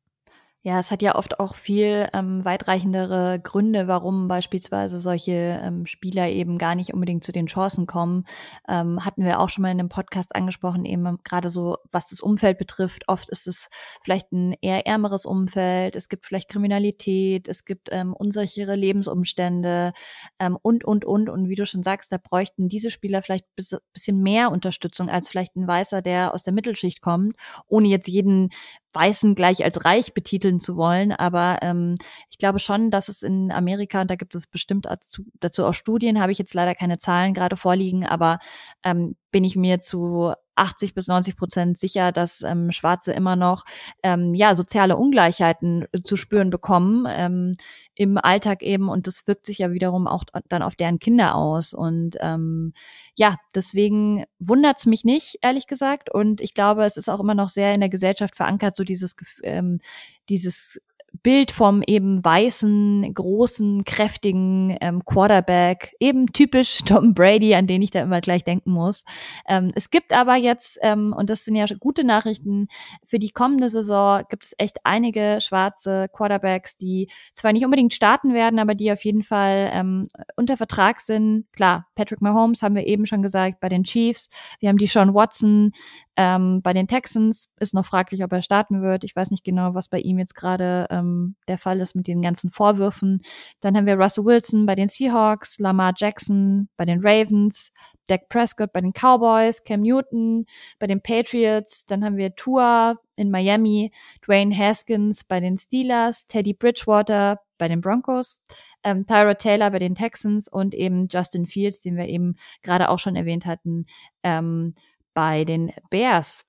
Ja, 0.64 0.78
es 0.78 0.92
hat 0.92 1.02
ja 1.02 1.16
oft 1.16 1.40
auch 1.40 1.56
viel 1.56 2.08
ähm, 2.12 2.44
weitreichendere 2.44 3.40
Gründe, 3.42 3.88
warum 3.88 4.28
beispielsweise 4.28 5.00
solche 5.00 5.60
ähm, 5.60 5.86
Spieler 5.86 6.28
eben 6.28 6.56
gar 6.56 6.76
nicht 6.76 6.94
unbedingt 6.94 7.24
zu 7.24 7.32
den 7.32 7.46
Chancen 7.46 7.86
kommen. 7.88 8.26
Ähm, 8.68 9.04
hatten 9.04 9.24
wir 9.24 9.40
auch 9.40 9.48
schon 9.48 9.62
mal 9.62 9.72
in 9.72 9.80
einem 9.80 9.88
Podcast 9.88 10.36
angesprochen, 10.36 10.84
eben 10.84 11.18
gerade 11.24 11.50
so, 11.50 11.78
was 11.90 12.10
das 12.10 12.20
Umfeld 12.20 12.58
betrifft. 12.58 13.08
Oft 13.08 13.28
ist 13.30 13.48
es 13.48 13.70
vielleicht 14.04 14.30
ein 14.30 14.54
eher 14.60 14.86
ärmeres 14.86 15.26
Umfeld, 15.26 15.96
es 15.96 16.08
gibt 16.08 16.26
vielleicht 16.26 16.48
Kriminalität, 16.48 17.48
es 17.48 17.64
gibt 17.64 17.88
ähm, 17.90 18.14
unsichere 18.14 18.76
Lebensumstände 18.76 19.92
ähm, 20.38 20.56
und, 20.62 20.84
und, 20.84 21.04
und. 21.04 21.28
Und 21.28 21.48
wie 21.48 21.56
du 21.56 21.66
schon 21.66 21.82
sagst, 21.82 22.12
da 22.12 22.18
bräuchten 22.18 22.68
diese 22.68 22.90
Spieler 22.90 23.22
vielleicht 23.22 23.46
bis, 23.56 23.76
bisschen 23.92 24.22
mehr 24.22 24.52
Unterstützung 24.52 25.10
als 25.10 25.28
vielleicht 25.28 25.56
ein 25.56 25.66
Weißer, 25.66 26.02
der 26.02 26.32
aus 26.32 26.44
der 26.44 26.52
Mittelschicht 26.52 27.00
kommt, 27.00 27.34
ohne 27.66 27.88
jetzt 27.88 28.06
jeden 28.06 28.50
Weißen 28.92 29.34
gleich 29.34 29.64
als 29.64 29.84
reich 29.84 30.14
betiteln 30.14 30.60
zu 30.60 30.76
wollen. 30.76 31.12
Aber 31.12 31.58
ähm, 31.62 31.96
ich 32.30 32.38
glaube 32.38 32.58
schon, 32.58 32.90
dass 32.90 33.08
es 33.08 33.22
in 33.22 33.50
Amerika, 33.50 34.02
und 34.02 34.10
da 34.10 34.16
gibt 34.16 34.34
es 34.34 34.46
bestimmt 34.46 34.86
dazu, 34.86 35.24
dazu 35.40 35.64
auch 35.64 35.74
Studien, 35.74 36.20
habe 36.20 36.32
ich 36.32 36.38
jetzt 36.38 36.54
leider 36.54 36.74
keine 36.74 36.98
Zahlen 36.98 37.34
gerade 37.34 37.56
vorliegen, 37.56 38.06
aber 38.06 38.38
ähm, 38.84 39.16
bin 39.32 39.42
ich 39.44 39.56
mir 39.56 39.80
zu 39.80 40.32
80 40.54 40.94
bis 40.94 41.08
90 41.08 41.36
Prozent 41.36 41.78
sicher, 41.78 42.12
dass 42.12 42.42
ähm, 42.42 42.70
Schwarze 42.72 43.12
immer 43.12 43.36
noch 43.36 43.64
ähm, 44.02 44.34
ja 44.34 44.54
soziale 44.54 44.96
Ungleichheiten 44.96 45.86
äh, 45.92 46.02
zu 46.02 46.16
spüren 46.16 46.50
bekommen 46.50 47.06
ähm, 47.08 47.54
im 47.94 48.18
Alltag 48.18 48.62
eben. 48.62 48.88
Und 48.88 49.06
das 49.06 49.26
wirkt 49.26 49.46
sich 49.46 49.58
ja 49.58 49.72
wiederum 49.72 50.06
auch 50.06 50.24
dann 50.48 50.62
auf 50.62 50.76
deren 50.76 50.98
Kinder 50.98 51.34
aus. 51.34 51.72
Und 51.72 52.16
ähm, 52.20 52.74
ja 53.14 53.36
deswegen 53.54 54.24
wundert's 54.38 54.86
mich 54.86 55.04
nicht 55.04 55.38
ehrlich 55.42 55.66
gesagt. 55.66 56.12
Und 56.12 56.40
ich 56.40 56.54
glaube 56.54 56.84
es 56.84 56.96
ist 56.96 57.08
auch 57.08 57.20
immer 57.20 57.34
noch 57.34 57.48
sehr 57.48 57.74
in 57.74 57.80
der 57.80 57.90
Gesellschaft 57.90 58.36
verankert 58.36 58.76
so 58.76 58.84
dieses 58.84 59.16
ähm, 59.42 59.80
dieses 60.28 60.80
Bild 61.22 61.52
vom 61.52 61.82
eben 61.86 62.24
weißen, 62.24 63.12
großen, 63.14 63.84
kräftigen 63.84 64.76
ähm, 64.80 65.04
Quarterback, 65.04 65.94
eben 66.00 66.26
typisch 66.26 66.78
Tom 66.86 67.14
Brady, 67.14 67.54
an 67.54 67.66
den 67.66 67.82
ich 67.82 67.90
da 67.90 68.02
immer 68.02 68.20
gleich 68.20 68.44
denken 68.44 68.72
muss. 68.72 69.04
Ähm, 69.46 69.72
es 69.74 69.90
gibt 69.90 70.12
aber 70.12 70.36
jetzt, 70.36 70.78
ähm, 70.82 71.14
und 71.16 71.30
das 71.30 71.44
sind 71.44 71.54
ja 71.54 71.66
gute 71.78 72.04
Nachrichten, 72.04 72.68
für 73.06 73.18
die 73.18 73.30
kommende 73.30 73.68
Saison 73.68 74.22
gibt 74.28 74.44
es 74.44 74.54
echt 74.58 74.78
einige 74.84 75.38
schwarze 75.40 76.08
Quarterbacks, 76.12 76.76
die 76.76 77.08
zwar 77.34 77.52
nicht 77.52 77.64
unbedingt 77.64 77.94
starten 77.94 78.34
werden, 78.34 78.58
aber 78.58 78.74
die 78.74 78.90
auf 78.90 79.04
jeden 79.04 79.22
Fall 79.22 79.70
ähm, 79.72 80.04
unter 80.36 80.56
Vertrag 80.56 81.00
sind. 81.00 81.46
Klar, 81.52 81.86
Patrick 81.94 82.20
Mahomes 82.20 82.62
haben 82.62 82.74
wir 82.74 82.86
eben 82.86 83.06
schon 83.06 83.22
gesagt 83.22 83.60
bei 83.60 83.68
den 83.68 83.84
Chiefs. 83.84 84.28
Wir 84.60 84.68
haben 84.68 84.78
die 84.78 84.86
Sean 84.86 85.14
Watson, 85.14 85.72
ähm, 86.16 86.60
bei 86.62 86.74
den 86.74 86.88
Texans 86.88 87.48
ist 87.58 87.72
noch 87.72 87.86
fraglich, 87.86 88.22
ob 88.22 88.32
er 88.32 88.42
starten 88.42 88.82
wird. 88.82 89.02
Ich 89.04 89.16
weiß 89.16 89.30
nicht 89.30 89.44
genau, 89.44 89.74
was 89.74 89.88
bei 89.88 89.98
ihm 89.98 90.18
jetzt 90.18 90.34
gerade 90.34 90.86
ähm, 90.90 91.36
der 91.48 91.56
Fall 91.56 91.80
ist 91.80 91.94
mit 91.94 92.06
den 92.06 92.20
ganzen 92.20 92.50
Vorwürfen. 92.50 93.22
Dann 93.60 93.76
haben 93.76 93.86
wir 93.86 93.96
Russell 93.96 94.26
Wilson 94.26 94.66
bei 94.66 94.74
den 94.74 94.88
Seahawks, 94.88 95.58
Lamar 95.58 95.94
Jackson 95.96 96.68
bei 96.76 96.84
den 96.84 97.00
Ravens, 97.02 97.72
Dak 98.08 98.28
Prescott 98.28 98.72
bei 98.72 98.82
den 98.82 98.92
Cowboys, 98.92 99.64
Cam 99.64 99.80
Newton 99.80 100.44
bei 100.78 100.86
den 100.86 101.00
Patriots. 101.00 101.86
Dann 101.86 102.04
haben 102.04 102.18
wir 102.18 102.34
Tua 102.34 102.96
in 103.16 103.30
Miami, 103.30 103.90
Dwayne 104.26 104.56
Haskins 104.56 105.24
bei 105.24 105.40
den 105.40 105.56
Steelers, 105.56 106.26
Teddy 106.26 106.52
Bridgewater 106.52 107.40
bei 107.56 107.68
den 107.68 107.80
Broncos, 107.80 108.42
ähm, 108.82 109.06
Tyra 109.06 109.34
Taylor 109.34 109.70
bei 109.70 109.78
den 109.78 109.94
Texans 109.94 110.48
und 110.48 110.74
eben 110.74 111.06
Justin 111.08 111.46
Fields, 111.46 111.80
den 111.80 111.96
wir 111.96 112.08
eben 112.08 112.34
gerade 112.62 112.88
auch 112.88 112.98
schon 112.98 113.14
erwähnt 113.16 113.46
hatten, 113.46 113.86
ähm, 114.24 114.74
bei 115.14 115.44
den 115.44 115.72
Bears. 115.90 116.44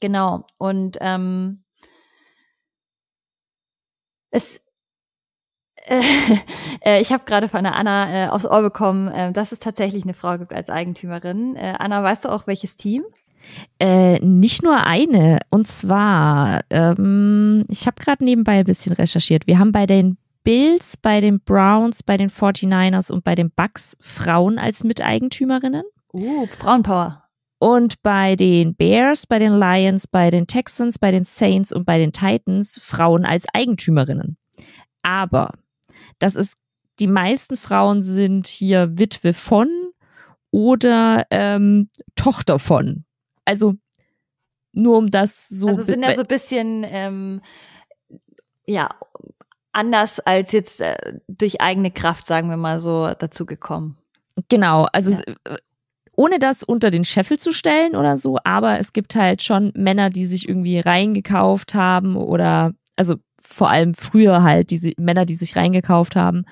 Genau. 0.00 0.46
Und 0.58 0.98
ähm, 1.00 1.64
es 4.30 4.60
äh, 6.80 7.00
ich 7.00 7.12
habe 7.12 7.24
gerade 7.24 7.48
von 7.48 7.64
der 7.64 7.74
Anna 7.74 8.26
äh, 8.26 8.28
aufs 8.28 8.46
Ohr 8.46 8.62
bekommen, 8.62 9.08
äh, 9.08 9.32
dass 9.32 9.52
es 9.52 9.58
tatsächlich 9.58 10.04
eine 10.04 10.14
Frau 10.14 10.38
gibt 10.38 10.52
als 10.52 10.70
Eigentümerin. 10.70 11.56
Äh, 11.56 11.74
Anna, 11.78 12.02
weißt 12.02 12.24
du 12.24 12.28
auch 12.28 12.46
welches 12.46 12.76
Team? 12.76 13.02
Äh, 13.80 14.20
nicht 14.20 14.62
nur 14.62 14.86
eine. 14.86 15.40
Und 15.50 15.66
zwar, 15.66 16.60
ähm, 16.70 17.64
ich 17.68 17.86
habe 17.86 17.96
gerade 18.00 18.24
nebenbei 18.24 18.60
ein 18.60 18.64
bisschen 18.64 18.92
recherchiert. 18.92 19.48
Wir 19.48 19.58
haben 19.58 19.72
bei 19.72 19.86
den 19.86 20.18
Bills, 20.44 20.96
bei 20.96 21.20
den 21.20 21.40
Browns, 21.40 22.02
bei 22.02 22.16
den 22.16 22.28
49ers 22.28 23.10
und 23.12 23.24
bei 23.24 23.34
den 23.34 23.50
Bucks 23.50 23.96
Frauen 24.00 24.58
als 24.58 24.84
Miteigentümerinnen. 24.84 25.84
Uh, 26.14 26.46
Frauenpower. 26.46 27.21
Und 27.62 28.02
bei 28.02 28.34
den 28.34 28.74
Bears, 28.74 29.24
bei 29.24 29.38
den 29.38 29.52
Lions, 29.52 30.08
bei 30.08 30.30
den 30.30 30.48
Texans, 30.48 30.98
bei 30.98 31.12
den 31.12 31.24
Saints 31.24 31.72
und 31.72 31.84
bei 31.84 31.96
den 31.96 32.10
Titans 32.10 32.80
Frauen 32.82 33.24
als 33.24 33.46
Eigentümerinnen. 33.54 34.36
Aber 35.02 35.54
das 36.18 36.34
ist, 36.34 36.56
die 36.98 37.06
meisten 37.06 37.56
Frauen 37.56 38.02
sind 38.02 38.48
hier 38.48 38.98
Witwe 38.98 39.32
von 39.32 39.68
oder 40.50 41.24
ähm, 41.30 41.88
Tochter 42.16 42.58
von. 42.58 43.04
Also 43.44 43.74
nur 44.72 44.98
um 44.98 45.08
das 45.08 45.46
so. 45.46 45.68
Also 45.68 45.84
sind 45.84 46.02
ja 46.02 46.14
so 46.14 46.22
ein 46.22 46.26
bisschen 46.26 46.84
ähm, 46.84 47.42
ja 48.66 48.92
anders 49.70 50.18
als 50.18 50.50
jetzt 50.50 50.80
äh, 50.80 51.20
durch 51.28 51.60
eigene 51.60 51.92
Kraft, 51.92 52.26
sagen 52.26 52.50
wir 52.50 52.56
mal 52.56 52.80
so, 52.80 53.14
dazu 53.16 53.46
gekommen. 53.46 53.98
Genau, 54.48 54.88
also 54.92 55.12
ja 55.12 55.58
ohne 56.22 56.38
das 56.38 56.62
unter 56.62 56.92
den 56.92 57.02
Scheffel 57.02 57.36
zu 57.36 57.52
stellen 57.52 57.96
oder 57.96 58.16
so, 58.16 58.38
aber 58.44 58.78
es 58.78 58.92
gibt 58.92 59.16
halt 59.16 59.42
schon 59.42 59.72
Männer, 59.74 60.08
die 60.08 60.24
sich 60.24 60.48
irgendwie 60.48 60.78
reingekauft 60.78 61.74
haben 61.74 62.14
oder, 62.14 62.70
also 62.94 63.16
vor 63.40 63.70
allem 63.70 63.94
früher 63.94 64.44
halt 64.44 64.70
diese 64.70 64.92
Männer, 64.98 65.26
die 65.26 65.34
sich 65.34 65.56
reingekauft 65.56 66.14
haben. 66.14 66.44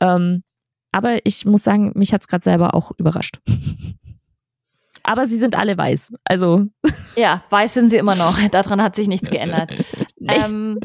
Ähm, 0.00 0.42
aber 0.90 1.18
ich 1.24 1.44
muss 1.44 1.62
sagen, 1.62 1.92
mich 1.96 2.14
hat's 2.14 2.28
gerade 2.28 2.44
selber 2.44 2.74
auch 2.74 2.92
überrascht. 2.96 3.40
aber 5.02 5.26
sie 5.26 5.36
sind 5.36 5.54
alle 5.54 5.76
weiß. 5.76 6.14
Also. 6.24 6.68
Ja, 7.16 7.42
weiß 7.50 7.74
sind 7.74 7.90
sie 7.90 7.96
immer 7.96 8.14
noch. 8.14 8.38
Daran 8.50 8.82
hat 8.82 8.96
sich 8.96 9.08
nichts 9.08 9.30
geändert. 9.30 9.70
Nee. 10.16 10.34
Ähm, 10.36 10.80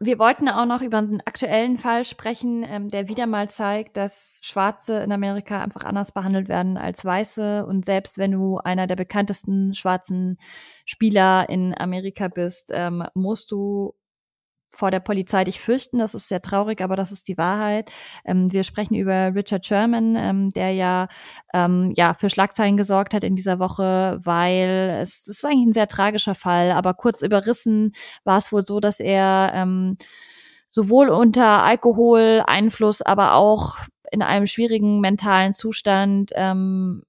wir 0.00 0.18
wollten 0.18 0.48
auch 0.48 0.64
noch 0.64 0.80
über 0.80 0.98
einen 0.98 1.20
aktuellen 1.20 1.78
Fall 1.78 2.04
sprechen, 2.04 2.64
ähm, 2.66 2.88
der 2.88 3.08
wieder 3.08 3.26
mal 3.26 3.50
zeigt, 3.50 3.96
dass 3.96 4.40
Schwarze 4.42 5.02
in 5.02 5.12
Amerika 5.12 5.62
einfach 5.62 5.84
anders 5.84 6.12
behandelt 6.12 6.48
werden 6.48 6.76
als 6.76 7.04
Weiße. 7.04 7.66
Und 7.66 7.84
selbst 7.84 8.16
wenn 8.18 8.32
du 8.32 8.58
einer 8.58 8.86
der 8.86 8.96
bekanntesten 8.96 9.74
schwarzen 9.74 10.38
Spieler 10.86 11.48
in 11.48 11.74
Amerika 11.76 12.28
bist, 12.28 12.70
ähm, 12.72 13.04
musst 13.14 13.50
du 13.52 13.94
vor 14.70 14.90
der 14.90 15.00
Polizei 15.00 15.44
dich 15.44 15.60
fürchten. 15.60 15.98
Das 15.98 16.14
ist 16.14 16.28
sehr 16.28 16.42
traurig, 16.42 16.80
aber 16.80 16.96
das 16.96 17.12
ist 17.12 17.28
die 17.28 17.38
Wahrheit. 17.38 17.90
Ähm, 18.24 18.52
wir 18.52 18.64
sprechen 18.64 18.94
über 18.94 19.34
Richard 19.34 19.66
Sherman, 19.66 20.16
ähm, 20.16 20.50
der 20.50 20.72
ja, 20.72 21.08
ähm, 21.52 21.92
ja 21.96 22.14
für 22.14 22.30
Schlagzeilen 22.30 22.76
gesorgt 22.76 23.14
hat 23.14 23.24
in 23.24 23.36
dieser 23.36 23.58
Woche, 23.58 24.20
weil 24.22 24.98
es, 25.00 25.22
es 25.22 25.38
ist 25.38 25.44
eigentlich 25.44 25.68
ein 25.68 25.72
sehr 25.72 25.88
tragischer 25.88 26.34
Fall, 26.34 26.72
aber 26.72 26.94
kurz 26.94 27.22
überrissen 27.22 27.92
war 28.24 28.38
es 28.38 28.52
wohl 28.52 28.64
so, 28.64 28.80
dass 28.80 29.00
er 29.00 29.52
ähm, 29.54 29.96
sowohl 30.68 31.08
unter 31.08 31.62
Alkoholeinfluss, 31.62 33.02
aber 33.02 33.34
auch 33.34 33.76
in 34.12 34.22
einem 34.22 34.46
schwierigen 34.46 35.00
mentalen 35.00 35.52
Zustand 35.52 36.30
ähm, 36.34 37.02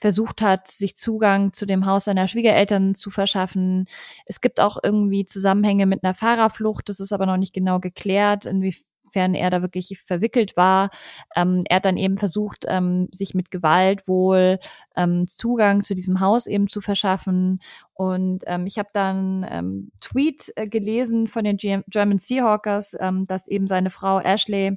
versucht 0.00 0.42
hat, 0.42 0.68
sich 0.68 0.96
Zugang 0.96 1.52
zu 1.52 1.66
dem 1.66 1.86
Haus 1.86 2.04
seiner 2.04 2.28
Schwiegereltern 2.28 2.94
zu 2.94 3.10
verschaffen. 3.10 3.86
Es 4.26 4.40
gibt 4.40 4.60
auch 4.60 4.78
irgendwie 4.82 5.26
Zusammenhänge 5.26 5.86
mit 5.86 6.04
einer 6.04 6.14
Fahrerflucht, 6.14 6.88
das 6.88 7.00
ist 7.00 7.12
aber 7.12 7.26
noch 7.26 7.36
nicht 7.36 7.52
genau 7.54 7.80
geklärt, 7.80 8.46
inwiefern 8.46 9.34
er 9.34 9.50
da 9.50 9.62
wirklich 9.62 9.98
verwickelt 10.04 10.56
war. 10.56 10.90
Ähm, 11.34 11.62
er 11.68 11.76
hat 11.76 11.84
dann 11.86 11.96
eben 11.96 12.18
versucht, 12.18 12.66
ähm, 12.68 13.08
sich 13.12 13.34
mit 13.34 13.50
Gewalt 13.50 14.06
wohl 14.08 14.58
ähm, 14.96 15.26
Zugang 15.26 15.82
zu 15.82 15.94
diesem 15.94 16.20
Haus 16.20 16.46
eben 16.46 16.68
zu 16.68 16.80
verschaffen. 16.80 17.60
Und 17.94 18.42
ähm, 18.46 18.66
ich 18.66 18.78
habe 18.78 18.90
dann 18.92 19.46
ähm, 19.48 19.90
Tweet 20.00 20.52
äh, 20.56 20.68
gelesen 20.68 21.28
von 21.28 21.44
den 21.44 21.56
G 21.56 21.80
German 21.88 22.18
Seahawkers, 22.18 22.96
ähm, 23.00 23.24
dass 23.26 23.48
eben 23.48 23.66
seine 23.66 23.90
Frau 23.90 24.20
Ashley 24.20 24.76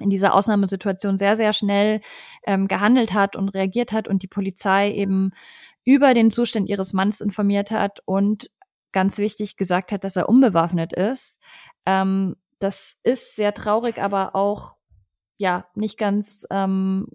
in 0.00 0.10
dieser 0.10 0.34
Ausnahmesituation 0.34 1.16
sehr, 1.16 1.36
sehr 1.36 1.52
schnell 1.52 2.00
ähm, 2.44 2.68
gehandelt 2.68 3.12
hat 3.12 3.36
und 3.36 3.50
reagiert 3.50 3.92
hat 3.92 4.08
und 4.08 4.22
die 4.22 4.28
Polizei 4.28 4.92
eben 4.92 5.32
über 5.84 6.14
den 6.14 6.30
Zustand 6.30 6.68
ihres 6.68 6.92
Mannes 6.92 7.20
informiert 7.20 7.70
hat 7.70 8.00
und 8.04 8.50
ganz 8.92 9.18
wichtig 9.18 9.56
gesagt 9.56 9.92
hat, 9.92 10.04
dass 10.04 10.16
er 10.16 10.28
unbewaffnet 10.28 10.92
ist. 10.92 11.40
Ähm, 11.86 12.36
das 12.58 12.98
ist 13.02 13.36
sehr 13.36 13.54
traurig, 13.54 13.98
aber 13.98 14.34
auch 14.34 14.76
ja 15.38 15.66
nicht 15.74 15.98
ganz 15.98 16.46
ähm, 16.50 17.08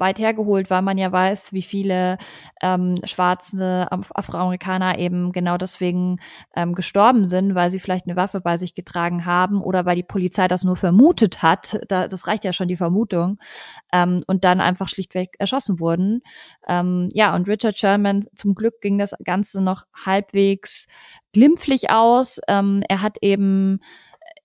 weit 0.00 0.18
hergeholt, 0.18 0.70
weil 0.70 0.82
man 0.82 0.98
ja 0.98 1.12
weiß, 1.12 1.52
wie 1.52 1.62
viele 1.62 2.18
ähm, 2.62 2.96
schwarze 3.04 3.88
Afroamerikaner 3.90 4.98
eben 4.98 5.32
genau 5.32 5.56
deswegen 5.56 6.18
ähm, 6.56 6.74
gestorben 6.74 7.26
sind, 7.28 7.54
weil 7.54 7.70
sie 7.70 7.80
vielleicht 7.80 8.06
eine 8.06 8.16
Waffe 8.16 8.40
bei 8.40 8.56
sich 8.56 8.74
getragen 8.74 9.26
haben 9.26 9.62
oder 9.62 9.84
weil 9.86 9.96
die 9.96 10.02
Polizei 10.02 10.48
das 10.48 10.64
nur 10.64 10.76
vermutet 10.76 11.42
hat. 11.42 11.80
Da, 11.88 12.08
das 12.08 12.26
reicht 12.26 12.44
ja 12.44 12.52
schon 12.52 12.68
die 12.68 12.76
Vermutung. 12.76 13.38
Ähm, 13.92 14.22
und 14.26 14.44
dann 14.44 14.60
einfach 14.60 14.88
schlichtweg 14.88 15.36
erschossen 15.38 15.80
wurden. 15.80 16.22
Ähm, 16.66 17.08
ja, 17.12 17.34
und 17.34 17.48
Richard 17.48 17.78
Sherman, 17.78 18.24
zum 18.34 18.54
Glück 18.54 18.80
ging 18.80 18.98
das 18.98 19.14
Ganze 19.24 19.60
noch 19.60 19.84
halbwegs 19.94 20.86
glimpflich 21.32 21.90
aus. 21.90 22.40
Ähm, 22.48 22.82
er 22.88 23.02
hat 23.02 23.18
eben 23.20 23.80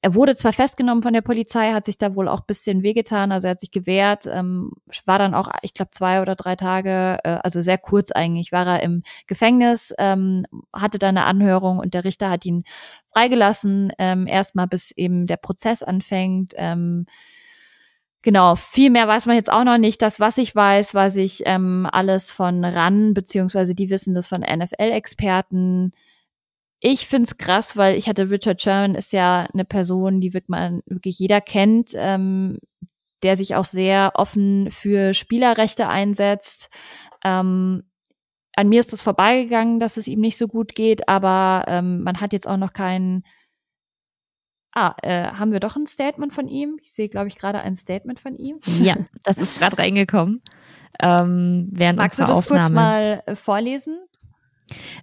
er 0.06 0.14
wurde 0.14 0.36
zwar 0.36 0.54
festgenommen 0.54 1.02
von 1.02 1.14
der 1.14 1.24
Polizei, 1.24 1.72
hat 1.72 1.84
sich 1.84 1.98
da 1.98 2.14
wohl 2.14 2.28
auch 2.28 2.42
bisschen 2.42 2.84
wehgetan, 2.84 3.32
also 3.32 3.48
er 3.48 3.52
hat 3.52 3.60
sich 3.60 3.72
gewehrt, 3.72 4.28
ähm, 4.28 4.70
war 5.06 5.18
dann 5.18 5.34
auch, 5.34 5.50
ich 5.64 5.74
glaube, 5.74 5.90
zwei 5.90 6.22
oder 6.22 6.36
drei 6.36 6.56
Tage, 6.56 7.18
äh, 7.24 7.40
also 7.42 7.60
sehr 7.62 7.80
kurz 7.80 8.12
eigentlich, 8.12 8.52
war 8.52 8.68
er 8.68 8.84
im 8.84 9.02
Gefängnis, 9.26 9.96
ähm, 9.98 10.46
hatte 10.72 11.00
da 11.00 11.10
eine 11.10 11.24
Anhörung 11.24 11.80
und 11.80 11.96
der 11.96 12.04
Richter 12.04 12.30
hat 12.30 12.46
ihn 12.46 12.66
freigelassen, 13.12 13.94
ähm, 13.98 14.28
erstmal 14.28 14.68
bis 14.68 14.92
eben 14.92 15.26
der 15.26 15.38
Prozess 15.38 15.82
anfängt. 15.82 16.54
Ähm, 16.56 17.08
Genau, 18.22 18.56
viel 18.56 18.90
mehr 18.90 19.08
weiß 19.08 19.28
man 19.28 19.36
jetzt 19.36 19.52
auch 19.52 19.64
noch 19.64 19.78
nicht. 19.78 20.02
Das, 20.02 20.20
was 20.20 20.40
ich 20.40 20.56
weiß, 20.56 20.96
weiß 20.96 21.18
ich 21.18 21.44
ähm, 21.46 21.88
alles 21.92 22.32
von 22.32 22.66
RAN, 22.66 23.14
beziehungsweise 23.14 23.76
die 23.76 23.92
wissen 23.92 24.16
das 24.16 24.28
von 24.28 24.42
NFL-Experten. 24.42 25.94
Ich 26.80 27.08
find's 27.08 27.38
krass, 27.38 27.78
weil 27.78 27.98
ich 27.98 28.08
hatte 28.08 28.30
Richard 28.30 28.62
Sherman 28.62 28.96
ist 28.96 29.14
ja 29.14 29.48
eine 29.54 29.66
Person, 29.66 30.22
die 30.22 30.34
wird 30.34 30.50
man 30.50 30.82
wirklich 30.86 31.18
jeder 31.18 31.42
kennt, 31.42 31.92
ähm, 31.96 32.60
der 33.24 33.38
sich 33.38 33.56
auch 33.56 33.66
sehr 33.66 34.12
offen 34.16 34.70
für 34.72 35.14
Spielerrechte 35.14 35.88
einsetzt. 35.88 36.70
Ähm, 37.24 37.84
an 38.56 38.70
mir 38.70 38.80
ist 38.80 38.94
es 38.94 39.02
vorbeigegangen, 39.02 39.80
dass 39.80 39.98
es 39.98 40.08
ihm 40.08 40.22
nicht 40.22 40.38
so 40.38 40.48
gut 40.48 40.76
geht, 40.76 41.10
aber 41.10 41.66
ähm, 41.68 42.04
man 42.04 42.22
hat 42.22 42.34
jetzt 42.34 42.48
auch 42.48 42.58
noch 42.58 42.74
keinen. 42.74 43.24
Ah, 44.78 44.94
äh, 45.04 45.32
haben 45.32 45.54
wir 45.54 45.62
doch 45.62 45.78
ein 45.78 45.88
Statement 45.88 46.34
von 46.34 46.50
ihm? 46.50 46.78
Ich 46.84 46.94
sehe, 46.94 47.08
glaube 47.08 47.30
ich, 47.30 47.38
gerade 47.38 47.62
ein 47.62 47.78
Statement 47.78 48.20
von 48.20 48.36
ihm. 48.36 48.60
Ja, 48.82 48.98
das 49.24 49.38
ist 49.38 49.58
gerade 49.58 49.80
reingekommen. 49.80 50.42
Ähm, 51.00 51.70
während 51.72 51.98
Magst 51.98 52.20
du 52.20 52.26
das 52.26 52.40
Aufnahme. 52.40 52.62
kurz 52.62 52.72
mal 52.72 53.24
äh, 53.26 53.36
vorlesen? 53.36 54.06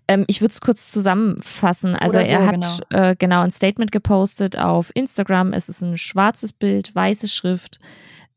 Ähm, 0.08 0.24
ich 0.28 0.40
würde 0.40 0.52
es 0.52 0.60
kurz 0.60 0.90
zusammenfassen. 0.90 1.94
Also 1.94 2.18
so, 2.18 2.24
er 2.24 2.46
hat 2.46 2.54
genau. 2.54 2.78
Äh, 2.90 3.16
genau. 3.16 3.40
ein 3.40 3.50
Statement 3.50 3.92
gepostet 3.92 4.58
auf 4.58 4.90
Instagram. 4.94 5.52
Es 5.52 5.68
ist 5.68 5.82
ein 5.82 5.96
schwarzes 5.96 6.52
Bild, 6.52 6.94
weiße 6.94 7.28
Schrift. 7.28 7.78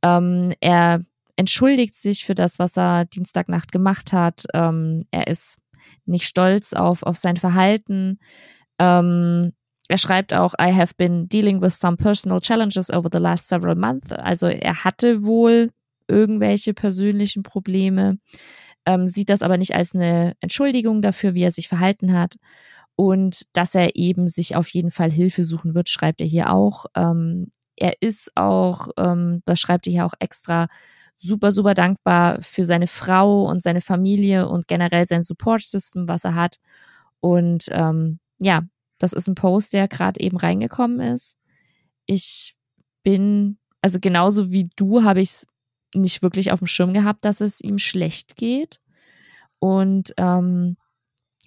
Ähm, 0.01 0.53
er 0.59 1.01
entschuldigt 1.35 1.95
sich 1.95 2.25
für 2.25 2.35
das, 2.35 2.59
was 2.59 2.77
er 2.77 3.05
Dienstagnacht 3.05 3.71
gemacht 3.71 4.13
hat. 4.13 4.45
Ähm, 4.53 5.05
er 5.11 5.27
ist 5.27 5.57
nicht 6.05 6.25
stolz 6.25 6.73
auf, 6.73 7.03
auf 7.03 7.17
sein 7.17 7.37
Verhalten. 7.37 8.19
Ähm, 8.79 9.53
er 9.87 9.97
schreibt 9.97 10.33
auch, 10.33 10.53
I 10.59 10.73
have 10.73 10.93
been 10.97 11.27
dealing 11.27 11.61
with 11.61 11.79
some 11.79 11.97
personal 11.97 12.39
challenges 12.39 12.91
over 12.91 13.09
the 13.11 13.19
last 13.19 13.47
several 13.47 13.75
months. 13.75 14.11
Also 14.13 14.47
er 14.47 14.83
hatte 14.83 15.23
wohl 15.23 15.71
irgendwelche 16.07 16.73
persönlichen 16.73 17.43
Probleme 17.43 18.17
ähm, 18.85 19.07
sieht 19.07 19.29
das 19.29 19.41
aber 19.41 19.57
nicht 19.57 19.75
als 19.75 19.95
eine 19.95 20.33
Entschuldigung 20.41 21.01
dafür, 21.01 21.33
wie 21.33 21.43
er 21.43 21.51
sich 21.51 21.67
verhalten 21.67 22.13
hat. 22.13 22.35
Und 22.95 23.43
dass 23.53 23.75
er 23.75 23.95
eben 23.95 24.27
sich 24.27 24.55
auf 24.55 24.69
jeden 24.69 24.91
Fall 24.91 25.11
Hilfe 25.11 25.43
suchen 25.43 25.75
wird, 25.75 25.89
schreibt 25.89 26.21
er 26.21 26.27
hier 26.27 26.51
auch. 26.51 26.85
Ähm, 26.95 27.49
er 27.75 28.01
ist 28.01 28.31
auch, 28.35 28.87
ähm, 28.97 29.41
das 29.45 29.59
schreibt 29.59 29.87
er 29.87 29.91
hier 29.91 30.05
auch 30.05 30.13
extra, 30.19 30.67
super, 31.17 31.51
super 31.51 31.73
dankbar 31.73 32.41
für 32.41 32.63
seine 32.63 32.87
Frau 32.87 33.45
und 33.45 33.61
seine 33.61 33.81
Familie 33.81 34.47
und 34.47 34.67
generell 34.67 35.07
sein 35.07 35.23
Support-System, 35.23 36.07
was 36.09 36.23
er 36.23 36.35
hat. 36.35 36.57
Und 37.19 37.69
ähm, 37.71 38.19
ja, 38.39 38.63
das 38.99 39.13
ist 39.13 39.27
ein 39.27 39.35
Post, 39.35 39.73
der 39.73 39.87
gerade 39.87 40.19
eben 40.19 40.37
reingekommen 40.37 40.99
ist. 40.99 41.37
Ich 42.05 42.55
bin, 43.03 43.57
also 43.81 43.99
genauso 43.99 44.51
wie 44.51 44.69
du 44.75 45.03
habe 45.03 45.21
ich 45.21 45.29
es 45.29 45.47
nicht 45.95 46.21
wirklich 46.21 46.51
auf 46.51 46.59
dem 46.59 46.67
Schirm 46.67 46.93
gehabt, 46.93 47.25
dass 47.25 47.41
es 47.41 47.61
ihm 47.61 47.77
schlecht 47.77 48.35
geht. 48.35 48.79
Und 49.59 50.13
ähm, 50.17 50.77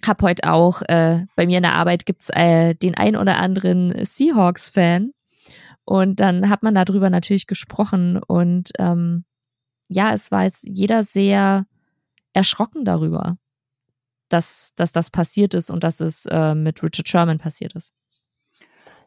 habe 0.05 0.25
heute 0.25 0.51
auch, 0.51 0.81
äh, 0.83 1.25
bei 1.35 1.45
mir 1.45 1.57
in 1.57 1.63
der 1.63 1.73
Arbeit 1.73 2.05
gibt's 2.05 2.29
äh, 2.29 2.73
den 2.75 2.95
ein 2.95 3.15
oder 3.15 3.37
anderen 3.37 4.05
Seahawks-Fan. 4.05 5.11
Und 5.85 6.19
dann 6.19 6.49
hat 6.49 6.63
man 6.63 6.75
darüber 6.75 7.09
natürlich 7.09 7.47
gesprochen. 7.47 8.17
Und 8.17 8.71
ähm, 8.77 9.25
ja, 9.87 10.13
es 10.13 10.31
war 10.31 10.43
jetzt 10.43 10.67
jeder 10.67 11.03
sehr 11.03 11.65
erschrocken 12.33 12.85
darüber, 12.85 13.37
dass, 14.29 14.73
dass 14.75 14.91
das 14.91 15.09
passiert 15.09 15.53
ist 15.53 15.71
und 15.71 15.83
dass 15.83 15.99
es 15.99 16.25
äh, 16.27 16.53
mit 16.53 16.83
Richard 16.83 17.07
Sherman 17.07 17.39
passiert 17.39 17.75
ist. 17.75 17.91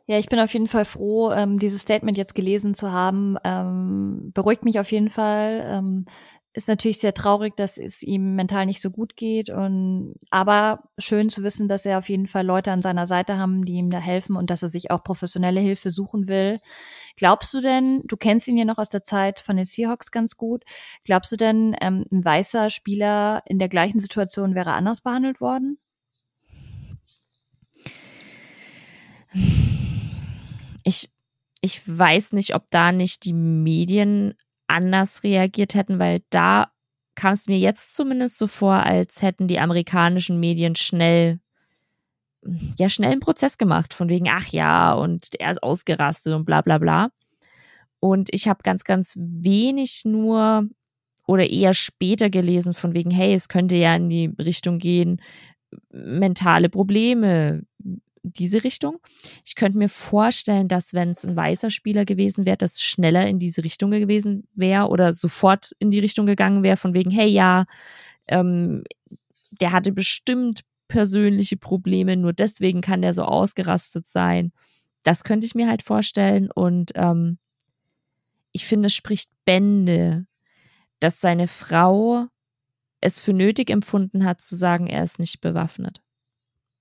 Ja, 0.07 0.19
ich 0.19 0.27
bin 0.27 0.41
auf 0.41 0.53
jeden 0.53 0.69
Fall 0.69 0.85
froh, 0.85 1.31
ähm, 1.33 1.59
dieses 1.59 1.83
Statement 1.83 2.17
jetzt 2.17 2.35
gelesen 2.35 2.75
zu 2.75 2.91
haben. 2.91 3.37
Ähm, 3.45 4.33
beruhigt 4.35 4.65
mich 4.65 4.81
auf 4.81 4.91
jeden 4.91 5.11
Fall. 5.11 5.65
Ähm, 5.67 6.07
ist 6.55 6.69
natürlich 6.69 6.99
sehr 6.99 7.15
traurig, 7.15 7.57
dass 7.57 7.79
es 7.79 8.03
ihm 8.03 8.35
mental 8.35 8.67
nicht 8.67 8.83
so 8.83 8.91
gut 8.91 9.17
geht. 9.17 9.49
Und 9.49 10.17
aber 10.31 10.81
schön 10.99 11.31
zu 11.31 11.43
wissen, 11.43 11.67
dass 11.69 11.87
er 11.87 11.99
auf 11.99 12.09
jeden 12.09 12.27
Fall 12.27 12.45
Leute 12.45 12.73
an 12.73 12.83
seiner 12.83 13.07
Seite 13.07 13.39
haben, 13.39 13.65
die 13.65 13.75
ihm 13.75 13.91
da 13.91 13.99
helfen 13.99 14.37
und 14.37 14.51
dass 14.51 14.63
er 14.63 14.69
sich 14.69 14.91
auch 14.91 15.03
professionelle 15.03 15.61
Hilfe 15.61 15.91
suchen 15.91 16.29
will. 16.29 16.59
Glaubst 17.17 17.55
du 17.55 17.61
denn, 17.61 18.03
du 18.07 18.17
kennst 18.17 18.49
ihn 18.49 18.57
ja 18.59 18.65
noch 18.65 18.79
aus 18.79 18.89
der 18.91 19.05
Zeit 19.05 19.41
von 19.41 19.57
den 19.57 19.67
Seahawks 19.67 20.11
ganz 20.11 20.37
gut, 20.37 20.65
glaubst 21.05 21.33
du 21.33 21.37
denn, 21.37 21.77
ähm, 21.81 22.05
ein 22.13 22.25
weißer 22.25 22.71
Spieler 22.71 23.43
in 23.47 23.59
der 23.59 23.69
gleichen 23.69 24.01
Situation 24.01 24.55
wäre 24.55 24.73
anders 24.73 25.01
behandelt 25.03 25.41
worden? 25.41 25.79
Ich, 30.85 31.11
ich 31.61 31.83
weiß 31.87 32.33
nicht, 32.33 32.55
ob 32.55 32.71
da 32.71 32.93
nicht 32.93 33.25
die 33.25 33.33
Medien 33.33 34.35
anders 34.67 35.23
reagiert 35.23 35.75
hätten, 35.75 35.99
weil 35.99 36.23
da 36.31 36.73
kam 37.15 37.35
es 37.35 37.47
mir 37.47 37.59
jetzt 37.59 37.95
zumindest 37.95 38.39
so 38.39 38.47
vor, 38.47 38.75
als 38.75 39.23
hätten 39.23 39.49
die 39.49 39.61
amerikanischen 39.61 40.41
Medien 40.41 40.75
schnell, 40.75 41.41
ja, 42.79 42.89
schnell 42.89 43.13
einen 43.13 43.21
Prozess 43.21 43.59
gemacht, 43.59 43.95
von 43.95 44.09
wegen, 44.09 44.29
ach 44.29 44.49
ja, 44.49 44.93
und 44.95 45.29
er 45.39 45.51
ist 45.51 45.63
ausgerastet 45.63 46.35
und 46.35 46.45
bla 46.45 46.63
bla 46.63 46.79
bla. 46.79 47.11
Und 48.01 48.29
ich 48.33 48.49
habe 48.49 48.63
ganz, 48.65 48.85
ganz 48.85 49.15
wenig 49.17 50.03
nur 50.05 50.69
oder 51.27 51.49
eher 51.49 51.75
später 51.75 52.31
gelesen, 52.31 52.75
von 52.75 52.95
wegen, 52.95 53.11
hey, 53.11 53.35
es 53.35 53.49
könnte 53.49 53.77
ja 53.77 53.95
in 53.95 54.09
die 54.09 54.35
Richtung 54.39 54.79
gehen, 54.79 55.21
mentale 55.91 56.69
Probleme, 56.69 57.63
diese 58.23 58.65
Richtung. 58.65 58.99
Ich 59.45 59.55
könnte 59.55 59.79
mir 59.79 59.89
vorstellen, 59.89 60.69
dass 60.69 60.95
wenn 60.95 61.11
es 61.11 61.25
ein 61.25 61.37
weißer 61.37 61.71
Spieler 61.71 62.05
gewesen 62.05 62.47
wäre, 62.47 62.57
das 62.57 62.83
schneller 62.83 63.27
in 63.27 63.39
diese 63.39 63.65
Richtung 63.65 63.91
gewesen 63.91 64.47
wäre 64.55 64.89
oder 64.89 65.13
sofort 65.13 65.73
in 65.79 65.91
die 65.91 65.99
Richtung 65.99 66.27
gegangen 66.27 66.63
wäre, 66.63 66.77
von 66.77 66.95
wegen, 66.95 67.11
hey 67.11 67.29
ja, 67.29 67.65
ähm, 68.29 68.85
der 69.61 69.73
hatte 69.73 69.93
bestimmt 69.93 70.63
persönliche 70.89 71.57
Probleme, 71.57 72.17
nur 72.17 72.33
deswegen 72.33 72.81
kann 72.81 73.03
der 73.03 73.15
so 73.15 73.25
ausgerastet 73.25 74.07
sein. 74.07 74.53
Das 75.03 75.25
könnte 75.25 75.47
ich 75.47 75.55
mir 75.55 75.69
halt 75.69 75.83
vorstellen 75.83 76.51
und 76.51 76.93
ähm, 76.95 77.39
ich 78.53 78.67
finde, 78.67 78.87
es 78.87 78.95
spricht 78.95 79.31
Bände, 79.45 80.27
dass 81.01 81.21
seine 81.21 81.49
Frau 81.49 82.27
es 83.01 83.21
für 83.21 83.33
nötig 83.33 83.71
empfunden 83.71 84.25
hat, 84.25 84.41
zu 84.41 84.55
sagen, 84.55 84.87
er 84.87 85.03
ist 85.03 85.19
nicht 85.19 85.41
bewaffnet. 85.41 86.03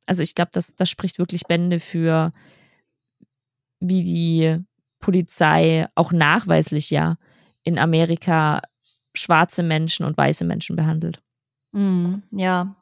Also 0.05 0.21
ich 0.23 0.35
glaube, 0.35 0.51
das, 0.53 0.75
das 0.75 0.89
spricht 0.89 1.19
wirklich 1.19 1.47
Bände 1.47 1.79
für, 1.79 2.31
wie 3.79 4.03
die 4.03 4.57
Polizei 4.99 5.87
auch 5.95 6.11
nachweislich 6.11 6.89
ja 6.89 7.17
in 7.63 7.77
Amerika 7.79 8.61
schwarze 9.13 9.63
Menschen 9.63 10.05
und 10.05 10.17
weiße 10.17 10.45
Menschen 10.45 10.75
behandelt. 10.75 11.21
Mm, 11.73 12.15
ja. 12.31 12.75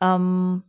Ähm, 0.00 0.62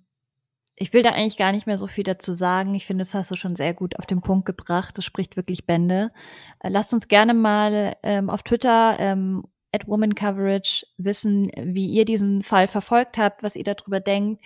Ich 0.75 0.91
will 0.93 1.03
da 1.03 1.11
eigentlich 1.11 1.37
gar 1.37 1.51
nicht 1.51 1.67
mehr 1.67 1.77
so 1.77 1.87
viel 1.87 2.03
dazu 2.03 2.33
sagen. 2.33 2.73
Ich 2.73 2.85
finde, 2.85 3.03
das 3.03 3.13
hast 3.13 3.31
du 3.31 3.35
schon 3.35 3.55
sehr 3.55 3.73
gut 3.73 3.97
auf 3.99 4.05
den 4.07 4.21
Punkt 4.21 4.45
gebracht. 4.45 4.97
Das 4.97 5.05
spricht 5.05 5.35
wirklich 5.37 5.65
Bände. 5.65 6.11
Äh, 6.59 6.69
lasst 6.69 6.93
uns 6.93 7.07
gerne 7.07 7.33
mal 7.33 7.95
ähm, 8.03 8.29
auf 8.29 8.43
Twitter 8.43 8.97
ähm, 8.99 9.45
at 9.74 9.88
Woman 9.88 10.15
Coverage 10.15 10.86
wissen, 10.97 11.51
wie 11.57 11.88
ihr 11.88 12.05
diesen 12.05 12.43
Fall 12.43 12.67
verfolgt 12.67 13.17
habt, 13.17 13.43
was 13.43 13.55
ihr 13.55 13.63
darüber 13.63 13.99
denkt. 13.99 14.43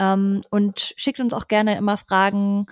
Ähm, 0.00 0.42
und 0.50 0.94
schickt 0.96 1.20
uns 1.20 1.34
auch 1.34 1.48
gerne 1.48 1.76
immer 1.76 1.96
Fragen 1.96 2.66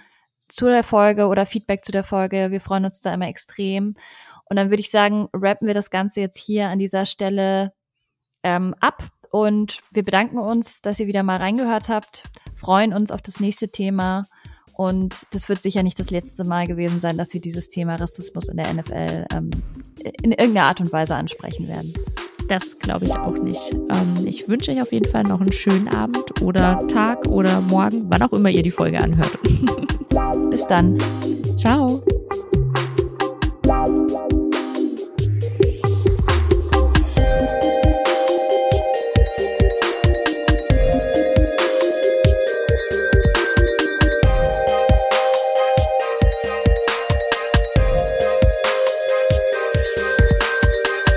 zu 0.48 0.66
der 0.66 0.84
Folge 0.84 1.26
oder 1.26 1.44
Feedback 1.44 1.84
zu 1.84 1.92
der 1.92 2.04
Folge. 2.04 2.50
Wir 2.50 2.60
freuen 2.60 2.84
uns 2.84 3.00
da 3.00 3.12
immer 3.12 3.28
extrem. 3.28 3.96
Und 4.44 4.56
dann 4.56 4.70
würde 4.70 4.80
ich 4.80 4.90
sagen, 4.90 5.28
rappen 5.34 5.66
wir 5.66 5.74
das 5.74 5.90
Ganze 5.90 6.20
jetzt 6.20 6.38
hier 6.38 6.68
an 6.68 6.78
dieser 6.78 7.04
Stelle 7.04 7.72
ähm, 8.42 8.74
ab. 8.80 9.10
Und 9.30 9.80
wir 9.92 10.04
bedanken 10.04 10.38
uns, 10.38 10.80
dass 10.80 11.00
ihr 11.00 11.06
wieder 11.06 11.22
mal 11.22 11.36
reingehört 11.36 11.90
habt, 11.90 12.22
freuen 12.56 12.94
uns 12.94 13.10
auf 13.10 13.20
das 13.20 13.40
nächste 13.40 13.70
Thema. 13.70 14.22
Und 14.78 15.12
das 15.32 15.48
wird 15.48 15.60
sicher 15.60 15.82
nicht 15.82 15.98
das 15.98 16.12
letzte 16.12 16.44
Mal 16.44 16.68
gewesen 16.68 17.00
sein, 17.00 17.18
dass 17.18 17.34
wir 17.34 17.40
dieses 17.40 17.68
Thema 17.68 17.96
Rassismus 17.96 18.46
in 18.46 18.58
der 18.58 18.72
NFL 18.72 19.26
ähm, 19.34 19.50
in 20.22 20.30
irgendeiner 20.30 20.66
Art 20.66 20.78
und 20.78 20.92
Weise 20.92 21.16
ansprechen 21.16 21.66
werden. 21.66 21.92
Das 22.48 22.78
glaube 22.78 23.04
ich 23.04 23.16
auch 23.16 23.36
nicht. 23.42 23.72
Ähm, 23.74 24.24
ich 24.24 24.46
wünsche 24.46 24.70
euch 24.70 24.80
auf 24.80 24.92
jeden 24.92 25.10
Fall 25.10 25.24
noch 25.24 25.40
einen 25.40 25.52
schönen 25.52 25.88
Abend 25.88 26.40
oder 26.42 26.78
Tag 26.86 27.26
oder 27.26 27.60
Morgen, 27.62 28.06
wann 28.08 28.22
auch 28.22 28.32
immer 28.32 28.50
ihr 28.50 28.62
die 28.62 28.70
Folge 28.70 29.00
anhört. 29.00 29.36
Bis 30.50 30.64
dann. 30.68 30.96
Ciao. 31.56 32.00